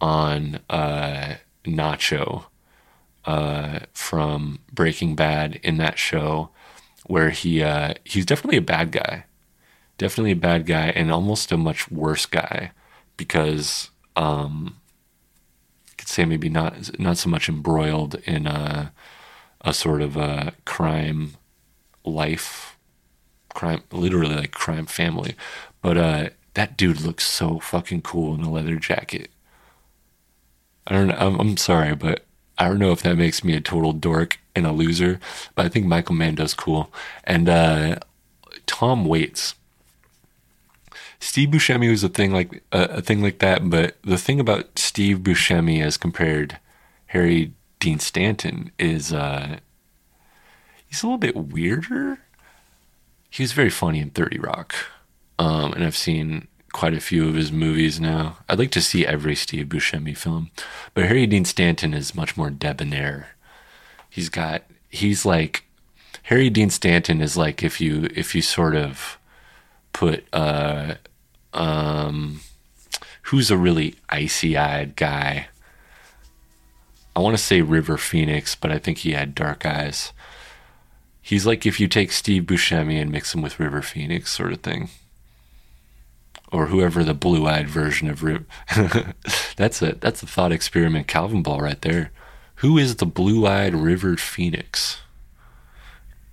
on 0.01 0.61
uh, 0.69 1.35
Nacho 1.65 2.45
uh, 3.25 3.81
from 3.93 4.61
Breaking 4.73 5.15
Bad 5.15 5.59
in 5.63 5.79
that 5.79 5.99
show, 5.99 6.51
where 7.07 7.31
he 7.31 7.63
uh, 7.63 7.95
he's 8.05 8.27
definitely 8.27 8.59
a 8.59 8.63
bad 8.63 8.93
guy, 8.93 9.25
definitely 9.99 10.33
a 10.33 10.37
bad 10.37 10.67
guy, 10.67 10.89
and 10.89 11.13
almost 11.13 11.53
a 11.53 11.57
much 11.57 11.91
worse 11.91 12.25
guy 12.27 12.73
because 13.19 13.91
um, 14.17 14.79
I 15.91 15.95
could 15.99 16.09
say 16.09 16.25
maybe 16.25 16.49
not 16.49 16.99
not 16.99 17.19
so 17.19 17.29
much 17.29 17.51
embroiled 17.51 18.15
in 18.25 18.47
a, 18.47 18.93
a 19.61 19.75
sort 19.75 20.01
of 20.01 20.17
a 20.17 20.55
crime 20.65 21.37
life, 22.03 22.79
crime 23.55 23.83
literally 23.93 24.37
like 24.37 24.53
crime 24.53 24.87
family, 24.87 25.37
but 25.83 25.99
uh, 25.99 26.31
that 26.55 26.79
dude 26.79 27.03
looks 27.03 27.27
so 27.27 27.59
fucking 27.59 28.01
cool 28.01 28.35
in 28.35 28.41
a 28.41 28.51
leather 28.51 28.77
jacket. 28.77 29.31
I 30.87 30.95
don't. 30.95 31.11
I'm, 31.11 31.39
I'm 31.39 31.57
sorry, 31.59 31.95
but 31.95 32.25
I 32.57 32.69
don't 32.69 32.79
know 32.79 32.93
if 32.93 33.03
that 33.03 33.17
makes 33.17 33.45
me 33.45 33.55
a 33.55 33.61
total 33.61 33.93
dork 33.93 34.39
and 34.55 34.67
a 34.67 34.73
loser, 34.73 35.21
but 35.55 35.67
I 35.67 35.69
think 35.69 35.87
Michael 35.87 36.15
Mando's 36.15 36.55
cool. 36.55 36.91
And 37.25 37.49
uh, 37.49 37.99
Tom 38.67 39.05
Waits, 39.05 39.55
Steve 41.21 41.51
Buscemi 41.51 41.91
was 41.91 42.05
a 42.05 42.09
thing 42.09 42.33
like 42.33 42.63
uh, 42.73 42.89
a 42.91 43.03
thing 43.03 43.23
like 43.23 43.41
that, 43.41 43.69
but 43.69 43.97
the 44.03 44.19
thing 44.19 44.39
about 44.39 44.79
Steve 44.79 45.19
Buscemi 45.19 45.83
as 45.83 45.97
compared 45.97 46.59
Harry 47.07 47.53
Dean 47.81 47.99
Stanton 47.99 48.71
is 48.79 49.13
uh, 49.13 49.59
he's 50.87 51.03
a 51.03 51.07
little 51.07 51.19
bit 51.19 51.37
weirder. 51.37 52.21
He 53.31 53.43
was 53.43 53.53
very 53.53 53.71
funny 53.71 54.01
in 54.01 54.11
Thirty 54.11 54.39
Rock, 54.39 54.75
um, 55.39 55.73
and 55.73 55.85
I've 55.85 55.97
seen 55.97 56.47
quite 56.73 56.95
a 56.95 57.01
few 57.01 57.29
of 57.29 57.35
his 57.35 57.51
movies 57.51 57.99
now. 57.99 58.39
I'd 58.49 58.59
like 58.59 58.71
to 58.73 58.81
see 58.81 59.07
every 59.07 59.35
Steve 59.35 59.67
Buscemi 59.67 60.17
film, 60.17 60.51
but 60.95 61.07
Harry 61.07 61.27
Dean 61.27 61.45
Stanton 61.45 61.95
is 61.95 62.15
much 62.15 62.37
more 62.37 62.51
debonair. 62.51 63.31
He's 64.09 64.29
got 64.29 64.63
he's 64.89 65.27
like 65.27 65.65
Harry 66.25 66.51
Dean 66.51 66.71
Stanton 66.71 67.21
is 67.21 67.37
like 67.37 67.63
if 67.63 67.81
you 67.81 68.09
if 68.15 68.35
you 68.35 68.43
sort 68.43 68.77
of 68.77 69.19
put 69.93 70.25
uh 70.33 70.95
um, 71.53 72.41
who's 73.23 73.51
a 73.51 73.57
really 73.57 73.95
icy 74.09 74.57
eyed 74.57 74.97
guy. 74.97 75.49
I 77.15 77.21
want 77.21 77.37
to 77.37 77.43
say 77.43 77.63
River 77.63 77.97
Phoenix, 77.97 78.55
but 78.55 78.71
I 78.71 78.79
think 78.79 78.99
he 78.99 79.13
had 79.13 79.35
dark 79.35 79.67
eyes. 79.67 80.13
He's 81.21 81.45
like 81.45 81.67
if 81.67 81.79
you 81.79 81.89
take 81.89 82.13
Steve 82.13 82.45
Buscemi 82.45 83.01
and 83.01 83.11
mix 83.11 83.35
him 83.35 83.43
with 83.43 83.61
River 83.61 83.83
Phoenix, 83.83 84.31
sort 84.33 84.53
of 84.53 84.61
thing, 84.61 84.89
or 86.51 86.67
whoever 86.67 87.05
the 87.05 87.13
blue-eyed 87.13 87.69
version 87.69 88.09
of 88.09 88.23
River. 88.23 88.47
that's 89.57 89.83
a 89.83 89.97
that's 89.97 90.23
a 90.23 90.27
thought 90.27 90.53
experiment, 90.53 91.07
Calvinball, 91.07 91.61
right 91.61 91.83
there. 91.83 92.13
Who 92.57 92.79
is 92.79 92.97
the 92.97 93.07
blue-eyed 93.07 93.75
River 93.75 94.17
Phoenix? 94.17 95.01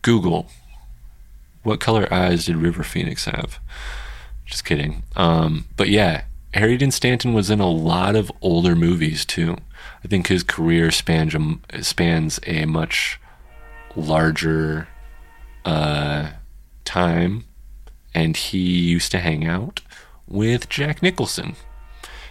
Google. 0.02 0.50
What 1.64 1.80
color 1.80 2.08
eyes 2.14 2.46
did 2.46 2.58
River 2.58 2.84
Phoenix 2.84 3.26
have? 3.26 3.60
Just 4.46 4.66
kidding. 4.66 5.04
Um, 5.16 5.66
but 5.76 5.90
yeah, 5.90 6.26
Harry 6.54 6.80
Stanton 6.92 7.34
was 7.34 7.50
in 7.50 7.60
a 7.60 7.70
lot 7.70 8.16
of 8.16 8.32
older 8.42 8.76
movies 8.76 9.26
too. 9.26 9.58
I 10.04 10.08
think 10.08 10.28
his 10.28 10.44
career 10.44 10.92
spans 10.92 11.36
a, 11.36 11.84
spans 11.84 12.40
a 12.46 12.66
much 12.66 13.20
larger 13.96 14.88
uh, 15.66 16.32
time, 16.86 17.46
and 18.14 18.38
he 18.38 18.60
used 18.60 19.12
to 19.12 19.20
hang 19.20 19.46
out 19.46 19.82
with 20.28 20.70
Jack 20.70 21.02
Nicholson. 21.02 21.56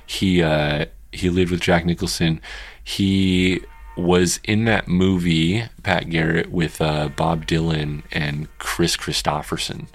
He 0.07 0.43
uh, 0.43 0.87
he 1.13 1.29
lived 1.31 1.51
with 1.51 1.61
Jack 1.61 1.85
Nicholson. 1.85 2.41
He 2.83 3.61
was 3.97 4.41
in 4.45 4.65
that 4.65 4.89
movie 4.89 5.65
Pat 5.83 6.11
Garrett 6.11 6.51
with 6.51 6.81
uh, 6.81 7.09
Bob 7.09 7.47
Dylan 7.47 8.03
and 8.11 8.49
Kris 8.59 8.97
Kristofferson, 8.97 9.87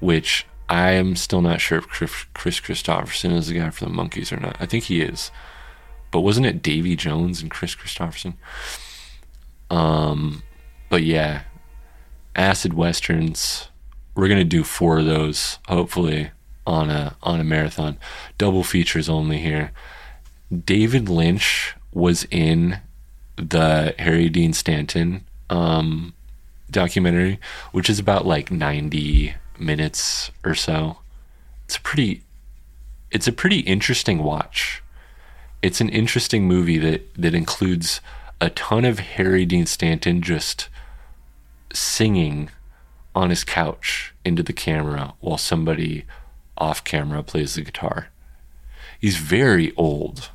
which 0.00 0.46
I 0.68 0.92
am 0.92 1.16
still 1.16 1.40
not 1.40 1.60
sure 1.60 1.78
if 1.78 1.88
Kris 2.34 2.60
Kristofferson 2.60 3.34
is 3.34 3.48
the 3.48 3.54
guy 3.54 3.70
for 3.70 3.84
the 3.84 3.90
Monkees 3.90 4.32
or 4.32 4.40
not. 4.40 4.56
I 4.60 4.66
think 4.66 4.84
he 4.84 5.00
is, 5.00 5.30
but 6.10 6.20
wasn't 6.20 6.46
it 6.46 6.62
Davy 6.62 6.94
Jones 6.94 7.40
and 7.40 7.50
Kris 7.50 7.74
Kristofferson? 7.74 8.34
Um, 9.70 10.42
but 10.90 11.02
yeah, 11.02 11.42
acid 12.36 12.74
westerns. 12.74 13.68
We're 14.14 14.28
gonna 14.28 14.44
do 14.44 14.64
four 14.64 14.98
of 14.98 15.06
those, 15.06 15.58
hopefully, 15.68 16.30
on 16.66 16.90
a 16.90 17.16
on 17.22 17.40
a 17.40 17.44
marathon. 17.44 17.98
Double 18.36 18.62
features 18.62 19.08
only 19.08 19.38
here. 19.38 19.72
David 20.64 21.08
Lynch 21.08 21.74
was 21.92 22.26
in 22.30 22.80
the 23.36 23.94
Harry 23.98 24.28
Dean 24.28 24.52
Stanton 24.52 25.24
um, 25.48 26.14
documentary, 26.70 27.38
which 27.72 27.88
is 27.88 27.98
about 27.98 28.26
like 28.26 28.50
ninety 28.50 29.34
minutes 29.60 30.30
or 30.44 30.54
so. 30.54 30.98
It's 31.64 31.76
a 31.76 31.80
pretty 31.80 32.22
it's 33.10 33.26
a 33.26 33.32
pretty 33.32 33.60
interesting 33.60 34.22
watch. 34.22 34.82
It's 35.62 35.80
an 35.80 35.88
interesting 35.88 36.46
movie 36.46 36.78
that 36.78 37.14
that 37.14 37.34
includes 37.34 38.00
a 38.40 38.50
ton 38.50 38.84
of 38.84 39.00
Harry 39.00 39.44
Dean 39.44 39.66
Stanton 39.66 40.22
just 40.22 40.68
singing 41.72 42.50
on 43.14 43.30
his 43.30 43.44
couch 43.44 44.12
into 44.24 44.42
the 44.42 44.52
camera 44.52 45.14
while 45.20 45.38
somebody 45.38 46.04
off 46.56 46.82
camera 46.84 47.22
plays 47.22 47.54
the 47.54 47.62
guitar. 47.62 48.08
He's 49.00 49.16
very 49.16 49.72
old. 49.76 50.30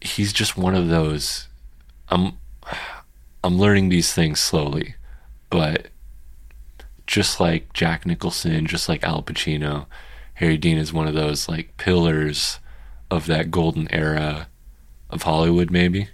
he's 0.00 0.32
just 0.32 0.56
one 0.56 0.74
of 0.74 0.88
those. 0.88 1.48
I'm 2.08 2.38
I'm 3.42 3.58
learning 3.58 3.90
these 3.90 4.14
things 4.14 4.40
slowly, 4.40 4.94
but 5.50 5.88
just 7.06 7.40
like 7.40 7.74
Jack 7.74 8.06
Nicholson, 8.06 8.66
just 8.66 8.88
like 8.88 9.04
Al 9.04 9.22
Pacino, 9.22 9.84
Harry 10.34 10.56
Dean 10.56 10.78
is 10.78 10.92
one 10.92 11.06
of 11.06 11.14
those 11.14 11.48
like 11.48 11.76
pillars 11.76 12.58
of 13.10 13.26
that 13.26 13.50
golden 13.50 13.92
era 13.92 14.48
of 15.10 15.22
Hollywood, 15.22 15.70
maybe. 15.70 16.08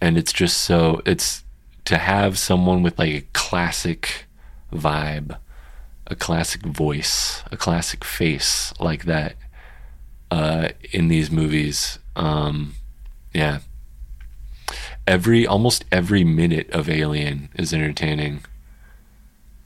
And 0.00 0.18
it's 0.18 0.32
just 0.32 0.58
so 0.58 1.00
it's 1.06 1.44
to 1.84 1.98
have 1.98 2.38
someone 2.38 2.82
with 2.82 2.98
like 2.98 3.14
a 3.14 3.26
classic 3.32 4.26
vibe 4.72 5.36
a 6.06 6.14
classic 6.14 6.62
voice, 6.62 7.42
a 7.50 7.56
classic 7.56 8.04
face 8.04 8.72
like 8.78 9.04
that 9.04 9.34
uh, 10.30 10.68
in 10.92 11.08
these 11.08 11.30
movies. 11.30 11.98
Um, 12.16 12.74
yeah. 13.32 13.60
Every 15.06 15.46
almost 15.46 15.84
every 15.90 16.22
minute 16.22 16.70
of 16.70 16.88
Alien 16.88 17.48
is 17.54 17.72
entertaining. 17.72 18.44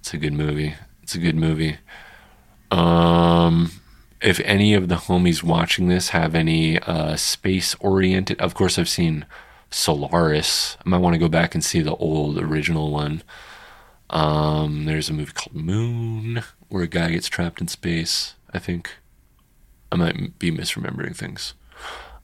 It's 0.01 0.15
a 0.15 0.19
good 0.19 0.33
movie. 0.33 0.75
It's 1.03 1.15
a 1.15 1.19
good 1.19 1.37
movie. 1.37 1.79
Um, 2.77 3.71
if 4.21 4.39
any 4.41 4.75
of 4.75 4.89
the 4.89 4.97
homies 4.97 5.43
watching 5.43 5.89
this 5.89 6.11
have 6.11 6.35
any 6.35 6.79
uh, 6.81 7.17
space 7.17 7.75
oriented, 7.81 8.41
of 8.41 8.55
course, 8.55 8.79
I've 8.79 8.89
seen 8.89 9.25
Solaris. 9.71 10.77
I 10.85 10.89
might 10.89 10.99
want 10.99 11.15
to 11.15 11.19
go 11.19 11.29
back 11.29 11.55
and 11.55 11.65
see 11.65 11.81
the 11.81 11.97
old 11.97 12.39
original 12.39 12.91
one. 12.91 13.23
Um, 14.11 14.85
there's 14.85 15.09
a 15.09 15.15
movie 15.15 15.33
called 15.33 15.57
Moon 15.57 16.43
where 16.69 16.85
a 16.85 16.89
guy 16.89 17.11
gets 17.11 17.29
trapped 17.29 17.61
in 17.61 17.69
space. 17.69 18.35
I 18.53 18.59
think 18.59 18.91
I 19.91 19.97
might 19.97 20.39
be 20.39 20.51
misremembering 20.51 21.17
things. 21.17 21.55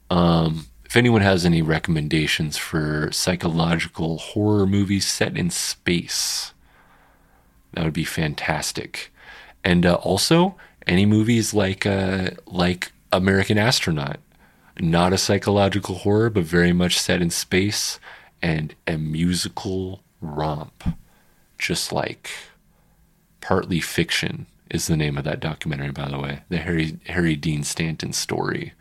Um, 0.09 0.67
if 0.85 0.95
anyone 0.95 1.21
has 1.21 1.45
any 1.45 1.61
recommendations 1.61 2.57
for 2.57 3.11
psychological 3.11 4.19
horror 4.19 4.67
movies 4.67 5.07
set 5.07 5.35
in 5.35 5.49
space, 5.49 6.53
that 7.73 7.83
would 7.83 7.93
be 7.93 8.03
fantastic. 8.03 9.12
And 9.63 9.85
uh, 9.85 9.95
also, 9.95 10.55
any 10.87 11.05
movies 11.05 11.53
like 11.53 11.85
uh, 11.85 12.31
like 12.45 12.91
American 13.11 13.57
Astronaut, 13.57 14.17
not 14.79 15.13
a 15.13 15.17
psychological 15.17 15.95
horror, 15.95 16.29
but 16.29 16.43
very 16.43 16.73
much 16.73 16.99
set 16.99 17.21
in 17.21 17.29
space 17.29 17.99
and 18.41 18.75
a 18.87 18.97
musical 18.97 20.01
romp. 20.21 20.83
Just 21.57 21.91
like 21.91 22.29
partly 23.41 23.79
fiction 23.79 24.45
is 24.69 24.87
the 24.87 24.97
name 24.97 25.17
of 25.17 25.23
that 25.23 25.39
documentary 25.39 25.91
by 25.91 26.09
the 26.09 26.19
way. 26.19 26.41
The 26.49 26.57
harry 26.57 26.97
harry 27.07 27.35
dean 27.35 27.63
stanton 27.63 28.13
story 28.13 28.73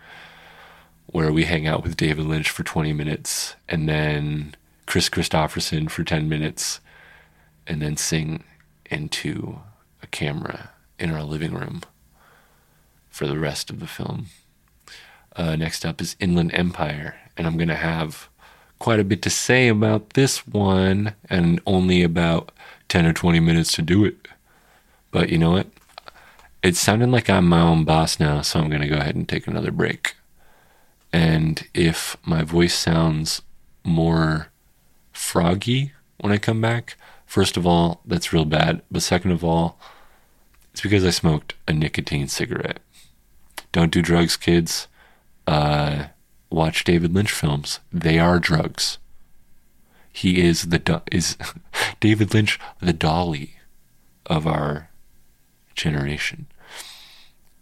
where 1.07 1.33
we 1.33 1.45
hang 1.45 1.67
out 1.67 1.83
with 1.83 1.97
david 1.97 2.25
lynch 2.25 2.49
for 2.49 2.63
20 2.63 2.93
minutes 2.93 3.55
and 3.69 3.89
then 3.89 4.55
Kris 4.87 5.09
Kristofferson 5.09 5.91
for 5.91 6.05
10 6.05 6.29
minutes 6.29 6.81
and 7.67 7.81
then 7.83 7.97
sing 7.97 8.45
into 8.91 9.61
a 10.03 10.07
camera 10.07 10.71
in 10.99 11.11
our 11.11 11.23
living 11.23 11.55
room 11.55 11.83
for 13.11 13.27
the 13.27 13.39
rest 13.39 13.71
of 13.71 13.81
the 13.81 13.87
film 13.87 14.27
uh, 15.37 15.57
next 15.57 15.85
up 15.85 16.01
is 16.01 16.17
inland 16.21 16.53
empire 16.55 17.17
and 17.37 17.47
i'm 17.47 17.57
going 17.57 17.69
to 17.69 17.75
have 17.75 18.29
quite 18.83 18.99
a 18.99 19.05
bit 19.05 19.23
to 19.23 19.31
say 19.31 19.69
about 19.69 20.15
this 20.15 20.45
one 20.45 21.15
and 21.31 21.61
only 21.67 22.03
about 22.03 22.51
10 22.89 23.07
or 23.07 23.13
20 23.13 23.39
minutes 23.39 23.73
to 23.73 23.81
do 23.81 24.05
it. 24.05 24.27
But 25.13 25.29
you 25.31 25.39
know 25.39 25.53
what? 25.53 25.69
It's 26.65 26.81
sounding 26.81 27.13
like 27.13 27.31
I'm 27.31 27.49
my 27.49 27.61
own 27.61 27.85
boss 27.85 28.19
now, 28.19 28.43
so 28.43 28.59
I'm 28.59 28.69
going 28.69 28.83
to 28.83 28.89
go 28.89 28.97
ahead 28.97 29.15
and 29.15 29.29
take 29.29 29.47
another 29.47 29.71
break. 29.71 30.17
And 31.13 31.67
if 31.75 32.17
my 32.27 32.43
voice 32.43 32.75
sounds 32.75 33.43
more 33.85 34.49
froggy 35.13 35.93
when 36.19 36.33
I 36.33 36.39
come 36.39 36.61
back, 36.61 36.97
first 37.25 37.57
of 37.57 37.65
all, 37.65 38.01
that's 38.05 38.33
real 38.33 38.45
bad. 38.45 38.83
But 38.91 39.03
second 39.03 39.31
of 39.31 39.45
all, 39.45 39.79
it's 40.73 40.81
because 40.81 41.05
I 41.05 41.11
smoked 41.11 41.55
a 41.69 41.73
nicotine 41.73 42.29
cigarette. 42.29 42.81
Don't 43.73 43.93
do 43.93 44.03
drugs, 44.03 44.37
kids. 44.37 44.89
Uh, 45.47 46.07
watch 46.51 46.85
David 46.85 47.15
Lynch 47.15 47.31
films. 47.31 47.81
They 47.93 48.19
are 48.19 48.39
drugs. 48.39 48.99
He 50.13 50.43
is 50.43 50.69
the 50.69 51.03
is 51.11 51.37
David 52.01 52.35
Lynch 52.35 52.59
the 52.81 52.93
Dali 52.93 53.51
of 54.27 54.47
our 54.47 54.91
generation. 55.75 56.47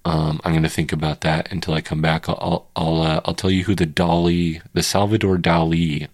Um, 0.04 0.40
I'm 0.44 0.52
going 0.52 0.62
to 0.62 0.68
think 0.68 0.92
about 0.92 1.20
that 1.20 1.50
until 1.52 1.74
I 1.74 1.80
come 1.80 2.00
back. 2.00 2.28
I'll 2.28 2.66
I'll 2.74 3.02
uh, 3.02 3.20
I'll 3.24 3.34
tell 3.34 3.50
you 3.50 3.64
who 3.64 3.74
the 3.74 3.86
Dali, 3.86 4.62
the 4.72 4.82
Salvador 4.82 5.36
Dali 5.36 6.08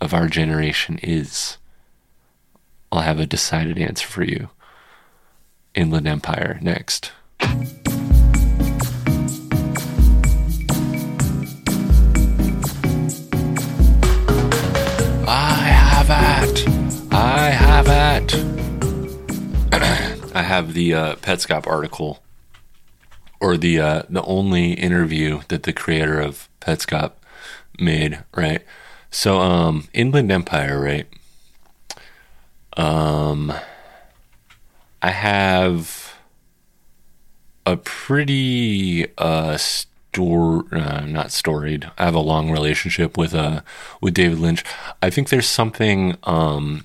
of 0.00 0.14
our 0.14 0.26
generation 0.28 0.98
is. 1.02 1.58
I'll 2.90 3.02
have 3.02 3.20
a 3.20 3.26
decided 3.26 3.78
answer 3.78 4.08
for 4.08 4.24
you. 4.24 4.48
Inland 5.74 6.08
Empire 6.08 6.58
next. 6.60 7.12
I 15.26 15.62
have 15.68 16.10
it. 16.48 16.68
I 17.12 17.50
have 17.50 17.86
it. 17.88 18.34
I 20.34 20.42
have 20.42 20.74
the 20.74 20.94
uh, 20.94 21.14
Petscop 21.16 21.66
article 21.66 22.22
or 23.40 23.56
the 23.56 23.80
uh, 23.80 24.02
the 24.08 24.22
only 24.22 24.72
interview 24.72 25.40
that 25.48 25.62
the 25.62 25.72
creator 25.72 26.20
of 26.20 26.48
Petscop 26.60 27.12
made, 27.78 28.22
right? 28.34 28.62
So, 29.10 29.40
um, 29.40 29.88
Inland 29.92 30.30
Empire, 30.30 30.80
right? 30.80 31.06
Um, 32.76 33.52
I 35.02 35.10
have 35.10 36.14
a 37.66 37.76
pretty 37.76 39.06
uh 39.16 39.56
store 39.56 40.64
uh, 40.72 41.04
not 41.06 41.30
storied. 41.30 41.90
I 41.96 42.04
have 42.04 42.14
a 42.14 42.20
long 42.20 42.50
relationship 42.50 43.16
with 43.16 43.34
uh 43.34 43.60
with 44.00 44.14
David 44.14 44.38
Lynch. 44.38 44.64
I 45.02 45.10
think 45.10 45.28
there's 45.28 45.48
something 45.48 46.16
um 46.24 46.84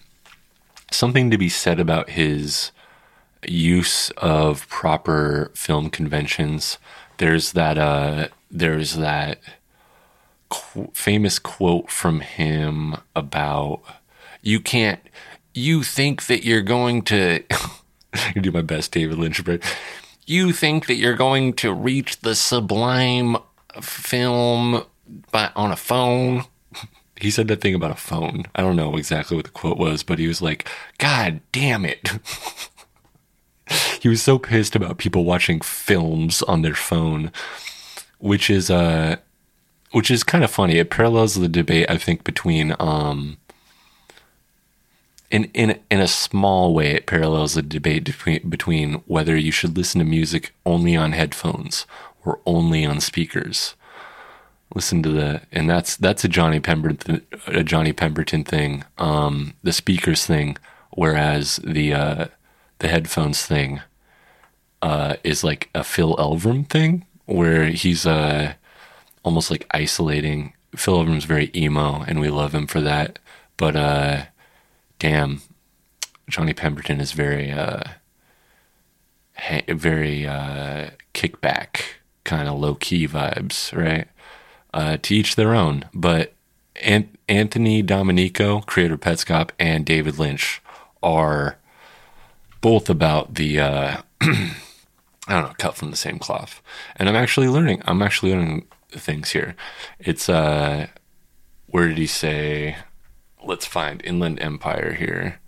something 0.91 1.31
to 1.31 1.37
be 1.37 1.49
said 1.49 1.79
about 1.79 2.11
his 2.11 2.71
use 3.47 4.11
of 4.11 4.67
proper 4.69 5.51
film 5.53 5.89
conventions. 5.89 6.77
There's 7.17 7.51
that 7.53 7.77
uh 7.77 8.27
there's 8.49 8.95
that 8.95 9.39
qu- 10.49 10.91
famous 10.93 11.39
quote 11.39 11.89
from 11.89 12.21
him 12.21 12.95
about 13.15 13.81
you 14.41 14.59
can't 14.59 15.01
you 15.53 15.83
think 15.83 16.27
that 16.27 16.43
you're 16.43 16.61
going 16.61 17.01
to 17.01 17.43
I 18.35 18.39
do 18.39 18.51
my 18.51 18.61
best 18.61 18.91
David 18.91 19.17
Lynch 19.17 19.43
but 19.43 19.61
you 20.25 20.51
think 20.51 20.87
that 20.87 20.95
you're 20.95 21.15
going 21.15 21.53
to 21.53 21.73
reach 21.73 22.19
the 22.21 22.35
sublime 22.35 23.37
film 23.81 24.83
by 25.31 25.51
on 25.55 25.71
a 25.71 25.75
phone 25.75 26.45
he 27.19 27.31
said 27.31 27.47
that 27.47 27.61
thing 27.61 27.75
about 27.75 27.91
a 27.91 27.95
phone. 27.95 28.45
I 28.55 28.61
don't 28.61 28.75
know 28.75 28.95
exactly 28.97 29.35
what 29.37 29.45
the 29.45 29.51
quote 29.51 29.77
was, 29.77 30.03
but 30.03 30.19
he 30.19 30.27
was 30.27 30.41
like, 30.41 30.67
God 30.97 31.39
damn 31.51 31.85
it. 31.85 32.19
he 34.01 34.09
was 34.09 34.21
so 34.21 34.37
pissed 34.37 34.75
about 34.75 34.97
people 34.97 35.23
watching 35.23 35.61
films 35.61 36.41
on 36.43 36.61
their 36.61 36.75
phone, 36.75 37.31
which 38.19 38.49
is 38.49 38.69
uh 38.69 39.17
which 39.91 40.11
is 40.11 40.23
kind 40.23 40.43
of 40.43 40.51
funny. 40.51 40.77
It 40.77 40.89
parallels 40.89 41.35
the 41.35 41.47
debate 41.47 41.89
I 41.89 41.97
think 41.97 42.23
between 42.23 42.75
um 42.79 43.37
in 45.35 45.43
in 45.53 45.79
in 45.91 45.99
a 45.99 46.07
small 46.07 46.73
way 46.73 46.89
it 46.91 47.05
parallels 47.05 47.53
the 47.53 47.61
debate 47.61 48.03
between 48.03 48.49
between 48.49 48.93
whether 49.05 49.35
you 49.35 49.51
should 49.51 49.77
listen 49.77 49.99
to 49.99 50.05
music 50.05 50.53
only 50.65 50.95
on 50.95 51.11
headphones 51.11 51.85
or 52.23 52.39
only 52.45 52.85
on 52.85 52.99
speakers 52.99 53.75
listen 54.73 55.03
to 55.03 55.11
the 55.11 55.41
and 55.51 55.69
that's 55.69 55.95
that's 55.95 56.23
a 56.23 56.27
Johnny 56.27 56.59
Pemberton 56.59 57.25
a 57.47 57.63
Johnny 57.63 57.93
Pemberton 57.93 58.43
thing, 58.43 58.83
um, 58.97 59.53
the 59.63 59.73
speakers 59.73 60.25
thing, 60.25 60.57
whereas 60.91 61.57
the 61.63 61.93
uh, 61.93 62.25
the 62.79 62.87
headphones 62.87 63.45
thing 63.45 63.81
uh, 64.81 65.15
is 65.23 65.43
like 65.43 65.69
a 65.75 65.83
Phil 65.83 66.15
Elverum 66.17 66.67
thing, 66.69 67.05
where 67.25 67.67
he's 67.67 68.05
uh, 68.05 68.53
almost 69.23 69.51
like 69.51 69.67
isolating. 69.71 70.53
Phil 70.75 70.97
Elverum's 70.97 71.25
very 71.25 71.51
emo, 71.55 72.03
and 72.05 72.19
we 72.19 72.29
love 72.29 72.53
him 72.53 72.67
for 72.67 72.81
that. 72.81 73.19
But 73.57 73.75
uh, 73.75 74.25
damn, 74.99 75.41
Johnny 76.29 76.53
Pemberton 76.53 76.99
is 76.99 77.11
very 77.11 77.51
uh, 77.51 77.83
very 79.67 80.25
uh, 80.25 80.91
kickback 81.13 81.81
kind 82.23 82.47
of 82.47 82.59
low 82.59 82.75
key 82.75 83.07
vibes, 83.07 83.75
right? 83.75 84.07
uh, 84.75 84.97
to 85.01 85.15
each 85.15 85.35
their 85.35 85.55
own. 85.55 85.85
But 85.93 86.33
An- 86.83 87.17
Anthony 87.27 87.81
Domenico, 87.81 88.59
creator 88.61 88.95
of 88.95 88.99
Petscop, 88.99 89.49
and 89.57 89.85
David 89.85 90.19
Lynch 90.19 90.61
are 91.01 91.57
both 92.61 92.89
about 92.89 93.35
the 93.35 93.59
uh, 93.59 94.01
I 94.21 94.51
don't 95.27 95.43
know, 95.43 95.53
cut 95.57 95.75
from 95.75 95.89
the 95.89 95.97
same 95.97 96.19
cloth. 96.19 96.61
And 96.97 97.09
I'm 97.09 97.15
actually 97.15 97.47
learning. 97.47 97.81
I'm 97.85 98.01
actually 98.01 98.33
learning 98.33 98.67
things 98.91 99.31
here. 99.31 99.55
It's 99.97 100.29
uh, 100.29 100.87
where 101.67 101.87
did 101.87 101.97
he 101.97 102.07
say? 102.07 102.75
Let's 103.47 103.67
find 103.67 104.01
Inland 104.03 104.41
Empire 104.41 104.93
here. 104.93 105.39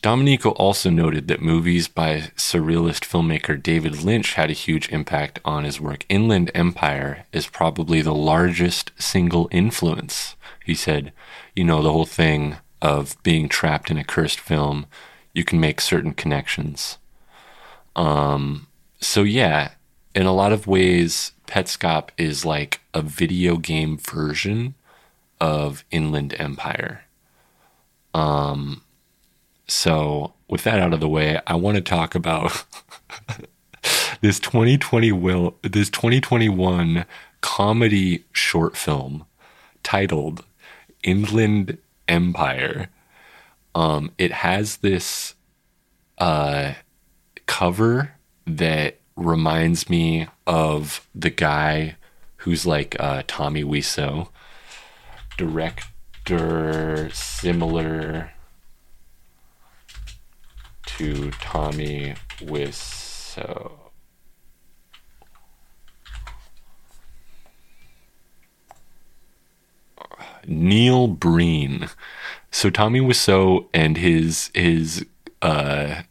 Domenico 0.00 0.50
also 0.52 0.88
noted 0.88 1.28
that 1.28 1.42
movies 1.42 1.88
by 1.88 2.30
surrealist 2.36 3.04
filmmaker 3.04 3.62
David 3.62 4.02
Lynch 4.02 4.32
had 4.32 4.48
a 4.48 4.54
huge 4.54 4.88
impact 4.88 5.40
on 5.44 5.64
his 5.64 5.78
work. 5.78 6.06
Inland 6.08 6.50
Empire 6.54 7.26
is 7.32 7.46
probably 7.46 8.00
the 8.00 8.14
largest 8.14 8.92
single 8.98 9.46
influence. 9.50 10.36
He 10.64 10.74
said, 10.74 11.12
you 11.54 11.64
know, 11.64 11.82
the 11.82 11.92
whole 11.92 12.06
thing 12.06 12.56
of 12.80 13.22
being 13.22 13.46
trapped 13.48 13.90
in 13.90 13.98
a 13.98 14.04
cursed 14.04 14.40
film, 14.40 14.86
you 15.34 15.44
can 15.44 15.60
make 15.60 15.82
certain 15.82 16.14
connections. 16.14 16.96
Um, 17.94 18.68
so 19.00 19.22
yeah, 19.22 19.72
in 20.14 20.24
a 20.24 20.34
lot 20.34 20.52
of 20.52 20.66
ways, 20.66 21.32
Petscop 21.46 22.08
is 22.16 22.46
like 22.46 22.80
a 22.94 23.02
video 23.02 23.58
game 23.58 23.98
version 23.98 24.74
of 25.44 25.84
Inland 25.90 26.34
Empire. 26.38 27.02
Um, 28.14 28.82
so, 29.66 30.32
with 30.48 30.64
that 30.64 30.80
out 30.80 30.94
of 30.94 31.00
the 31.00 31.08
way, 31.08 31.38
I 31.46 31.54
want 31.54 31.76
to 31.76 31.82
talk 31.82 32.14
about 32.14 32.64
this 34.22 34.40
2020 34.40 35.12
will 35.12 35.58
this 35.62 35.90
2021 35.90 37.04
comedy 37.42 38.24
short 38.32 38.74
film 38.74 39.26
titled 39.82 40.46
Inland 41.02 41.76
Empire. 42.08 42.88
Um, 43.74 44.12
it 44.16 44.32
has 44.32 44.78
this 44.78 45.34
uh, 46.16 46.72
cover 47.44 48.14
that 48.46 48.98
reminds 49.14 49.90
me 49.90 50.26
of 50.46 51.06
the 51.14 51.28
guy 51.28 51.96
who's 52.36 52.64
like 52.64 52.96
uh, 52.98 53.24
Tommy 53.26 53.62
Wiseau, 53.62 54.28
director 55.36 57.10
similar 57.12 58.32
to 60.86 61.30
Tommy 61.32 62.14
Wiseau. 62.40 63.72
Neil 70.46 71.08
Breen. 71.08 71.88
So 72.50 72.70
Tommy 72.70 73.00
Wiseau 73.00 73.66
and 73.72 73.96
his 73.96 74.50
his 74.54 75.04
uh, 75.42 76.02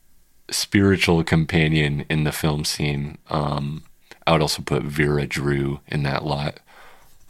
spiritual 0.49 1.24
companion 1.24 2.05
in 2.09 2.24
the 2.24 2.32
film 2.32 2.65
scene. 2.65 3.17
Um, 3.30 3.84
I 4.26 4.32
would 4.32 4.41
also 4.41 4.61
put 4.61 4.84
Vera 4.84 5.26
Drew 5.26 5.80
in 5.88 6.03
that 6.03 6.24
lot. 6.24 6.59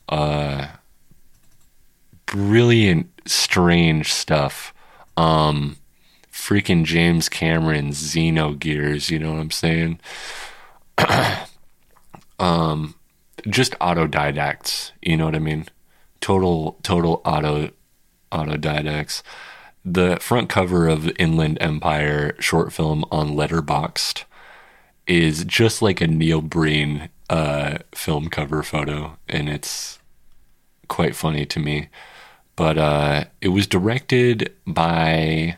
Uh, 0.09 0.67
brilliant, 2.33 3.11
strange 3.27 4.11
stuff. 4.11 4.73
Um, 5.15 5.77
freaking 6.31 6.83
James 6.83 7.29
Cameron's 7.29 8.01
Xeno 8.01 8.57
Gears, 8.57 9.11
you 9.11 9.19
know 9.19 9.33
what 9.33 9.39
I'm 9.39 9.51
saying? 9.51 9.99
um 12.39 12.95
just 13.47 13.73
autodidacts, 13.79 14.91
you 15.01 15.15
know 15.15 15.25
what 15.25 15.35
I 15.35 15.39
mean? 15.39 15.65
Total 16.21 16.77
total 16.81 17.21
auto 17.23 17.69
autodidacts. 18.31 19.21
The 19.85 20.17
front 20.19 20.49
cover 20.49 20.87
of 20.87 21.11
Inland 21.19 21.57
Empire 21.61 22.35
short 22.39 22.73
film 22.73 23.05
on 23.11 23.31
Letterboxd 23.35 24.23
is 25.05 25.43
just 25.43 25.81
like 25.81 25.99
a 26.01 26.07
Neil 26.07 26.41
Breen 26.41 27.09
uh, 27.29 27.79
film 27.93 28.29
cover 28.29 28.63
photo, 28.63 29.17
and 29.27 29.49
it's 29.49 29.99
quite 30.87 31.15
funny 31.15 31.45
to 31.45 31.59
me. 31.59 31.89
But 32.55 32.77
uh, 32.77 33.25
it 33.41 33.49
was 33.49 33.67
directed 33.67 34.53
by 34.67 35.57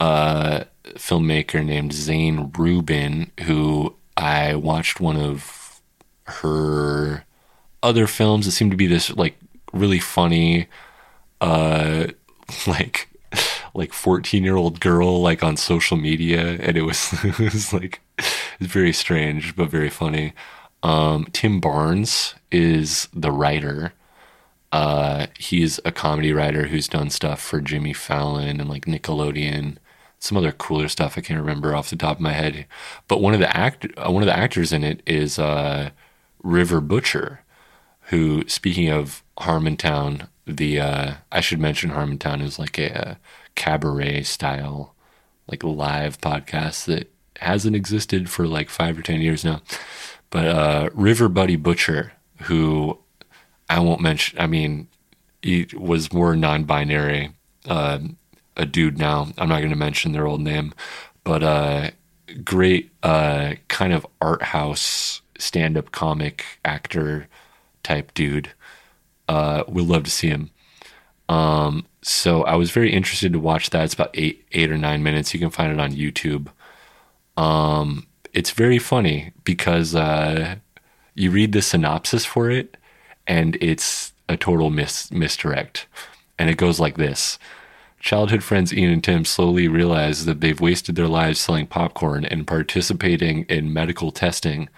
a 0.00 0.66
filmmaker 0.94 1.64
named 1.64 1.92
Zane 1.92 2.52
Rubin, 2.56 3.30
who 3.44 3.94
I 4.16 4.54
watched 4.54 5.00
one 5.00 5.16
of 5.16 5.80
her 6.24 7.24
other 7.82 8.06
films. 8.06 8.46
It 8.46 8.52
seemed 8.52 8.70
to 8.70 8.76
be 8.76 8.86
this 8.86 9.10
like 9.16 9.36
really 9.72 10.00
funny, 10.00 10.68
uh, 11.40 12.08
like 12.66 13.08
like 13.74 13.92
14 13.92 14.44
year 14.44 14.56
old 14.56 14.80
girl 14.80 15.20
like 15.20 15.42
on 15.42 15.56
social 15.56 15.96
media 15.96 16.56
and 16.60 16.76
it 16.76 16.82
was 16.82 17.12
it 17.24 17.38
was 17.38 17.72
like 17.72 18.00
it's 18.16 18.72
very 18.72 18.92
strange 18.92 19.56
but 19.56 19.68
very 19.68 19.90
funny 19.90 20.32
um, 20.82 21.26
tim 21.32 21.60
barnes 21.60 22.34
is 22.52 23.08
the 23.12 23.32
writer 23.32 23.92
uh, 24.74 25.26
he's 25.38 25.78
a 25.84 25.92
comedy 25.92 26.32
writer 26.32 26.66
who's 26.66 26.88
done 26.88 27.10
stuff 27.10 27.40
for 27.40 27.60
jimmy 27.60 27.92
fallon 27.92 28.60
and 28.60 28.68
like 28.68 28.86
nickelodeon 28.86 29.76
some 30.24 30.38
other 30.38 30.52
cooler 30.52 30.88
stuff 30.88 31.18
I 31.18 31.20
can't 31.20 31.38
remember 31.40 31.74
off 31.74 31.90
the 31.90 31.96
top 31.96 32.16
of 32.16 32.22
my 32.22 32.32
head. 32.32 32.66
But 33.08 33.20
one 33.20 33.34
of 33.34 33.40
the 33.40 33.56
act 33.56 33.86
uh, 33.96 34.10
one 34.10 34.22
of 34.22 34.26
the 34.26 34.36
actors 34.36 34.72
in 34.72 34.82
it 34.82 35.02
is 35.06 35.38
uh, 35.38 35.90
River 36.42 36.80
Butcher, 36.80 37.44
who, 38.08 38.44
speaking 38.48 38.88
of 38.88 39.22
Harmontown, 39.38 40.28
the 40.46 40.80
uh, 40.80 41.14
I 41.30 41.40
should 41.40 41.60
mention 41.60 41.90
Harmontown 41.90 42.42
is 42.42 42.58
like 42.58 42.78
a, 42.78 42.86
a 42.86 43.18
cabaret 43.54 44.22
style 44.22 44.94
like 45.46 45.62
live 45.62 46.18
podcast 46.20 46.86
that 46.86 47.12
hasn't 47.40 47.76
existed 47.76 48.30
for 48.30 48.46
like 48.46 48.70
five 48.70 48.98
or 48.98 49.02
ten 49.02 49.20
years 49.20 49.44
now. 49.44 49.60
But 50.30 50.46
uh, 50.46 50.90
River 50.94 51.28
Buddy 51.28 51.56
Butcher, 51.56 52.12
who 52.44 52.98
I 53.74 53.80
won't 53.80 54.00
mention. 54.00 54.38
I 54.38 54.46
mean, 54.46 54.86
he 55.42 55.66
was 55.76 56.12
more 56.12 56.36
non-binary, 56.36 57.32
uh, 57.68 57.98
a 58.56 58.64
dude 58.64 58.98
now. 58.98 59.32
I'm 59.36 59.48
not 59.48 59.58
going 59.58 59.70
to 59.70 59.76
mention 59.76 60.12
their 60.12 60.28
old 60.28 60.40
name, 60.40 60.72
but 61.24 61.42
uh, 61.42 61.90
great 62.44 62.92
uh, 63.02 63.54
kind 63.66 63.92
of 63.92 64.06
art 64.20 64.42
house 64.42 65.22
stand-up 65.38 65.90
comic 65.90 66.44
actor 66.64 67.26
type 67.82 68.14
dude. 68.14 68.52
Uh, 69.28 69.64
we'd 69.66 69.88
love 69.88 70.04
to 70.04 70.10
see 70.10 70.28
him. 70.28 70.50
Um, 71.28 71.84
so 72.00 72.44
I 72.44 72.54
was 72.54 72.70
very 72.70 72.92
interested 72.92 73.32
to 73.32 73.40
watch 73.40 73.70
that. 73.70 73.84
It's 73.84 73.94
about 73.94 74.10
eight, 74.14 74.46
eight 74.52 74.70
or 74.70 74.78
nine 74.78 75.02
minutes. 75.02 75.34
You 75.34 75.40
can 75.40 75.50
find 75.50 75.72
it 75.72 75.80
on 75.80 75.90
YouTube. 75.90 76.46
Um, 77.36 78.06
it's 78.32 78.52
very 78.52 78.78
funny 78.78 79.32
because 79.42 79.96
uh, 79.96 80.56
you 81.16 81.32
read 81.32 81.50
the 81.50 81.62
synopsis 81.62 82.24
for 82.24 82.50
it, 82.50 82.76
and 83.26 83.56
it's 83.60 84.12
a 84.28 84.36
total 84.36 84.70
mis- 84.70 85.10
misdirect. 85.10 85.86
And 86.38 86.50
it 86.50 86.56
goes 86.56 86.80
like 86.80 86.96
this 86.96 87.38
Childhood 88.04 88.42
friends 88.42 88.70
Ian 88.74 88.92
and 88.92 89.02
Tim 89.02 89.24
slowly 89.24 89.66
realize 89.66 90.26
that 90.26 90.42
they've 90.42 90.60
wasted 90.60 90.94
their 90.94 91.08
lives 91.08 91.40
selling 91.40 91.66
popcorn 91.66 92.26
and 92.26 92.46
participating 92.46 93.44
in 93.44 93.72
medical 93.72 94.10
testing. 94.10 94.68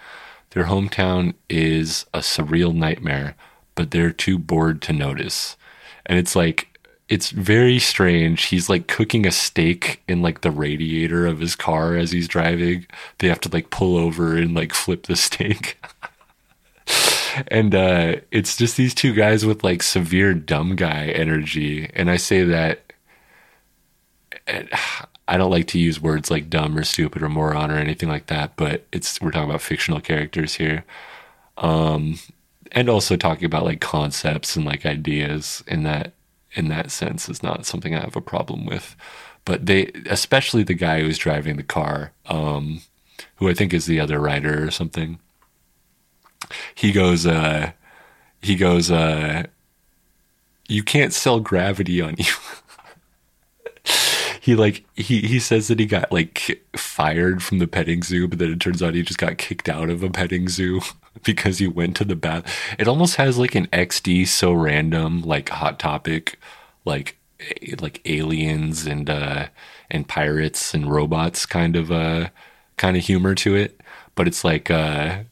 Their 0.51 0.63
hometown 0.63 1.33
is 1.49 2.05
a 2.13 2.19
surreal 2.19 2.73
nightmare, 2.73 3.35
but 3.75 3.91
they're 3.91 4.13
too 4.13 4.39
bored 4.39 4.81
to 4.83 4.93
notice. 4.93 5.57
And 6.05 6.17
it's 6.17 6.37
like, 6.37 6.79
it's 7.09 7.31
very 7.31 7.79
strange. 7.79 8.45
He's 8.45 8.69
like 8.69 8.87
cooking 8.87 9.27
a 9.27 9.31
steak 9.33 10.01
in 10.07 10.21
like 10.21 10.39
the 10.39 10.49
radiator 10.49 11.27
of 11.27 11.41
his 11.41 11.57
car 11.57 11.97
as 11.97 12.13
he's 12.13 12.29
driving. 12.29 12.85
They 13.19 13.27
have 13.27 13.41
to 13.41 13.49
like 13.51 13.71
pull 13.71 13.97
over 13.97 14.37
and 14.37 14.55
like 14.55 14.73
flip 14.73 15.05
the 15.05 15.15
steak. 15.17 15.77
And 17.47 17.73
uh, 17.75 18.15
it's 18.31 18.57
just 18.57 18.77
these 18.77 18.93
two 18.93 19.13
guys 19.13 19.45
with 19.45 19.63
like 19.63 19.83
severe 19.83 20.33
dumb 20.33 20.75
guy 20.75 21.07
energy. 21.07 21.89
And 21.93 22.09
I 22.09 22.17
say 22.17 22.43
that 22.43 22.93
I 25.29 25.35
don't 25.35 25.51
like 25.51 25.67
to 25.67 25.79
use 25.79 26.01
words 26.01 26.31
like 26.31 26.49
dumb 26.49 26.77
or 26.77 26.83
stupid 26.83 27.21
or 27.21 27.29
moron 27.29 27.69
or 27.69 27.75
anything 27.77 28.07
like 28.07 28.27
that, 28.27 28.55
but 28.55 28.85
it's 28.93 29.19
we're 29.21 29.31
talking 29.31 29.49
about 29.49 29.61
fictional 29.61 29.99
characters 29.99 30.55
here. 30.55 30.85
Um, 31.57 32.19
and 32.71 32.89
also 32.89 33.17
talking 33.17 33.45
about 33.45 33.65
like 33.65 33.81
concepts 33.81 34.55
and 34.55 34.65
like 34.65 34.85
ideas 34.85 35.63
in 35.67 35.83
that 35.83 36.13
in 36.53 36.69
that 36.69 36.91
sense 36.91 37.29
is 37.29 37.43
not 37.43 37.65
something 37.65 37.93
I 37.93 38.01
have 38.01 38.15
a 38.15 38.21
problem 38.21 38.65
with. 38.65 38.95
But 39.45 39.65
they, 39.65 39.91
especially 40.09 40.63
the 40.63 40.73
guy 40.73 41.01
who's 41.01 41.17
driving 41.17 41.55
the 41.55 41.63
car, 41.63 42.11
um, 42.25 42.81
who 43.35 43.49
I 43.49 43.53
think 43.53 43.73
is 43.73 43.85
the 43.85 43.99
other 43.99 44.19
rider 44.19 44.65
or 44.65 44.71
something. 44.71 45.19
He 46.75 46.91
goes, 46.91 47.25
uh, 47.25 47.71
he 48.41 48.55
goes, 48.55 48.91
uh, 48.91 49.43
you 50.67 50.83
can't 50.83 51.13
sell 51.13 51.39
gravity 51.39 52.01
on 52.01 52.15
you. 52.17 52.33
he 54.41 54.55
like 54.55 54.85
he 54.95 55.21
he 55.21 55.39
says 55.39 55.67
that 55.67 55.79
he 55.79 55.85
got 55.85 56.11
like 56.11 56.65
fired 56.75 57.43
from 57.43 57.59
the 57.59 57.67
petting 57.67 58.03
zoo, 58.03 58.27
but 58.27 58.39
then 58.39 58.51
it 58.51 58.59
turns 58.59 58.81
out 58.81 58.93
he 58.93 59.01
just 59.01 59.19
got 59.19 59.37
kicked 59.37 59.69
out 59.69 59.89
of 59.89 60.03
a 60.03 60.09
petting 60.09 60.47
zoo 60.47 60.81
because 61.23 61.57
he 61.59 61.67
went 61.67 61.95
to 61.97 62.05
the 62.05 62.15
bath. 62.15 62.49
It 62.79 62.87
almost 62.87 63.15
has 63.15 63.37
like 63.37 63.55
an 63.55 63.67
XD 63.67 64.27
so 64.27 64.53
random 64.53 65.21
like 65.21 65.49
hot 65.49 65.79
topic 65.79 66.39
like 66.85 67.17
like 67.81 68.01
aliens 68.05 68.87
and 68.87 69.09
uh 69.09 69.47
and 69.91 70.07
pirates 70.07 70.73
and 70.73 70.91
robots 70.91 71.45
kind 71.45 71.75
of 71.75 71.91
uh 71.91 72.29
kind 72.77 72.97
of 72.97 73.03
humor 73.03 73.35
to 73.35 73.55
it, 73.55 73.81
but 74.15 74.27
it's 74.27 74.43
like 74.43 74.71
uh 74.71 75.23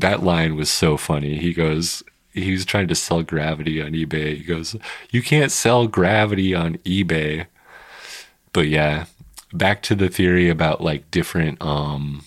that 0.00 0.22
line 0.22 0.56
was 0.56 0.70
so 0.70 0.96
funny. 0.96 1.38
He 1.38 1.52
goes 1.52 2.02
he 2.32 2.52
was 2.52 2.64
trying 2.64 2.88
to 2.88 2.94
sell 2.94 3.22
gravity 3.22 3.82
on 3.82 3.92
eBay. 3.92 4.36
He 4.36 4.44
goes, 4.44 4.76
"You 5.10 5.22
can't 5.22 5.52
sell 5.52 5.86
gravity 5.86 6.54
on 6.54 6.78
eBay." 6.78 7.46
But 8.52 8.68
yeah, 8.68 9.06
back 9.52 9.82
to 9.84 9.94
the 9.94 10.08
theory 10.08 10.48
about 10.48 10.80
like 10.80 11.10
different 11.10 11.60
um 11.62 12.24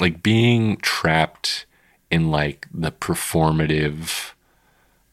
like 0.00 0.22
being 0.22 0.76
trapped 0.78 1.66
in 2.10 2.30
like 2.30 2.66
the 2.72 2.90
performative 2.90 4.32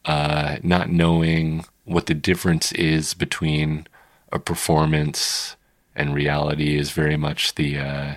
uh 0.05 0.57
not 0.63 0.89
knowing 0.89 1.65
what 1.85 2.05
the 2.07 2.13
difference 2.13 2.71
is 2.73 3.13
between 3.13 3.87
a 4.31 4.39
performance 4.39 5.55
and 5.95 6.15
reality 6.15 6.77
is 6.77 6.91
very 6.91 7.17
much 7.17 7.55
the 7.55 7.77
uh 7.77 8.15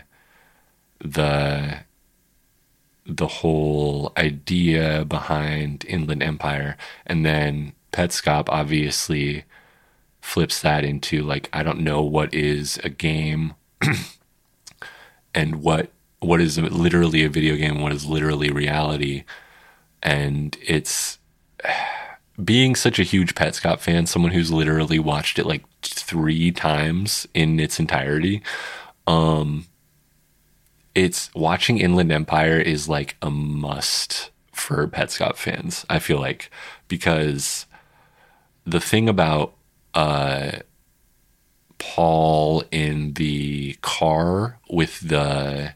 the 1.00 1.80
the 3.06 3.26
whole 3.26 4.12
idea 4.16 5.04
behind 5.04 5.84
Inland 5.86 6.22
Empire 6.22 6.76
and 7.06 7.24
then 7.24 7.72
Petscop 7.92 8.46
obviously 8.48 9.44
flips 10.20 10.60
that 10.62 10.84
into 10.84 11.22
like 11.22 11.48
I 11.52 11.62
don't 11.62 11.80
know 11.80 12.02
what 12.02 12.32
is 12.32 12.80
a 12.82 12.88
game 12.88 13.54
and 15.34 15.56
what 15.56 15.90
what 16.24 16.40
is 16.40 16.58
literally 16.58 17.24
a 17.24 17.28
video 17.28 17.56
game, 17.56 17.80
what 17.80 17.92
is 17.92 18.06
literally 18.06 18.50
reality. 18.50 19.24
And 20.02 20.56
it's 20.66 21.18
being 22.44 22.74
such 22.74 22.98
a 22.98 23.04
huge 23.04 23.34
Petscop 23.34 23.78
fan, 23.78 24.06
someone 24.06 24.32
who's 24.32 24.50
literally 24.50 24.98
watched 24.98 25.38
it 25.38 25.46
like 25.46 25.64
three 25.82 26.50
times 26.50 27.28
in 27.34 27.60
its 27.60 27.78
entirety. 27.78 28.42
Um, 29.06 29.66
it's 30.94 31.30
watching 31.34 31.78
Inland 31.78 32.12
Empire 32.12 32.58
is 32.58 32.88
like 32.88 33.16
a 33.20 33.30
must 33.30 34.30
for 34.52 34.86
Petscop 34.86 35.36
fans. 35.36 35.84
I 35.90 35.98
feel 35.98 36.20
like 36.20 36.50
because 36.88 37.66
the 38.64 38.80
thing 38.80 39.08
about 39.08 39.54
uh, 39.94 40.58
Paul 41.78 42.62
in 42.70 43.14
the 43.14 43.74
car 43.82 44.58
with 44.70 45.00
the 45.00 45.74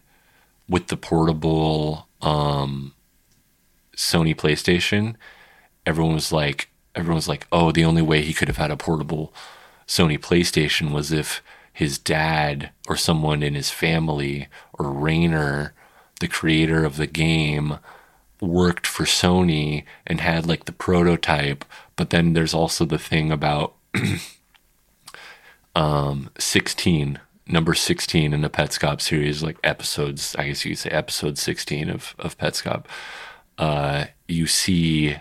with 0.68 0.88
the 0.88 0.96
portable 0.96 2.08
um, 2.20 2.94
Sony 3.96 4.34
PlayStation, 4.36 5.16
everyone 5.86 6.14
was 6.14 6.30
like, 6.30 6.68
everyone 6.94 7.16
was 7.16 7.28
like, 7.28 7.46
oh, 7.50 7.72
the 7.72 7.84
only 7.84 8.02
way 8.02 8.22
he 8.22 8.34
could 8.34 8.48
have 8.48 8.58
had 8.58 8.70
a 8.70 8.76
portable 8.76 9.32
Sony 9.86 10.18
PlayStation 10.18 10.92
was 10.92 11.10
if 11.10 11.42
his 11.78 11.96
dad 11.96 12.70
or 12.88 12.96
someone 12.96 13.40
in 13.40 13.54
his 13.54 13.70
family 13.70 14.48
or 14.72 14.90
Rainer, 14.90 15.72
the 16.18 16.26
creator 16.26 16.84
of 16.84 16.96
the 16.96 17.06
game, 17.06 17.78
worked 18.40 18.84
for 18.84 19.04
Sony 19.04 19.84
and 20.04 20.20
had 20.20 20.44
like 20.44 20.64
the 20.64 20.72
prototype. 20.72 21.64
But 21.94 22.10
then 22.10 22.32
there's 22.32 22.52
also 22.52 22.84
the 22.84 22.98
thing 22.98 23.30
about 23.30 23.74
um, 25.76 26.30
16 26.36 27.20
number 27.46 27.74
16 27.74 28.32
in 28.32 28.40
the 28.40 28.50
Petscop 28.50 29.00
series, 29.00 29.44
like 29.44 29.58
episodes, 29.62 30.34
I 30.36 30.48
guess 30.48 30.64
you 30.64 30.72
could 30.72 30.80
say 30.80 30.90
episode 30.90 31.38
16 31.38 31.90
of, 31.90 32.16
of 32.18 32.36
Petscop, 32.36 32.86
uh, 33.56 34.06
you 34.26 34.48
see 34.48 35.14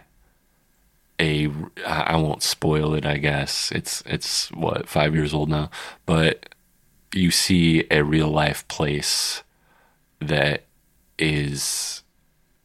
a, 1.20 1.50
I 1.86 2.16
won't 2.18 2.44
spoil 2.44 2.94
it, 2.94 3.06
I 3.06 3.18
guess. 3.18 3.72
It's, 3.72 4.04
it's 4.06 4.50
what, 4.52 4.88
five 4.88 5.16
years 5.16 5.34
old 5.34 5.50
now, 5.50 5.70
but 6.06 6.56
you 7.14 7.32
see 7.32 7.86
a 7.90 8.04
real 8.04 8.30
life 8.30 8.68
place 8.68 9.44
that 10.20 10.64
is 11.18 12.04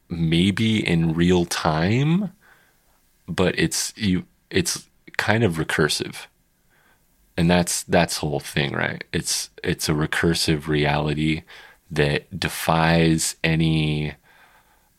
maybe 0.09 0.87
in 0.87 1.15
real 1.15 1.45
time, 1.45 2.33
but 3.27 3.59
it's, 3.59 3.93
you, 3.97 4.25
it's 4.51 4.89
kind 5.17 5.45
of 5.45 5.55
recursive. 5.55 6.27
And 7.37 7.51
that's 7.51 7.83
that's 7.85 8.21
the 8.21 8.27
whole 8.27 8.41
thing 8.41 8.73
right? 8.73 9.05
It's 9.13 9.51
it's 9.65 9.89
a 9.89 9.93
recursive 9.93 10.67
reality 10.67 11.45
that 11.91 12.39
defies 12.39 13.37
any 13.43 14.15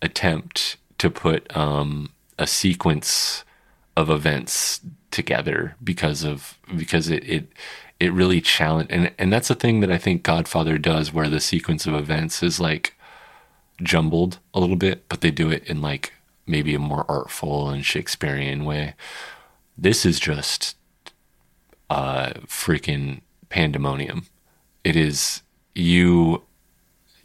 attempt 0.02 0.78
to 0.98 1.10
put 1.10 1.56
um, 1.56 2.13
a 2.38 2.48
sequence 2.48 3.44
of 3.96 4.10
events 4.10 4.82
together 5.12 5.76
because 5.84 6.24
of 6.24 6.58
because 6.76 7.10
it 7.10 7.24
it 7.30 7.48
it 8.00 8.12
really 8.12 8.42
challenge 8.42 8.90
and 8.92 9.12
and 9.18 9.32
that's 9.32 9.48
the 9.48 9.56
thing 9.56 9.80
that 9.82 9.92
I 9.92 9.98
think 9.98 10.24
Godfather 10.24 10.78
does 10.78 11.14
where 11.14 11.30
the 11.30 11.40
sequence 11.40 11.86
of 11.86 11.94
events 11.94 12.42
is 12.42 12.60
like 12.60 12.96
jumbled 13.82 14.40
a 14.54 14.60
little 14.60 14.76
bit 14.76 15.08
but 15.10 15.22
they 15.22 15.32
do 15.32 15.52
it 15.52 15.64
in 15.66 15.82
like 15.82 16.14
maybe 16.48 16.74
a 16.74 16.80
more 16.80 17.06
artful 17.08 17.70
and 17.70 17.86
Shakespearean 17.86 18.66
way 18.66 18.96
this 19.78 20.06
is 20.06 20.20
just 20.20 20.76
uh, 21.90 22.34
freaking 22.48 23.22
pandemonium. 23.50 24.26
It 24.84 24.96
is 24.96 25.42
you 25.76 26.44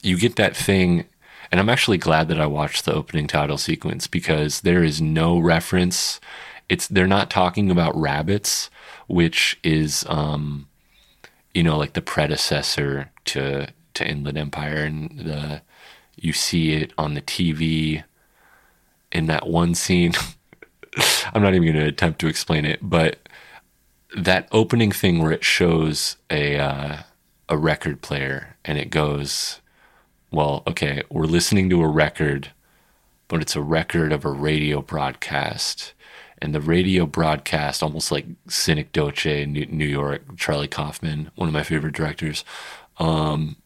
you 0.02 0.18
get 0.18 0.36
that 0.36 0.56
thing 0.56 1.06
and 1.50 1.60
I'm 1.60 1.68
actually 1.68 1.98
glad 1.98 2.28
that 2.28 2.40
I 2.40 2.46
watched 2.46 2.84
the 2.84 2.94
opening 2.94 3.26
title 3.26 3.58
sequence 3.58 4.06
because 4.06 4.62
there 4.62 4.84
is 4.84 5.00
no 5.00 5.38
reference. 5.38 6.20
It's 6.68 6.86
they're 6.88 7.06
not 7.06 7.30
talking 7.30 7.70
about 7.70 7.98
rabbits, 7.98 8.70
which 9.06 9.58
is 9.62 10.04
um 10.08 10.68
you 11.54 11.62
know, 11.62 11.76
like 11.76 11.94
the 11.94 12.02
predecessor 12.02 13.10
to 13.26 13.68
to 13.94 14.08
Inland 14.08 14.38
Empire, 14.38 14.84
and 14.84 15.18
the 15.18 15.62
you 16.16 16.32
see 16.32 16.72
it 16.72 16.92
on 16.98 17.14
the 17.14 17.22
TV 17.22 18.04
in 19.12 19.26
that 19.26 19.46
one 19.46 19.74
scene. 19.74 20.12
I'm 21.34 21.42
not 21.42 21.54
even 21.54 21.72
going 21.72 21.84
to 21.84 21.88
attempt 21.88 22.20
to 22.20 22.28
explain 22.28 22.64
it, 22.64 22.80
but 22.82 23.28
that 24.16 24.48
opening 24.52 24.90
thing 24.90 25.20
where 25.22 25.32
it 25.32 25.44
shows 25.44 26.16
a 26.30 26.58
uh, 26.58 26.98
a 27.48 27.56
record 27.56 28.02
player 28.02 28.56
and 28.64 28.78
it 28.78 28.90
goes, 28.90 29.60
well, 30.30 30.62
okay, 30.66 31.02
we're 31.10 31.24
listening 31.24 31.70
to 31.70 31.82
a 31.82 31.88
record, 31.88 32.50
but 33.28 33.40
it's 33.40 33.56
a 33.56 33.62
record 33.62 34.12
of 34.12 34.24
a 34.24 34.30
radio 34.30 34.82
broadcast. 34.82 35.94
And 36.40 36.54
the 36.54 36.60
radio 36.60 37.04
broadcast, 37.04 37.82
almost 37.82 38.12
like 38.12 38.26
Synecdoche, 38.46 39.46
New 39.46 39.86
York, 39.86 40.36
Charlie 40.36 40.68
Kaufman, 40.68 41.30
one 41.34 41.48
of 41.48 41.54
my 41.54 41.64
favorite 41.64 41.94
directors. 41.94 42.44
Um, 42.98 43.56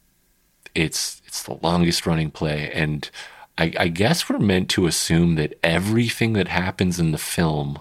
it's 0.74 1.20
it's 1.26 1.42
the 1.42 1.58
longest 1.62 2.06
running 2.06 2.30
play, 2.30 2.70
and 2.72 3.10
I, 3.58 3.72
I 3.78 3.88
guess 3.88 4.28
we're 4.28 4.38
meant 4.38 4.70
to 4.70 4.86
assume 4.86 5.34
that 5.34 5.58
everything 5.62 6.32
that 6.34 6.48
happens 6.48 6.98
in 6.98 7.12
the 7.12 7.18
film, 7.18 7.78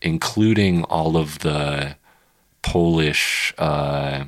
including 0.00 0.82
all 0.84 1.16
of 1.16 1.40
the 1.40 1.96
Polish 2.62 3.54
uh, 3.58 4.24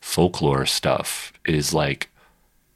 folklore 0.00 0.66
stuff, 0.66 1.32
is 1.44 1.74
like 1.74 2.10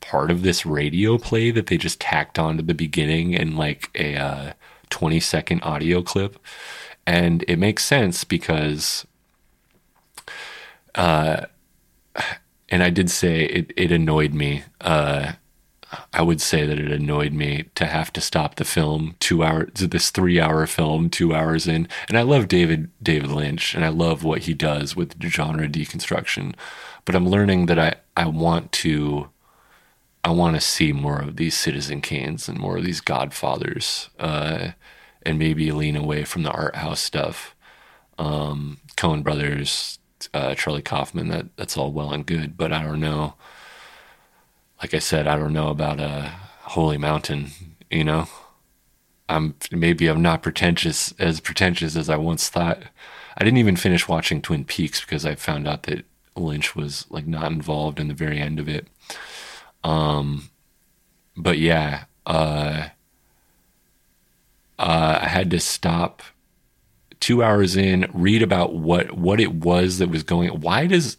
part 0.08 0.30
of 0.30 0.42
this 0.42 0.64
radio 0.64 1.18
play 1.18 1.50
that 1.50 1.66
they 1.66 1.76
just 1.76 2.00
tacked 2.00 2.38
on 2.38 2.56
to 2.56 2.62
the 2.62 2.72
beginning 2.72 3.34
in 3.34 3.56
like 3.56 3.90
a 3.94 4.16
uh, 4.16 4.52
20 4.88 5.20
second 5.20 5.62
audio 5.62 6.00
clip. 6.00 6.38
And 7.06 7.44
it 7.46 7.58
makes 7.58 7.84
sense 7.84 8.24
because, 8.24 9.06
uh, 10.94 11.44
and 12.70 12.82
I 12.82 12.88
did 12.88 13.10
say 13.10 13.44
it, 13.44 13.72
it 13.76 13.92
annoyed 13.92 14.32
me. 14.32 14.64
Uh, 14.80 15.32
I 16.14 16.22
would 16.22 16.40
say 16.40 16.66
that 16.66 16.78
it 16.78 16.90
annoyed 16.90 17.34
me 17.34 17.66
to 17.74 17.84
have 17.84 18.10
to 18.14 18.20
stop 18.20 18.54
the 18.54 18.64
film 18.64 19.14
two 19.20 19.42
hours, 19.42 19.70
this 19.74 20.10
three 20.10 20.40
hour 20.40 20.66
film, 20.66 21.10
two 21.10 21.34
hours 21.34 21.66
in. 21.66 21.86
And 22.08 22.18
I 22.18 22.22
love 22.22 22.48
David 22.48 22.90
David 23.02 23.30
Lynch, 23.30 23.74
and 23.74 23.84
I 23.84 23.88
love 23.88 24.22
what 24.22 24.42
he 24.42 24.54
does 24.54 24.96
with 24.96 25.22
genre 25.22 25.66
deconstruction. 25.66 26.54
But 27.06 27.14
I'm 27.14 27.28
learning 27.28 27.66
that 27.66 27.78
I 27.78 27.94
I 28.18 28.26
want 28.26 28.72
to 28.72 29.30
I 30.24 30.30
want 30.30 30.56
to 30.56 30.60
see 30.60 30.92
more 30.92 31.20
of 31.20 31.36
these 31.36 31.56
Citizen 31.56 32.02
Kanes 32.02 32.48
and 32.48 32.58
more 32.58 32.76
of 32.76 32.84
these 32.84 33.00
Godfathers, 33.00 34.10
uh, 34.18 34.70
and 35.22 35.38
maybe 35.38 35.72
lean 35.72 35.96
away 35.96 36.24
from 36.24 36.42
the 36.42 36.50
art 36.50 36.76
house 36.76 37.00
stuff. 37.00 37.54
Um, 38.18 38.78
Coen 38.96 39.22
Brothers, 39.22 39.98
uh, 40.34 40.54
Charlie 40.54 40.82
Kaufman, 40.82 41.28
that 41.28 41.46
that's 41.56 41.76
all 41.76 41.92
well 41.92 42.12
and 42.12 42.26
good, 42.26 42.56
but 42.56 42.72
I 42.72 42.82
don't 42.82 43.00
know. 43.00 43.34
Like 44.82 44.94
I 44.94 44.98
said, 44.98 45.26
I 45.26 45.36
don't 45.36 45.52
know 45.52 45.68
about 45.68 46.00
a 46.00 46.04
uh, 46.04 46.30
Holy 46.62 46.98
Mountain. 46.98 47.50
You 47.90 48.04
know, 48.04 48.28
I'm 49.28 49.54
maybe 49.70 50.08
I'm 50.08 50.22
not 50.22 50.42
pretentious 50.42 51.14
as 51.18 51.40
pretentious 51.40 51.96
as 51.96 52.08
I 52.08 52.16
once 52.16 52.48
thought. 52.48 52.82
I 53.36 53.44
didn't 53.44 53.58
even 53.58 53.76
finish 53.76 54.08
watching 54.08 54.42
Twin 54.42 54.64
Peaks 54.64 55.00
because 55.00 55.24
I 55.24 55.36
found 55.36 55.68
out 55.68 55.84
that 55.84 56.04
Lynch 56.36 56.74
was 56.74 57.06
like 57.08 57.26
not 57.26 57.52
involved 57.52 58.00
in 58.00 58.08
the 58.08 58.14
very 58.14 58.40
end 58.40 58.58
of 58.58 58.68
it. 58.68 58.88
Um, 59.84 60.50
but 61.36 61.58
yeah, 61.58 62.04
uh, 62.26 62.88
uh, 64.78 65.18
I 65.22 65.28
had 65.28 65.50
to 65.50 65.60
stop 65.60 66.22
two 67.20 67.42
hours 67.42 67.76
in, 67.76 68.10
read 68.12 68.42
about 68.42 68.74
what 68.74 69.12
what 69.12 69.40
it 69.40 69.54
was 69.54 69.98
that 69.98 70.10
was 70.10 70.22
going. 70.22 70.50
Why 70.60 70.86
does 70.86 71.16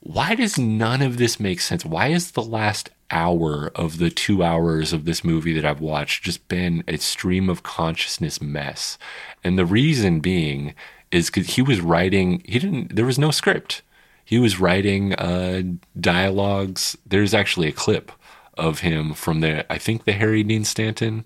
why 0.00 0.34
does 0.34 0.58
none 0.58 1.00
of 1.02 1.16
this 1.16 1.38
make 1.38 1.60
sense? 1.60 1.84
Why 1.84 2.08
is 2.08 2.32
the 2.32 2.42
last 2.42 2.90
hour 3.10 3.70
of 3.74 3.98
the 3.98 4.10
two 4.10 4.42
hours 4.42 4.92
of 4.92 5.04
this 5.04 5.22
movie 5.22 5.52
that 5.52 5.64
I've 5.64 5.80
watched 5.80 6.24
just 6.24 6.48
been 6.48 6.82
a 6.88 6.96
stream 6.96 7.48
of 7.48 7.62
consciousness 7.62 8.40
mess? 8.40 8.98
And 9.44 9.58
the 9.58 9.66
reason 9.66 10.20
being 10.20 10.74
is 11.10 11.26
because 11.30 11.54
he 11.54 11.62
was 11.62 11.80
writing. 11.80 12.42
He 12.44 12.58
didn't. 12.58 12.96
There 12.96 13.06
was 13.06 13.18
no 13.18 13.30
script 13.30 13.82
he 14.24 14.38
was 14.38 14.60
writing 14.60 15.14
uh, 15.14 15.62
dialogues. 15.98 16.96
There's 17.06 17.34
actually 17.34 17.68
a 17.68 17.72
clip 17.72 18.12
of 18.56 18.80
him 18.80 19.14
from 19.14 19.40
the 19.40 19.70
I 19.72 19.78
think 19.78 20.04
the 20.04 20.12
Harry 20.12 20.42
Dean 20.42 20.64
Stanton 20.64 21.24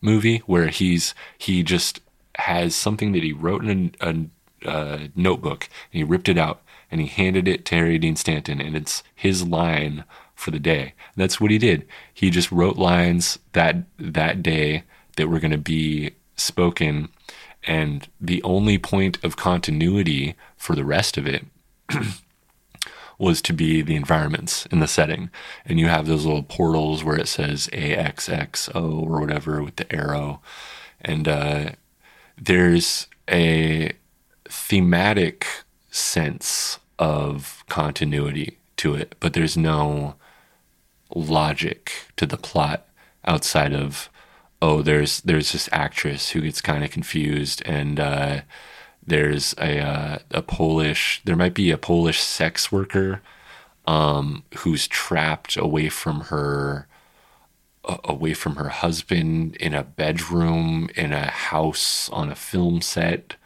movie 0.00 0.38
where 0.46 0.68
he's 0.68 1.14
he 1.36 1.62
just 1.62 2.00
has 2.36 2.74
something 2.74 3.12
that 3.12 3.22
he 3.22 3.32
wrote 3.32 3.64
in 3.64 3.94
a, 4.00 4.08
a, 4.08 4.70
a 4.70 5.08
notebook 5.16 5.68
and 5.92 5.98
he 5.98 6.04
ripped 6.04 6.28
it 6.28 6.38
out 6.38 6.62
and 6.90 7.00
he 7.00 7.06
handed 7.06 7.48
it 7.48 7.64
to 7.66 7.74
Harry 7.74 7.98
Dean 7.98 8.16
Stanton 8.16 8.60
and 8.60 8.76
it's 8.76 9.02
his 9.14 9.46
line 9.46 10.04
for 10.34 10.50
the 10.52 10.60
day. 10.60 10.82
And 11.14 11.16
that's 11.16 11.40
what 11.40 11.50
he 11.50 11.58
did. 11.58 11.86
He 12.14 12.30
just 12.30 12.52
wrote 12.52 12.76
lines 12.76 13.38
that 13.52 13.76
that 13.98 14.42
day 14.42 14.84
that 15.16 15.28
were 15.28 15.40
going 15.40 15.50
to 15.50 15.58
be 15.58 16.12
spoken 16.36 17.08
and 17.64 18.08
the 18.20 18.42
only 18.44 18.78
point 18.78 19.22
of 19.24 19.36
continuity 19.36 20.36
for 20.56 20.76
the 20.76 20.84
rest 20.84 21.18
of 21.18 21.26
it 21.26 21.44
was 23.18 23.42
to 23.42 23.52
be 23.52 23.82
the 23.82 23.96
environments 23.96 24.66
in 24.66 24.78
the 24.78 24.86
setting. 24.86 25.30
And 25.64 25.80
you 25.80 25.88
have 25.88 26.06
those 26.06 26.24
little 26.24 26.44
portals 26.44 27.02
where 27.02 27.18
it 27.18 27.28
says 27.28 27.68
AXXO 27.72 29.02
or 29.02 29.20
whatever 29.20 29.62
with 29.62 29.76
the 29.76 29.92
arrow. 29.92 30.40
And 31.00 31.26
uh, 31.26 31.70
there's 32.40 33.08
a 33.28 33.92
thematic 34.48 35.46
sense 35.90 36.78
of 36.98 37.64
continuity 37.68 38.58
to 38.76 38.94
it, 38.94 39.16
but 39.20 39.32
there's 39.32 39.56
no 39.56 40.14
logic 41.14 41.92
to 42.16 42.26
the 42.26 42.36
plot 42.36 42.86
outside 43.24 43.72
of 43.72 44.10
oh 44.60 44.82
there's 44.82 45.20
there's 45.22 45.52
this 45.52 45.68
actress 45.72 46.30
who 46.30 46.42
gets 46.42 46.60
kind 46.60 46.84
of 46.84 46.90
confused 46.90 47.62
and 47.64 47.98
uh, 47.98 48.40
there's 49.08 49.54
a 49.58 49.80
uh, 49.80 50.18
a 50.30 50.42
Polish. 50.42 51.20
There 51.24 51.36
might 51.36 51.54
be 51.54 51.70
a 51.70 51.78
Polish 51.78 52.20
sex 52.20 52.70
worker 52.70 53.22
um, 53.86 54.44
who's 54.58 54.86
trapped 54.86 55.56
away 55.56 55.88
from 55.88 56.20
her 56.22 56.86
away 58.04 58.34
from 58.34 58.56
her 58.56 58.68
husband 58.68 59.56
in 59.56 59.72
a 59.72 59.82
bedroom 59.82 60.90
in 60.94 61.12
a 61.12 61.26
house 61.26 62.10
on 62.10 62.30
a 62.30 62.34
film 62.34 62.82
set 62.82 63.36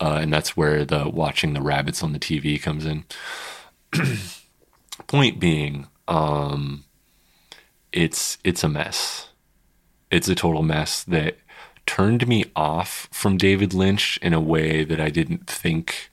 uh, 0.00 0.18
and 0.22 0.32
that's 0.32 0.56
where 0.56 0.84
the 0.84 1.08
watching 1.08 1.54
the 1.54 1.60
rabbits 1.60 2.00
on 2.00 2.12
the 2.12 2.20
tv 2.20 2.60
comes 2.62 2.86
in 2.86 3.04
point 5.08 5.40
being 5.40 5.88
um, 6.06 6.84
it's 7.92 8.38
it's 8.44 8.62
a 8.62 8.68
mess 8.68 9.30
it's 10.08 10.28
a 10.28 10.36
total 10.36 10.62
mess 10.62 11.02
that 11.02 11.36
turned 11.86 12.26
me 12.26 12.44
off 12.56 13.08
from 13.12 13.36
David 13.36 13.74
Lynch 13.74 14.18
in 14.22 14.32
a 14.32 14.40
way 14.40 14.84
that 14.84 15.00
I 15.00 15.10
didn't 15.10 15.46
think 15.46 16.10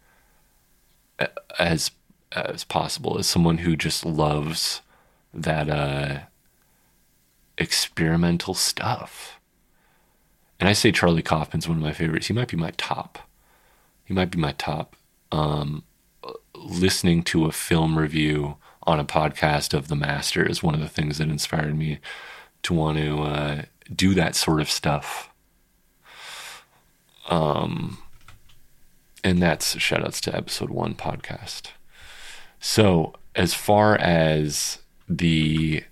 as 1.59 1.91
as 2.33 2.63
possible 2.63 3.17
as 3.17 3.27
someone 3.27 3.59
who 3.59 3.75
just 3.75 4.05
loves 4.05 4.81
that 5.33 5.69
uh, 5.69 6.19
experimental 7.57 8.53
stuff. 8.53 9.39
And 10.59 10.69
I 10.69 10.73
say 10.73 10.91
Charlie 10.91 11.21
Kaufman's 11.21 11.67
one 11.67 11.77
of 11.77 11.83
my 11.83 11.91
favorites. 11.91 12.27
He 12.27 12.33
might 12.33 12.47
be 12.47 12.55
my 12.57 12.71
top. 12.77 13.19
He 14.05 14.13
might 14.13 14.31
be 14.31 14.37
my 14.37 14.53
top. 14.53 14.95
Um, 15.31 15.83
listening 16.55 17.23
to 17.23 17.45
a 17.45 17.51
film 17.51 17.97
review 17.97 18.57
on 18.83 18.99
a 18.99 19.05
podcast 19.05 19.73
of 19.73 19.87
The 19.87 19.95
Master 19.95 20.45
is 20.45 20.63
one 20.63 20.73
of 20.73 20.81
the 20.81 20.87
things 20.87 21.17
that 21.17 21.29
inspired 21.29 21.77
me 21.77 21.99
to 22.63 22.73
want 22.73 22.97
to 22.97 23.21
uh, 23.21 23.61
do 23.93 24.13
that 24.13 24.35
sort 24.35 24.61
of 24.61 24.69
stuff 24.69 25.30
um, 27.31 27.97
and 29.23 29.41
that's 29.41 29.79
shout 29.79 30.03
outs 30.03 30.21
to 30.21 30.35
episode 30.35 30.69
one 30.69 30.93
podcast. 30.93 31.69
So, 32.59 33.13
as 33.35 33.53
far 33.53 33.95
as 33.95 34.79
the 35.07 35.83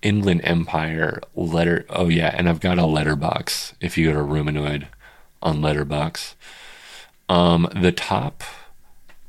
Inland 0.00 0.40
Empire 0.42 1.20
letter, 1.36 1.84
oh 1.90 2.08
yeah, 2.08 2.34
and 2.36 2.48
I've 2.48 2.60
got 2.60 2.78
a 2.78 2.82
Letterboxd. 2.82 3.74
If 3.80 3.98
you 3.98 4.10
go 4.10 4.14
to 4.14 4.26
Rumanoid 4.26 4.86
on 5.42 5.60
Letterboxd, 5.60 6.34
um, 7.28 7.68
the 7.74 7.92
top, 7.92 8.42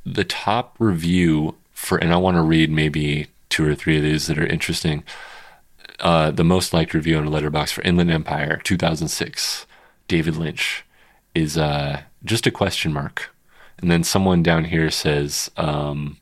the 0.05 0.23
top 0.23 0.75
review 0.79 1.55
for, 1.73 1.97
and 1.97 2.13
I 2.13 2.17
want 2.17 2.37
to 2.37 2.41
read 2.41 2.71
maybe 2.71 3.27
two 3.49 3.67
or 3.67 3.75
three 3.75 3.97
of 3.97 4.03
these 4.03 4.27
that 4.27 4.39
are 4.39 4.45
interesting 4.47 5.03
uh, 6.01 6.31
the 6.31 6.43
most 6.43 6.73
liked 6.73 6.93
review 6.93 7.17
on 7.17 7.27
a 7.27 7.31
Letterboxd 7.31 7.73
for 7.73 7.81
Inland 7.81 8.11
Empire 8.11 8.59
2006, 8.63 9.65
David 10.07 10.35
Lynch, 10.35 10.85
is 11.35 11.57
uh, 11.57 12.01
just 12.23 12.47
a 12.47 12.51
question 12.51 12.93
mark. 12.93 13.33
And 13.79 13.89
then 13.89 14.03
someone 14.03 14.43
down 14.43 14.65
here 14.65 14.89
says 14.91 15.49
um, 15.57 16.17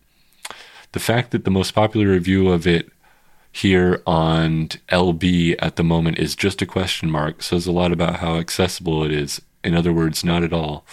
the 0.92 1.00
fact 1.00 1.32
that 1.32 1.44
the 1.44 1.52
most 1.52 1.74
popular 1.74 2.08
review 2.08 2.50
of 2.50 2.68
it 2.68 2.90
here 3.52 4.04
on 4.06 4.68
LB 4.90 5.56
at 5.60 5.76
the 5.76 5.84
moment 5.84 6.20
is 6.20 6.36
just 6.36 6.62
a 6.62 6.66
question 6.66 7.10
mark 7.10 7.42
says 7.42 7.66
a 7.66 7.72
lot 7.72 7.92
about 7.92 8.18
how 8.18 8.38
accessible 8.38 9.04
it 9.04 9.12
is. 9.12 9.42
In 9.64 9.74
other 9.74 9.92
words, 9.92 10.24
not 10.24 10.44
at 10.44 10.54
all. 10.54 10.86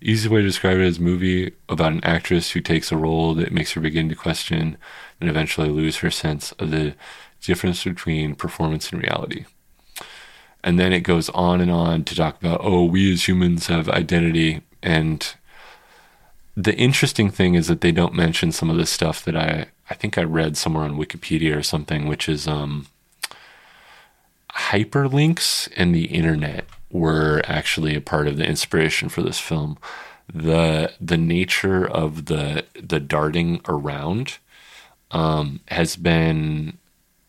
Easy 0.00 0.28
way 0.28 0.40
to 0.40 0.46
describe 0.46 0.76
it 0.78 0.82
is 0.82 0.98
a 0.98 1.02
movie 1.02 1.52
about 1.68 1.92
an 1.92 2.04
actress 2.04 2.50
who 2.50 2.60
takes 2.60 2.90
a 2.90 2.96
role 2.96 3.32
that 3.34 3.52
makes 3.52 3.72
her 3.72 3.80
begin 3.80 4.08
to 4.08 4.14
question 4.14 4.76
and 5.20 5.30
eventually 5.30 5.68
lose 5.68 5.98
her 5.98 6.10
sense 6.10 6.52
of 6.52 6.70
the 6.70 6.94
difference 7.46 7.84
between 7.84 8.34
performance 8.34 8.90
and 8.90 9.02
reality. 9.02 9.44
And 10.62 10.78
then 10.78 10.92
it 10.92 11.00
goes 11.00 11.28
on 11.30 11.60
and 11.60 11.70
on 11.70 12.04
to 12.04 12.14
talk 12.14 12.40
about, 12.40 12.60
oh, 12.62 12.84
we 12.84 13.12
as 13.12 13.28
humans 13.28 13.66
have 13.66 13.88
identity. 13.88 14.62
And 14.82 15.34
the 16.56 16.74
interesting 16.76 17.30
thing 17.30 17.54
is 17.54 17.66
that 17.66 17.80
they 17.80 17.92
don't 17.92 18.14
mention 18.14 18.52
some 18.52 18.70
of 18.70 18.76
the 18.76 18.86
stuff 18.86 19.24
that 19.24 19.36
I, 19.36 19.66
I 19.90 19.94
think 19.94 20.16
I 20.16 20.22
read 20.22 20.56
somewhere 20.56 20.84
on 20.84 20.96
Wikipedia 20.96 21.56
or 21.56 21.62
something, 21.62 22.06
which 22.06 22.28
is 22.28 22.48
um, 22.48 22.86
hyperlinks 24.54 25.68
in 25.72 25.92
the 25.92 26.06
internet 26.06 26.64
were 26.90 27.42
actually 27.44 27.96
a 27.96 28.00
part 28.00 28.28
of 28.28 28.36
the 28.36 28.46
inspiration 28.46 29.08
for 29.08 29.20
this 29.20 29.40
film. 29.40 29.76
The 30.32 30.92
the 31.00 31.18
nature 31.18 31.86
of 31.86 32.26
the 32.26 32.64
the 32.80 33.00
darting 33.00 33.60
around 33.68 34.38
um, 35.10 35.60
has 35.68 35.96
been, 35.96 36.78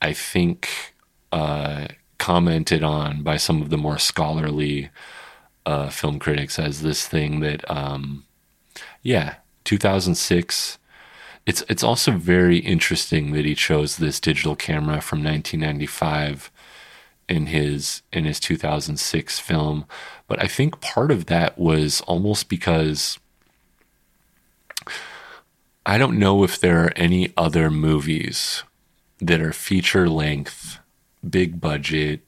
I 0.02 0.14
think, 0.14 0.94
uh, 1.32 1.88
commented 2.18 2.84
on 2.84 3.24
by 3.24 3.38
some 3.38 3.62
of 3.62 3.70
the 3.70 3.78
more 3.78 3.98
scholarly 3.98 4.90
uh, 5.66 5.90
film 5.90 6.20
critics 6.20 6.58
as 6.60 6.82
this 6.82 7.08
thing 7.08 7.40
that, 7.42 7.70
um, 7.70 8.26
yeah, 9.02 9.36
2006. 9.66 10.78
It's 11.46 11.64
it's 11.70 11.84
also 11.84 12.12
very 12.12 12.58
interesting 12.58 13.34
that 13.34 13.46
he 13.46 13.54
chose 13.54 13.98
this 13.98 14.20
digital 14.20 14.56
camera 14.56 15.00
from 15.02 15.24
1995 15.24 16.52
in 17.28 17.48
his 17.48 18.02
in 18.12 18.26
his 18.26 18.40
2006 18.40 19.40
film 19.40 19.86
but 20.28 20.42
i 20.42 20.48
think 20.48 20.80
part 20.80 21.12
of 21.12 21.26
that 21.26 21.58
was 21.58 22.02
almost 22.02 22.50
because 22.50 23.18
i 25.86 25.98
don't 25.98 26.20
know 26.20 26.44
if 26.44 26.60
there 26.60 26.84
are 26.84 26.94
any 26.96 27.34
other 27.36 27.72
movies 27.72 28.64
that 29.26 29.42
are 29.42 29.54
feature 29.54 30.10
length 30.10 30.80
big 31.28 31.60
budget. 31.60 32.22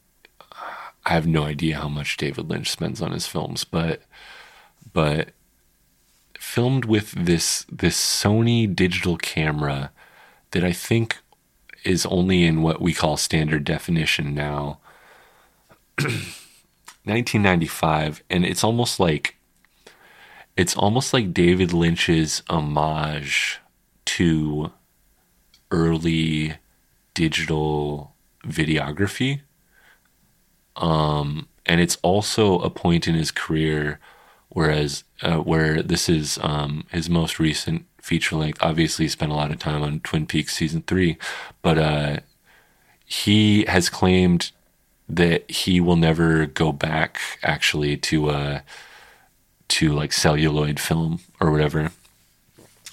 I 1.05 1.13
have 1.13 1.27
no 1.27 1.43
idea 1.43 1.77
how 1.77 1.87
much 1.87 2.17
david 2.17 2.49
lynch 2.49 2.69
spends 2.69 3.01
on 3.01 3.11
his 3.11 3.27
films 3.27 3.63
but 3.63 4.01
but 4.91 5.29
filmed 6.37 6.85
with 6.85 7.11
this 7.11 7.65
this 7.71 7.97
sony 7.97 8.73
digital 8.73 9.17
camera 9.17 9.91
that 10.51 10.63
i 10.63 10.73
think 10.73 11.17
is 11.87 12.05
only 12.07 12.43
in 12.43 12.61
what 12.61 12.81
we 12.81 12.93
call 12.93 13.17
standard 13.17 13.63
definition 13.63 14.33
now. 14.33 14.79
1995 17.05 18.21
and 18.29 18.45
it's 18.45 18.65
almost 18.65 18.99
like 18.99 19.37
it's 20.57 20.75
almost 20.75 21.13
like 21.13 21.33
David 21.33 21.71
Lynch's 21.71 22.43
homage 22.49 23.59
to 24.03 24.71
early 25.71 26.55
digital 27.17 28.13
videography 28.45 29.41
um 30.75 31.47
and 31.65 31.81
it's 31.81 31.97
also 32.03 32.59
a 32.59 32.69
point 32.69 33.07
in 33.07 33.15
his 33.15 33.31
career 33.31 33.99
whereas 34.49 35.03
uh, 35.23 35.37
where 35.37 35.81
this 35.81 36.07
is 36.07 36.37
um 36.43 36.85
his 36.91 37.09
most 37.09 37.39
recent 37.39 37.85
feature 37.99 38.35
length 38.35 38.59
obviously 38.61 39.05
he 39.05 39.09
spent 39.09 39.31
a 39.31 39.35
lot 39.35 39.49
of 39.49 39.57
time 39.57 39.81
on 39.81 39.99
Twin 40.01 40.27
Peaks 40.27 40.55
season 40.55 40.83
3 40.85 41.17
but 41.63 41.79
uh 41.79 42.17
he 43.03 43.65
has 43.65 43.89
claimed 43.89 44.51
that 45.09 45.49
he 45.49 45.81
will 45.81 45.95
never 45.95 46.45
go 46.45 46.71
back 46.71 47.19
actually 47.41 47.97
to 47.97 48.29
uh 48.29 48.59
to 49.69 49.91
like 49.91 50.13
celluloid 50.13 50.79
film 50.79 51.19
or 51.39 51.49
whatever. 51.51 51.91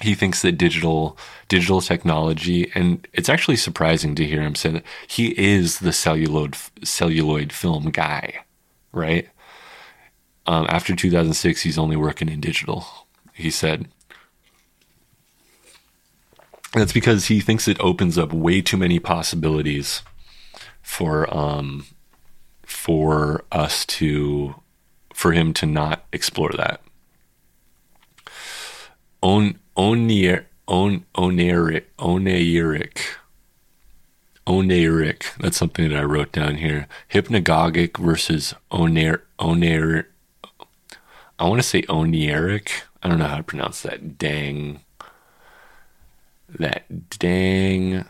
He 0.04 0.14
thinks 0.14 0.42
that 0.42 0.52
digital 0.58 1.16
digital 1.48 1.80
technology 1.80 2.70
and 2.74 3.08
it's 3.14 3.30
actually 3.30 3.56
surprising 3.56 4.14
to 4.16 4.26
hear 4.26 4.42
him 4.42 4.54
say 4.54 4.70
that 4.70 4.84
he 5.06 5.28
is 5.28 5.78
the 5.78 5.94
celluloid 5.94 6.56
celluloid 6.82 7.52
film 7.52 7.90
guy, 7.90 8.44
right? 8.92 9.28
Um, 10.46 10.66
after 10.68 10.94
2006, 10.94 11.62
he's 11.62 11.78
only 11.78 11.96
working 11.96 12.28
in 12.28 12.40
digital. 12.40 12.84
He 13.32 13.50
said, 13.50 13.88
that's 16.74 16.92
because 16.92 17.28
he 17.28 17.40
thinks 17.40 17.66
it 17.66 17.80
opens 17.80 18.18
up 18.18 18.30
way 18.30 18.60
too 18.60 18.76
many 18.76 18.98
possibilities 18.98 20.02
for 20.82 21.34
um, 21.34 21.86
for 22.62 23.44
us 23.50 23.86
to 23.86 24.56
for 25.14 25.32
him 25.32 25.54
to 25.54 25.64
not 25.64 26.04
explore 26.12 26.52
that. 26.52 26.82
On 29.22 29.58
onier 29.76 30.44
on 30.66 31.04
oneric. 34.46 35.32
That's 35.40 35.56
something 35.56 35.88
that 35.88 35.98
I 35.98 36.04
wrote 36.04 36.32
down 36.32 36.56
here. 36.56 36.86
Hypnagogic 37.12 37.98
versus 37.98 38.54
oner 38.70 39.22
oner. 39.38 40.08
I 41.38 41.48
want 41.48 41.60
to 41.60 41.66
say 41.66 41.84
oneric. 41.88 42.82
I 43.02 43.08
don't 43.08 43.18
know 43.18 43.26
how 43.26 43.36
to 43.38 43.42
pronounce 43.42 43.82
that. 43.82 44.18
Dang. 44.18 44.80
That 46.48 47.18
dang 47.18 48.04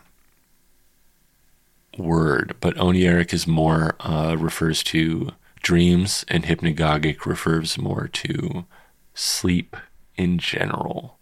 word, 1.97 2.55
but 2.59 2.75
onieric 2.75 3.33
is 3.33 3.47
more 3.47 3.95
uh, 4.01 4.35
refers 4.37 4.83
to 4.83 5.31
dreams, 5.61 6.25
and 6.27 6.43
hypnagogic 6.43 7.25
refers 7.25 7.77
more 7.77 8.07
to 8.09 8.65
sleep 9.13 9.75
in 10.15 10.37
general. 10.37 11.14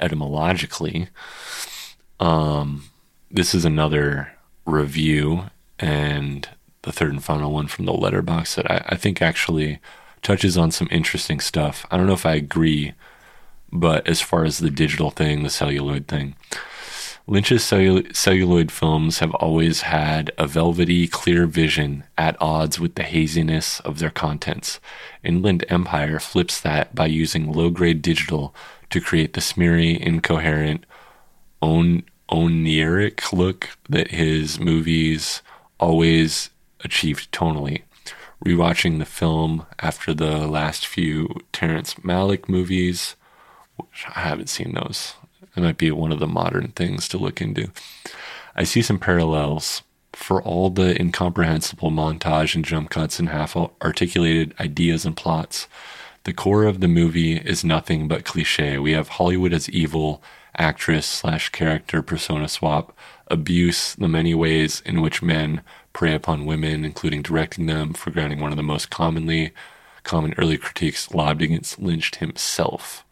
Etymologically, 0.00 1.08
um, 2.18 2.84
this 3.30 3.54
is 3.54 3.64
another 3.64 4.32
review 4.66 5.44
and 5.78 6.48
the 6.82 6.92
third 6.92 7.12
and 7.12 7.24
final 7.24 7.52
one 7.52 7.66
from 7.66 7.84
the 7.84 7.92
Letterboxd 7.92 8.54
that 8.56 8.70
I, 8.70 8.84
I 8.90 8.96
think 8.96 9.20
actually 9.20 9.80
touches 10.22 10.56
on 10.56 10.70
some 10.70 10.88
interesting 10.90 11.40
stuff. 11.40 11.86
I 11.90 11.96
don't 11.96 12.06
know 12.06 12.12
if 12.12 12.26
I 12.26 12.34
agree, 12.34 12.94
but 13.72 14.06
as 14.06 14.20
far 14.20 14.44
as 14.44 14.58
the 14.58 14.70
digital 14.70 15.10
thing, 15.10 15.42
the 15.42 15.50
celluloid 15.50 16.08
thing, 16.08 16.34
Lynch's 17.26 17.64
celluloid 17.64 18.72
films 18.72 19.20
have 19.20 19.32
always 19.34 19.82
had 19.82 20.32
a 20.36 20.48
velvety, 20.48 21.06
clear 21.06 21.46
vision 21.46 22.02
at 22.18 22.36
odds 22.40 22.80
with 22.80 22.96
the 22.96 23.04
haziness 23.04 23.78
of 23.80 24.00
their 24.00 24.10
contents. 24.10 24.80
Inland 25.22 25.64
Empire 25.68 26.18
flips 26.18 26.60
that 26.60 26.92
by 26.92 27.06
using 27.06 27.52
low 27.52 27.70
grade 27.70 28.02
digital 28.02 28.52
to 28.90 29.00
create 29.00 29.32
the 29.32 29.40
smeary, 29.40 29.98
incoherent, 30.00 30.84
on- 31.60 32.04
look 33.32 33.70
that 33.88 34.12
his 34.12 34.60
movies 34.60 35.42
always 35.78 36.50
achieved 36.84 37.32
tonally. 37.32 37.82
Rewatching 38.44 38.98
the 38.98 39.04
film 39.04 39.66
after 39.80 40.14
the 40.14 40.46
last 40.46 40.86
few 40.86 41.28
Terrence 41.52 41.94
Malick 41.94 42.48
movies, 42.48 43.16
which 43.76 44.06
I 44.14 44.20
haven't 44.20 44.48
seen 44.48 44.74
those. 44.74 45.14
It 45.56 45.62
might 45.62 45.76
be 45.76 45.90
one 45.90 46.12
of 46.12 46.20
the 46.20 46.26
modern 46.26 46.68
things 46.68 47.08
to 47.08 47.18
look 47.18 47.40
into. 47.40 47.70
I 48.54 48.64
see 48.64 48.82
some 48.82 48.98
parallels 48.98 49.82
for 50.12 50.42
all 50.42 50.70
the 50.70 50.98
incomprehensible 51.00 51.90
montage 51.90 52.54
and 52.54 52.64
jump 52.64 52.90
cuts 52.90 53.18
and 53.18 53.28
half 53.28 53.56
articulated 53.56 54.54
ideas 54.60 55.04
and 55.04 55.16
plots. 55.16 55.66
The 56.24 56.32
core 56.32 56.64
of 56.64 56.80
the 56.80 56.88
movie 56.88 57.36
is 57.36 57.64
nothing 57.64 58.06
but 58.06 58.24
cliche. 58.24 58.78
We 58.78 58.92
have 58.92 59.08
Hollywood 59.08 59.52
as 59.54 59.70
evil, 59.70 60.22
actress 60.56 61.06
slash 61.06 61.48
character 61.48 62.02
persona 62.02 62.48
swap, 62.48 62.96
abuse, 63.28 63.94
the 63.94 64.08
many 64.08 64.34
ways 64.34 64.82
in 64.84 65.00
which 65.00 65.22
men 65.22 65.62
prey 65.92 66.14
upon 66.14 66.44
women, 66.44 66.84
including 66.84 67.22
directing 67.22 67.66
them, 67.66 67.94
for 67.94 68.10
granting 68.10 68.40
one 68.40 68.50
of 68.50 68.56
the 68.56 68.62
most 68.62 68.90
commonly 68.90 69.52
common 70.02 70.34
early 70.38 70.56
critiques 70.56 71.12
lobbed 71.14 71.42
against 71.42 71.78
Lynch 71.78 72.14
himself. 72.16 73.04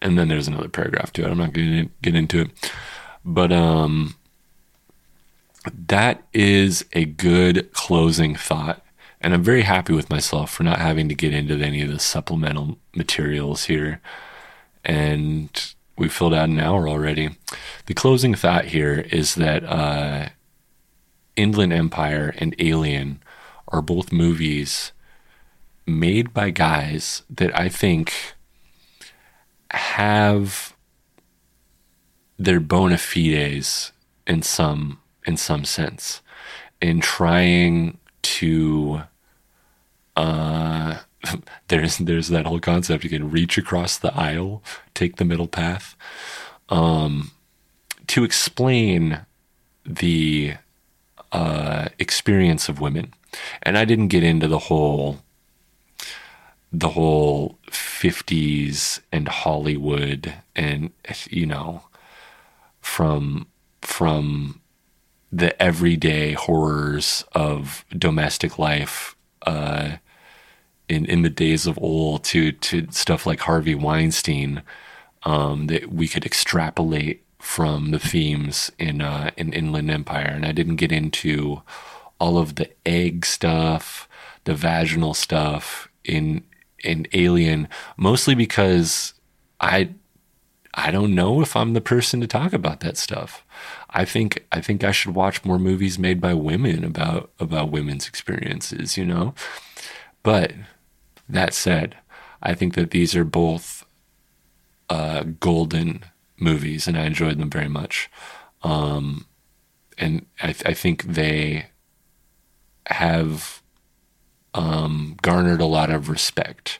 And 0.00 0.18
then 0.18 0.28
there's 0.28 0.48
another 0.48 0.68
paragraph 0.68 1.12
to 1.14 1.24
it. 1.24 1.30
I'm 1.30 1.38
not 1.38 1.52
going 1.52 1.86
to 1.86 1.90
get 2.02 2.14
into 2.14 2.42
it. 2.42 2.72
But 3.24 3.52
um, 3.52 4.16
that 5.88 6.22
is 6.32 6.84
a 6.92 7.04
good 7.04 7.72
closing 7.72 8.34
thought. 8.36 8.83
And 9.24 9.32
I'm 9.32 9.42
very 9.42 9.62
happy 9.62 9.94
with 9.94 10.10
myself 10.10 10.50
for 10.50 10.64
not 10.64 10.78
having 10.78 11.08
to 11.08 11.14
get 11.14 11.32
into 11.32 11.54
any 11.54 11.80
of 11.80 11.90
the 11.90 11.98
supplemental 11.98 12.76
materials 12.94 13.64
here. 13.64 14.02
And 14.84 15.74
we 15.96 16.10
filled 16.10 16.34
out 16.34 16.50
an 16.50 16.60
hour 16.60 16.86
already. 16.86 17.30
The 17.86 17.94
closing 17.94 18.34
thought 18.34 18.66
here 18.66 19.06
is 19.10 19.34
that 19.36 19.64
uh, 19.64 20.28
Inland 21.36 21.72
Empire 21.72 22.34
and 22.36 22.54
Alien 22.58 23.22
are 23.68 23.80
both 23.80 24.12
movies 24.12 24.92
made 25.86 26.34
by 26.34 26.50
guys 26.50 27.22
that 27.30 27.58
I 27.58 27.70
think 27.70 28.12
have 29.70 30.76
their 32.38 32.60
bona 32.60 32.98
fides 32.98 33.92
in 34.26 34.42
some 34.42 35.00
in 35.24 35.38
some 35.38 35.64
sense 35.64 36.20
in 36.82 37.00
trying 37.00 37.96
to 38.20 39.04
uh, 40.16 40.98
there's 41.68 41.98
there's 41.98 42.28
that 42.28 42.46
whole 42.46 42.60
concept 42.60 43.04
you 43.04 43.10
can 43.10 43.30
reach 43.30 43.58
across 43.58 43.98
the 43.98 44.14
aisle, 44.14 44.62
take 44.94 45.16
the 45.16 45.24
middle 45.24 45.48
path. 45.48 45.96
Um, 46.68 47.32
to 48.06 48.24
explain 48.24 49.20
the 49.84 50.54
uh, 51.32 51.88
experience 51.98 52.68
of 52.68 52.80
women, 52.80 53.12
and 53.62 53.76
I 53.76 53.84
didn't 53.84 54.08
get 54.08 54.22
into 54.22 54.48
the 54.48 54.58
whole 54.58 55.18
the 56.72 56.90
whole 56.90 57.56
50s 57.70 59.00
and 59.12 59.28
Hollywood 59.28 60.34
and 60.56 60.90
you 61.30 61.46
know 61.46 61.84
from 62.80 63.46
from 63.80 64.60
the 65.30 65.60
everyday 65.62 66.32
horrors 66.32 67.24
of 67.32 67.84
domestic 67.96 68.58
life 68.58 69.14
uh, 69.46 69.96
in 70.88 71.06
in 71.06 71.22
the 71.22 71.30
days 71.30 71.66
of 71.66 71.78
old 71.78 72.24
to 72.24 72.52
to 72.52 72.86
stuff 72.90 73.26
like 73.26 73.40
Harvey 73.40 73.74
Weinstein 73.74 74.62
um, 75.24 75.66
that 75.66 75.92
we 75.92 76.08
could 76.08 76.24
extrapolate 76.24 77.22
from 77.38 77.90
the 77.90 77.98
themes 77.98 78.70
in 78.78 79.00
uh, 79.00 79.30
in 79.36 79.52
Inland 79.52 79.90
Empire, 79.90 80.32
and 80.34 80.44
I 80.44 80.52
didn't 80.52 80.76
get 80.76 80.92
into 80.92 81.62
all 82.18 82.38
of 82.38 82.54
the 82.54 82.70
egg 82.86 83.26
stuff, 83.26 84.08
the 84.44 84.54
vaginal 84.54 85.14
stuff 85.14 85.88
in 86.04 86.42
in 86.82 87.06
Alien, 87.12 87.68
mostly 87.96 88.34
because 88.34 89.14
I 89.60 89.90
I 90.74 90.90
don't 90.90 91.14
know 91.14 91.40
if 91.40 91.54
I'm 91.54 91.72
the 91.72 91.80
person 91.80 92.20
to 92.20 92.26
talk 92.26 92.52
about 92.52 92.80
that 92.80 92.96
stuff. 92.96 93.44
I 93.90 94.04
think 94.04 94.46
I 94.50 94.60
think 94.60 94.82
I 94.82 94.90
should 94.90 95.14
watch 95.14 95.44
more 95.44 95.58
movies 95.58 95.98
made 95.98 96.20
by 96.20 96.34
women 96.34 96.84
about 96.84 97.30
about 97.38 97.70
women's 97.70 98.08
experiences, 98.08 98.96
you 98.96 99.04
know. 99.04 99.34
But 100.22 100.52
that 101.36 101.54
said, 101.54 101.96
I 102.42 102.54
think 102.54 102.74
that 102.74 102.90
these 102.90 103.16
are 103.16 103.24
both 103.24 103.84
uh, 104.90 105.24
golden 105.40 106.04
movies, 106.38 106.86
and 106.86 106.96
I 106.96 107.04
enjoyed 107.04 107.38
them 107.38 107.50
very 107.50 107.68
much. 107.68 108.10
Um, 108.62 109.26
and 109.98 110.26
I, 110.40 110.52
th- 110.52 110.66
I, 110.66 110.74
think 110.74 111.04
they 111.04 111.66
have 112.86 113.62
um, 114.54 115.16
garnered 115.22 115.60
a 115.60 115.66
lot 115.66 115.90
of 115.90 116.08
respect 116.08 116.78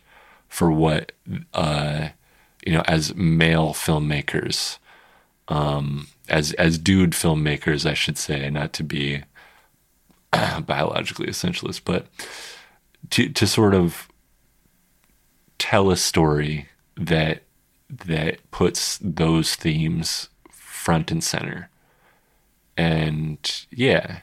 for 0.49 0.71
what 0.71 1.13
uh, 1.53 2.09
you 2.67 2.73
know 2.73 2.83
as 2.87 3.15
male 3.15 3.75
filmmakers, 3.75 4.79
um, 5.49 6.09
as 6.29 6.53
as 6.55 6.79
dude 6.79 7.13
filmmakers, 7.13 7.89
I 7.89 7.95
should 7.95 8.19
say, 8.19 8.49
not 8.51 8.73
to 8.75 8.83
be 8.83 9.23
biologically 10.67 11.27
essentialist, 11.27 11.83
but 11.85 12.07
to 13.11 13.29
to 13.29 13.47
sort 13.47 13.75
of 13.75 14.09
tell 15.65 15.91
a 15.91 15.97
story 15.97 16.69
that 16.95 17.43
that 17.89 18.39
puts 18.51 18.99
those 19.01 19.57
themes 19.57 20.29
front 20.51 21.11
and 21.11 21.25
center. 21.25 21.71
And 22.77 23.39
yeah, 23.71 24.21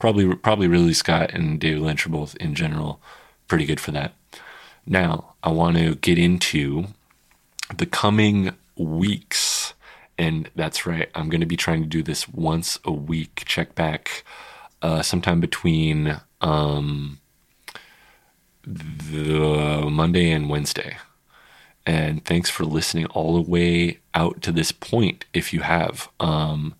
probably 0.00 0.34
probably 0.34 0.66
Ridley 0.66 0.92
Scott 0.92 1.30
and 1.32 1.60
David 1.60 1.82
Lynch 1.82 2.04
are 2.04 2.10
both 2.10 2.34
in 2.36 2.56
general 2.56 3.00
pretty 3.46 3.64
good 3.64 3.78
for 3.78 3.92
that. 3.92 4.14
Now, 4.84 5.34
I 5.40 5.50
want 5.52 5.76
to 5.76 5.94
get 5.94 6.18
into 6.18 6.86
the 7.72 7.86
coming 7.86 8.50
weeks. 8.76 9.72
And 10.18 10.50
that's 10.56 10.84
right, 10.84 11.10
I'm 11.14 11.28
going 11.28 11.42
to 11.42 11.46
be 11.46 11.56
trying 11.56 11.82
to 11.82 11.88
do 11.88 12.02
this 12.02 12.28
once 12.28 12.80
a 12.84 12.92
week. 12.92 13.44
Check 13.44 13.76
back 13.76 14.24
uh, 14.82 15.02
sometime 15.02 15.38
between 15.38 16.20
um, 16.40 17.20
the 18.66 19.88
Monday 19.90 20.30
and 20.30 20.48
Wednesday. 20.48 20.96
And 21.86 22.24
thanks 22.24 22.50
for 22.50 22.64
listening 22.64 23.06
all 23.06 23.34
the 23.34 23.48
way 23.48 24.00
out 24.12 24.42
to 24.42 24.52
this 24.52 24.72
point. 24.72 25.24
If 25.32 25.52
you 25.52 25.60
have, 25.60 26.08
um, 26.18 26.74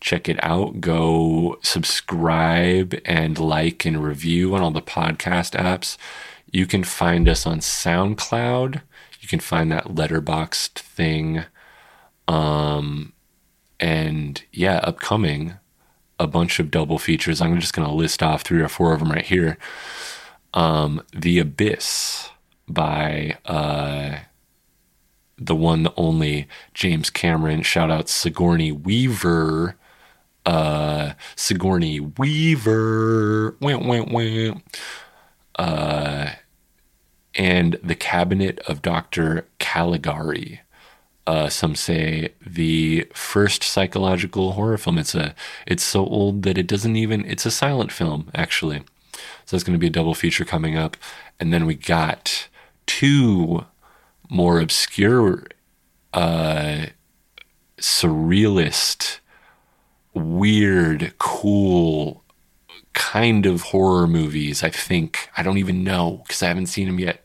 check 0.00 0.28
it 0.28 0.42
out. 0.44 0.80
Go 0.80 1.58
subscribe 1.62 3.00
and 3.06 3.38
like 3.38 3.86
and 3.86 4.04
review 4.04 4.54
on 4.54 4.60
all 4.60 4.70
the 4.70 4.82
podcast 4.82 5.58
apps. 5.58 5.96
You 6.50 6.66
can 6.66 6.84
find 6.84 7.28
us 7.28 7.46
on 7.46 7.60
SoundCloud. 7.60 8.82
You 9.20 9.28
can 9.28 9.40
find 9.40 9.72
that 9.72 9.86
Letterboxd 9.86 10.74
thing. 10.74 11.44
Um, 12.28 13.14
and 13.80 14.42
yeah, 14.52 14.80
upcoming, 14.82 15.54
a 16.18 16.26
bunch 16.26 16.60
of 16.60 16.70
double 16.70 16.98
features. 16.98 17.40
I'm 17.40 17.58
just 17.58 17.72
going 17.72 17.88
to 17.88 17.94
list 17.94 18.22
off 18.22 18.42
three 18.42 18.60
or 18.60 18.68
four 18.68 18.92
of 18.92 19.00
them 19.00 19.10
right 19.10 19.24
here. 19.24 19.56
Um, 20.54 21.02
the 21.12 21.38
Abyss 21.38 22.30
by 22.68 23.36
uh, 23.46 24.18
the 25.38 25.54
one, 25.54 25.82
the 25.82 25.94
only 25.96 26.48
James 26.74 27.10
Cameron. 27.10 27.62
Shout 27.62 27.90
out 27.90 28.08
Sigourney 28.08 28.72
Weaver. 28.72 29.76
Uh, 30.44 31.12
Sigourney 31.36 32.00
Weaver. 32.00 33.56
Wah, 33.60 33.78
wah, 33.78 34.04
wah. 34.10 34.54
Uh, 35.56 36.30
and 37.34 37.78
The 37.82 37.94
Cabinet 37.94 38.58
of 38.66 38.82
Dr. 38.82 39.46
Caligari. 39.58 40.60
Uh, 41.26 41.48
some 41.48 41.76
say 41.76 42.30
the 42.44 43.06
first 43.14 43.62
psychological 43.62 44.52
horror 44.52 44.76
film. 44.76 44.98
It's 44.98 45.14
a 45.14 45.34
it's 45.66 45.84
so 45.84 46.04
old 46.04 46.42
that 46.42 46.58
it 46.58 46.66
doesn't 46.66 46.96
even 46.96 47.24
it's 47.26 47.46
a 47.46 47.50
silent 47.50 47.92
film 47.92 48.30
actually. 48.34 48.82
So 49.44 49.56
it's 49.56 49.64
going 49.64 49.74
to 49.74 49.80
be 49.80 49.88
a 49.88 49.90
double 49.90 50.14
feature 50.14 50.44
coming 50.44 50.76
up, 50.76 50.96
and 51.38 51.52
then 51.52 51.66
we 51.66 51.74
got 51.74 52.48
two 52.86 53.66
more 54.28 54.60
obscure, 54.60 55.44
uh, 56.14 56.86
surrealist, 57.78 59.18
weird, 60.14 61.14
cool 61.18 62.22
kind 62.92 63.46
of 63.46 63.62
horror 63.62 64.06
movies. 64.06 64.62
I 64.62 64.70
think 64.70 65.28
I 65.36 65.42
don't 65.42 65.58
even 65.58 65.84
know 65.84 66.22
because 66.26 66.42
I 66.42 66.48
haven't 66.48 66.66
seen 66.66 66.86
them 66.86 66.98
yet. 66.98 67.24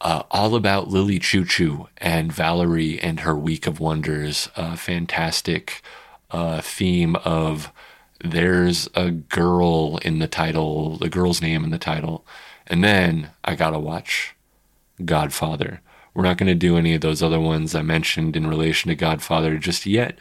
Uh, 0.00 0.22
all 0.30 0.54
about 0.54 0.88
Lily 0.88 1.18
Chou-Chou 1.18 1.88
and 1.96 2.32
Valerie 2.32 3.00
and 3.00 3.20
her 3.20 3.34
Week 3.36 3.66
of 3.66 3.80
Wonders. 3.80 4.48
A 4.56 4.76
fantastic 4.76 5.82
uh, 6.30 6.60
theme 6.60 7.16
of 7.16 7.72
there's 8.20 8.88
a 8.94 9.10
girl 9.10 9.98
in 9.98 10.18
the 10.18 10.28
title, 10.28 10.96
the 10.96 11.08
girl's 11.08 11.40
name 11.40 11.64
in 11.64 11.70
the 11.70 11.78
title. 11.78 12.26
And 12.66 12.82
then 12.82 13.30
I 13.44 13.54
got 13.54 13.70
to 13.70 13.78
watch 13.78 14.34
Godfather. 15.04 15.80
We're 16.14 16.24
not 16.24 16.36
going 16.36 16.48
to 16.48 16.54
do 16.54 16.76
any 16.76 16.94
of 16.94 17.00
those 17.00 17.22
other 17.22 17.40
ones 17.40 17.74
I 17.74 17.82
mentioned 17.82 18.36
in 18.36 18.46
relation 18.46 18.88
to 18.88 18.96
Godfather 18.96 19.56
just 19.56 19.86
yet. 19.86 20.18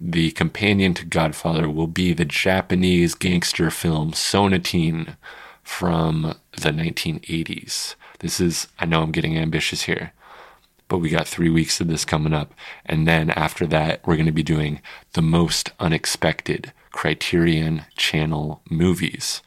The 0.00 0.32
companion 0.32 0.92
to 0.94 1.06
Godfather 1.06 1.70
will 1.70 1.86
be 1.86 2.12
the 2.12 2.24
Japanese 2.24 3.14
gangster 3.14 3.70
film 3.70 4.10
Sonatine 4.10 5.16
from 5.62 6.34
the 6.52 6.70
1980s. 6.70 7.94
This 8.18 8.40
is, 8.40 8.68
I 8.78 8.86
know 8.86 9.02
I'm 9.02 9.12
getting 9.12 9.38
ambitious 9.38 9.82
here, 9.82 10.12
but 10.88 10.98
we 10.98 11.08
got 11.10 11.28
three 11.28 11.48
weeks 11.48 11.80
of 11.80 11.86
this 11.86 12.04
coming 12.04 12.34
up. 12.34 12.52
And 12.84 13.06
then 13.06 13.30
after 13.30 13.66
that, 13.68 14.04
we're 14.06 14.16
going 14.16 14.26
to 14.26 14.32
be 14.32 14.42
doing 14.42 14.80
the 15.12 15.22
most 15.22 15.70
unexpected 15.78 16.72
Criterion 16.94 17.84
Channel 17.96 18.62
movies. 18.70 19.42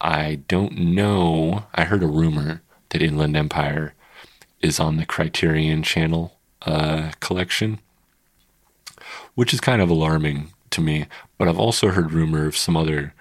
I 0.00 0.40
don't 0.48 0.76
know. 0.76 1.64
I 1.72 1.84
heard 1.84 2.02
a 2.02 2.08
rumor 2.08 2.60
that 2.88 3.00
Inland 3.00 3.36
Empire 3.36 3.94
is 4.60 4.80
on 4.80 4.96
the 4.96 5.06
Criterion 5.06 5.84
Channel 5.84 6.36
uh, 6.62 7.12
collection, 7.20 7.78
which 9.36 9.54
is 9.54 9.60
kind 9.60 9.80
of 9.80 9.88
alarming 9.88 10.52
to 10.70 10.80
me. 10.80 11.06
But 11.38 11.46
I've 11.46 11.58
also 11.58 11.90
heard 11.90 12.12
rumor 12.12 12.46
of 12.46 12.56
some 12.56 12.76
other 12.76 13.14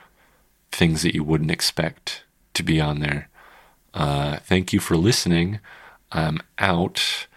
things 0.71 1.03
that 1.03 1.13
you 1.13 1.23
wouldn't 1.23 1.51
expect 1.51 2.23
to 2.55 2.63
be 2.63 2.81
on 2.81 2.99
there. 2.99 3.29
Uh, 3.93 4.37
thank 4.37 4.73
you 4.73 4.79
for 4.79 4.97
listening. 4.97 5.59
I'm 6.11 6.39
out. 6.57 7.27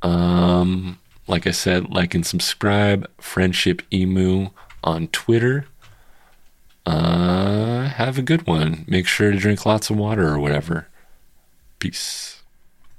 Um, 0.00 0.98
like 1.28 1.46
I 1.46 1.52
said, 1.52 1.90
like 1.90 2.14
and 2.14 2.24
subscribe. 2.24 3.08
Friendship 3.20 3.82
Emu 3.92 4.48
on 4.82 5.08
Twitter. 5.08 5.66
Uh, 6.90 7.88
have 7.88 8.18
a 8.18 8.22
good 8.22 8.46
one. 8.46 8.84
Make 8.88 9.06
sure 9.06 9.30
to 9.30 9.38
drink 9.38 9.64
lots 9.64 9.90
of 9.90 9.96
water 9.96 10.28
or 10.28 10.38
whatever. 10.40 10.88
Peace. 11.78 12.39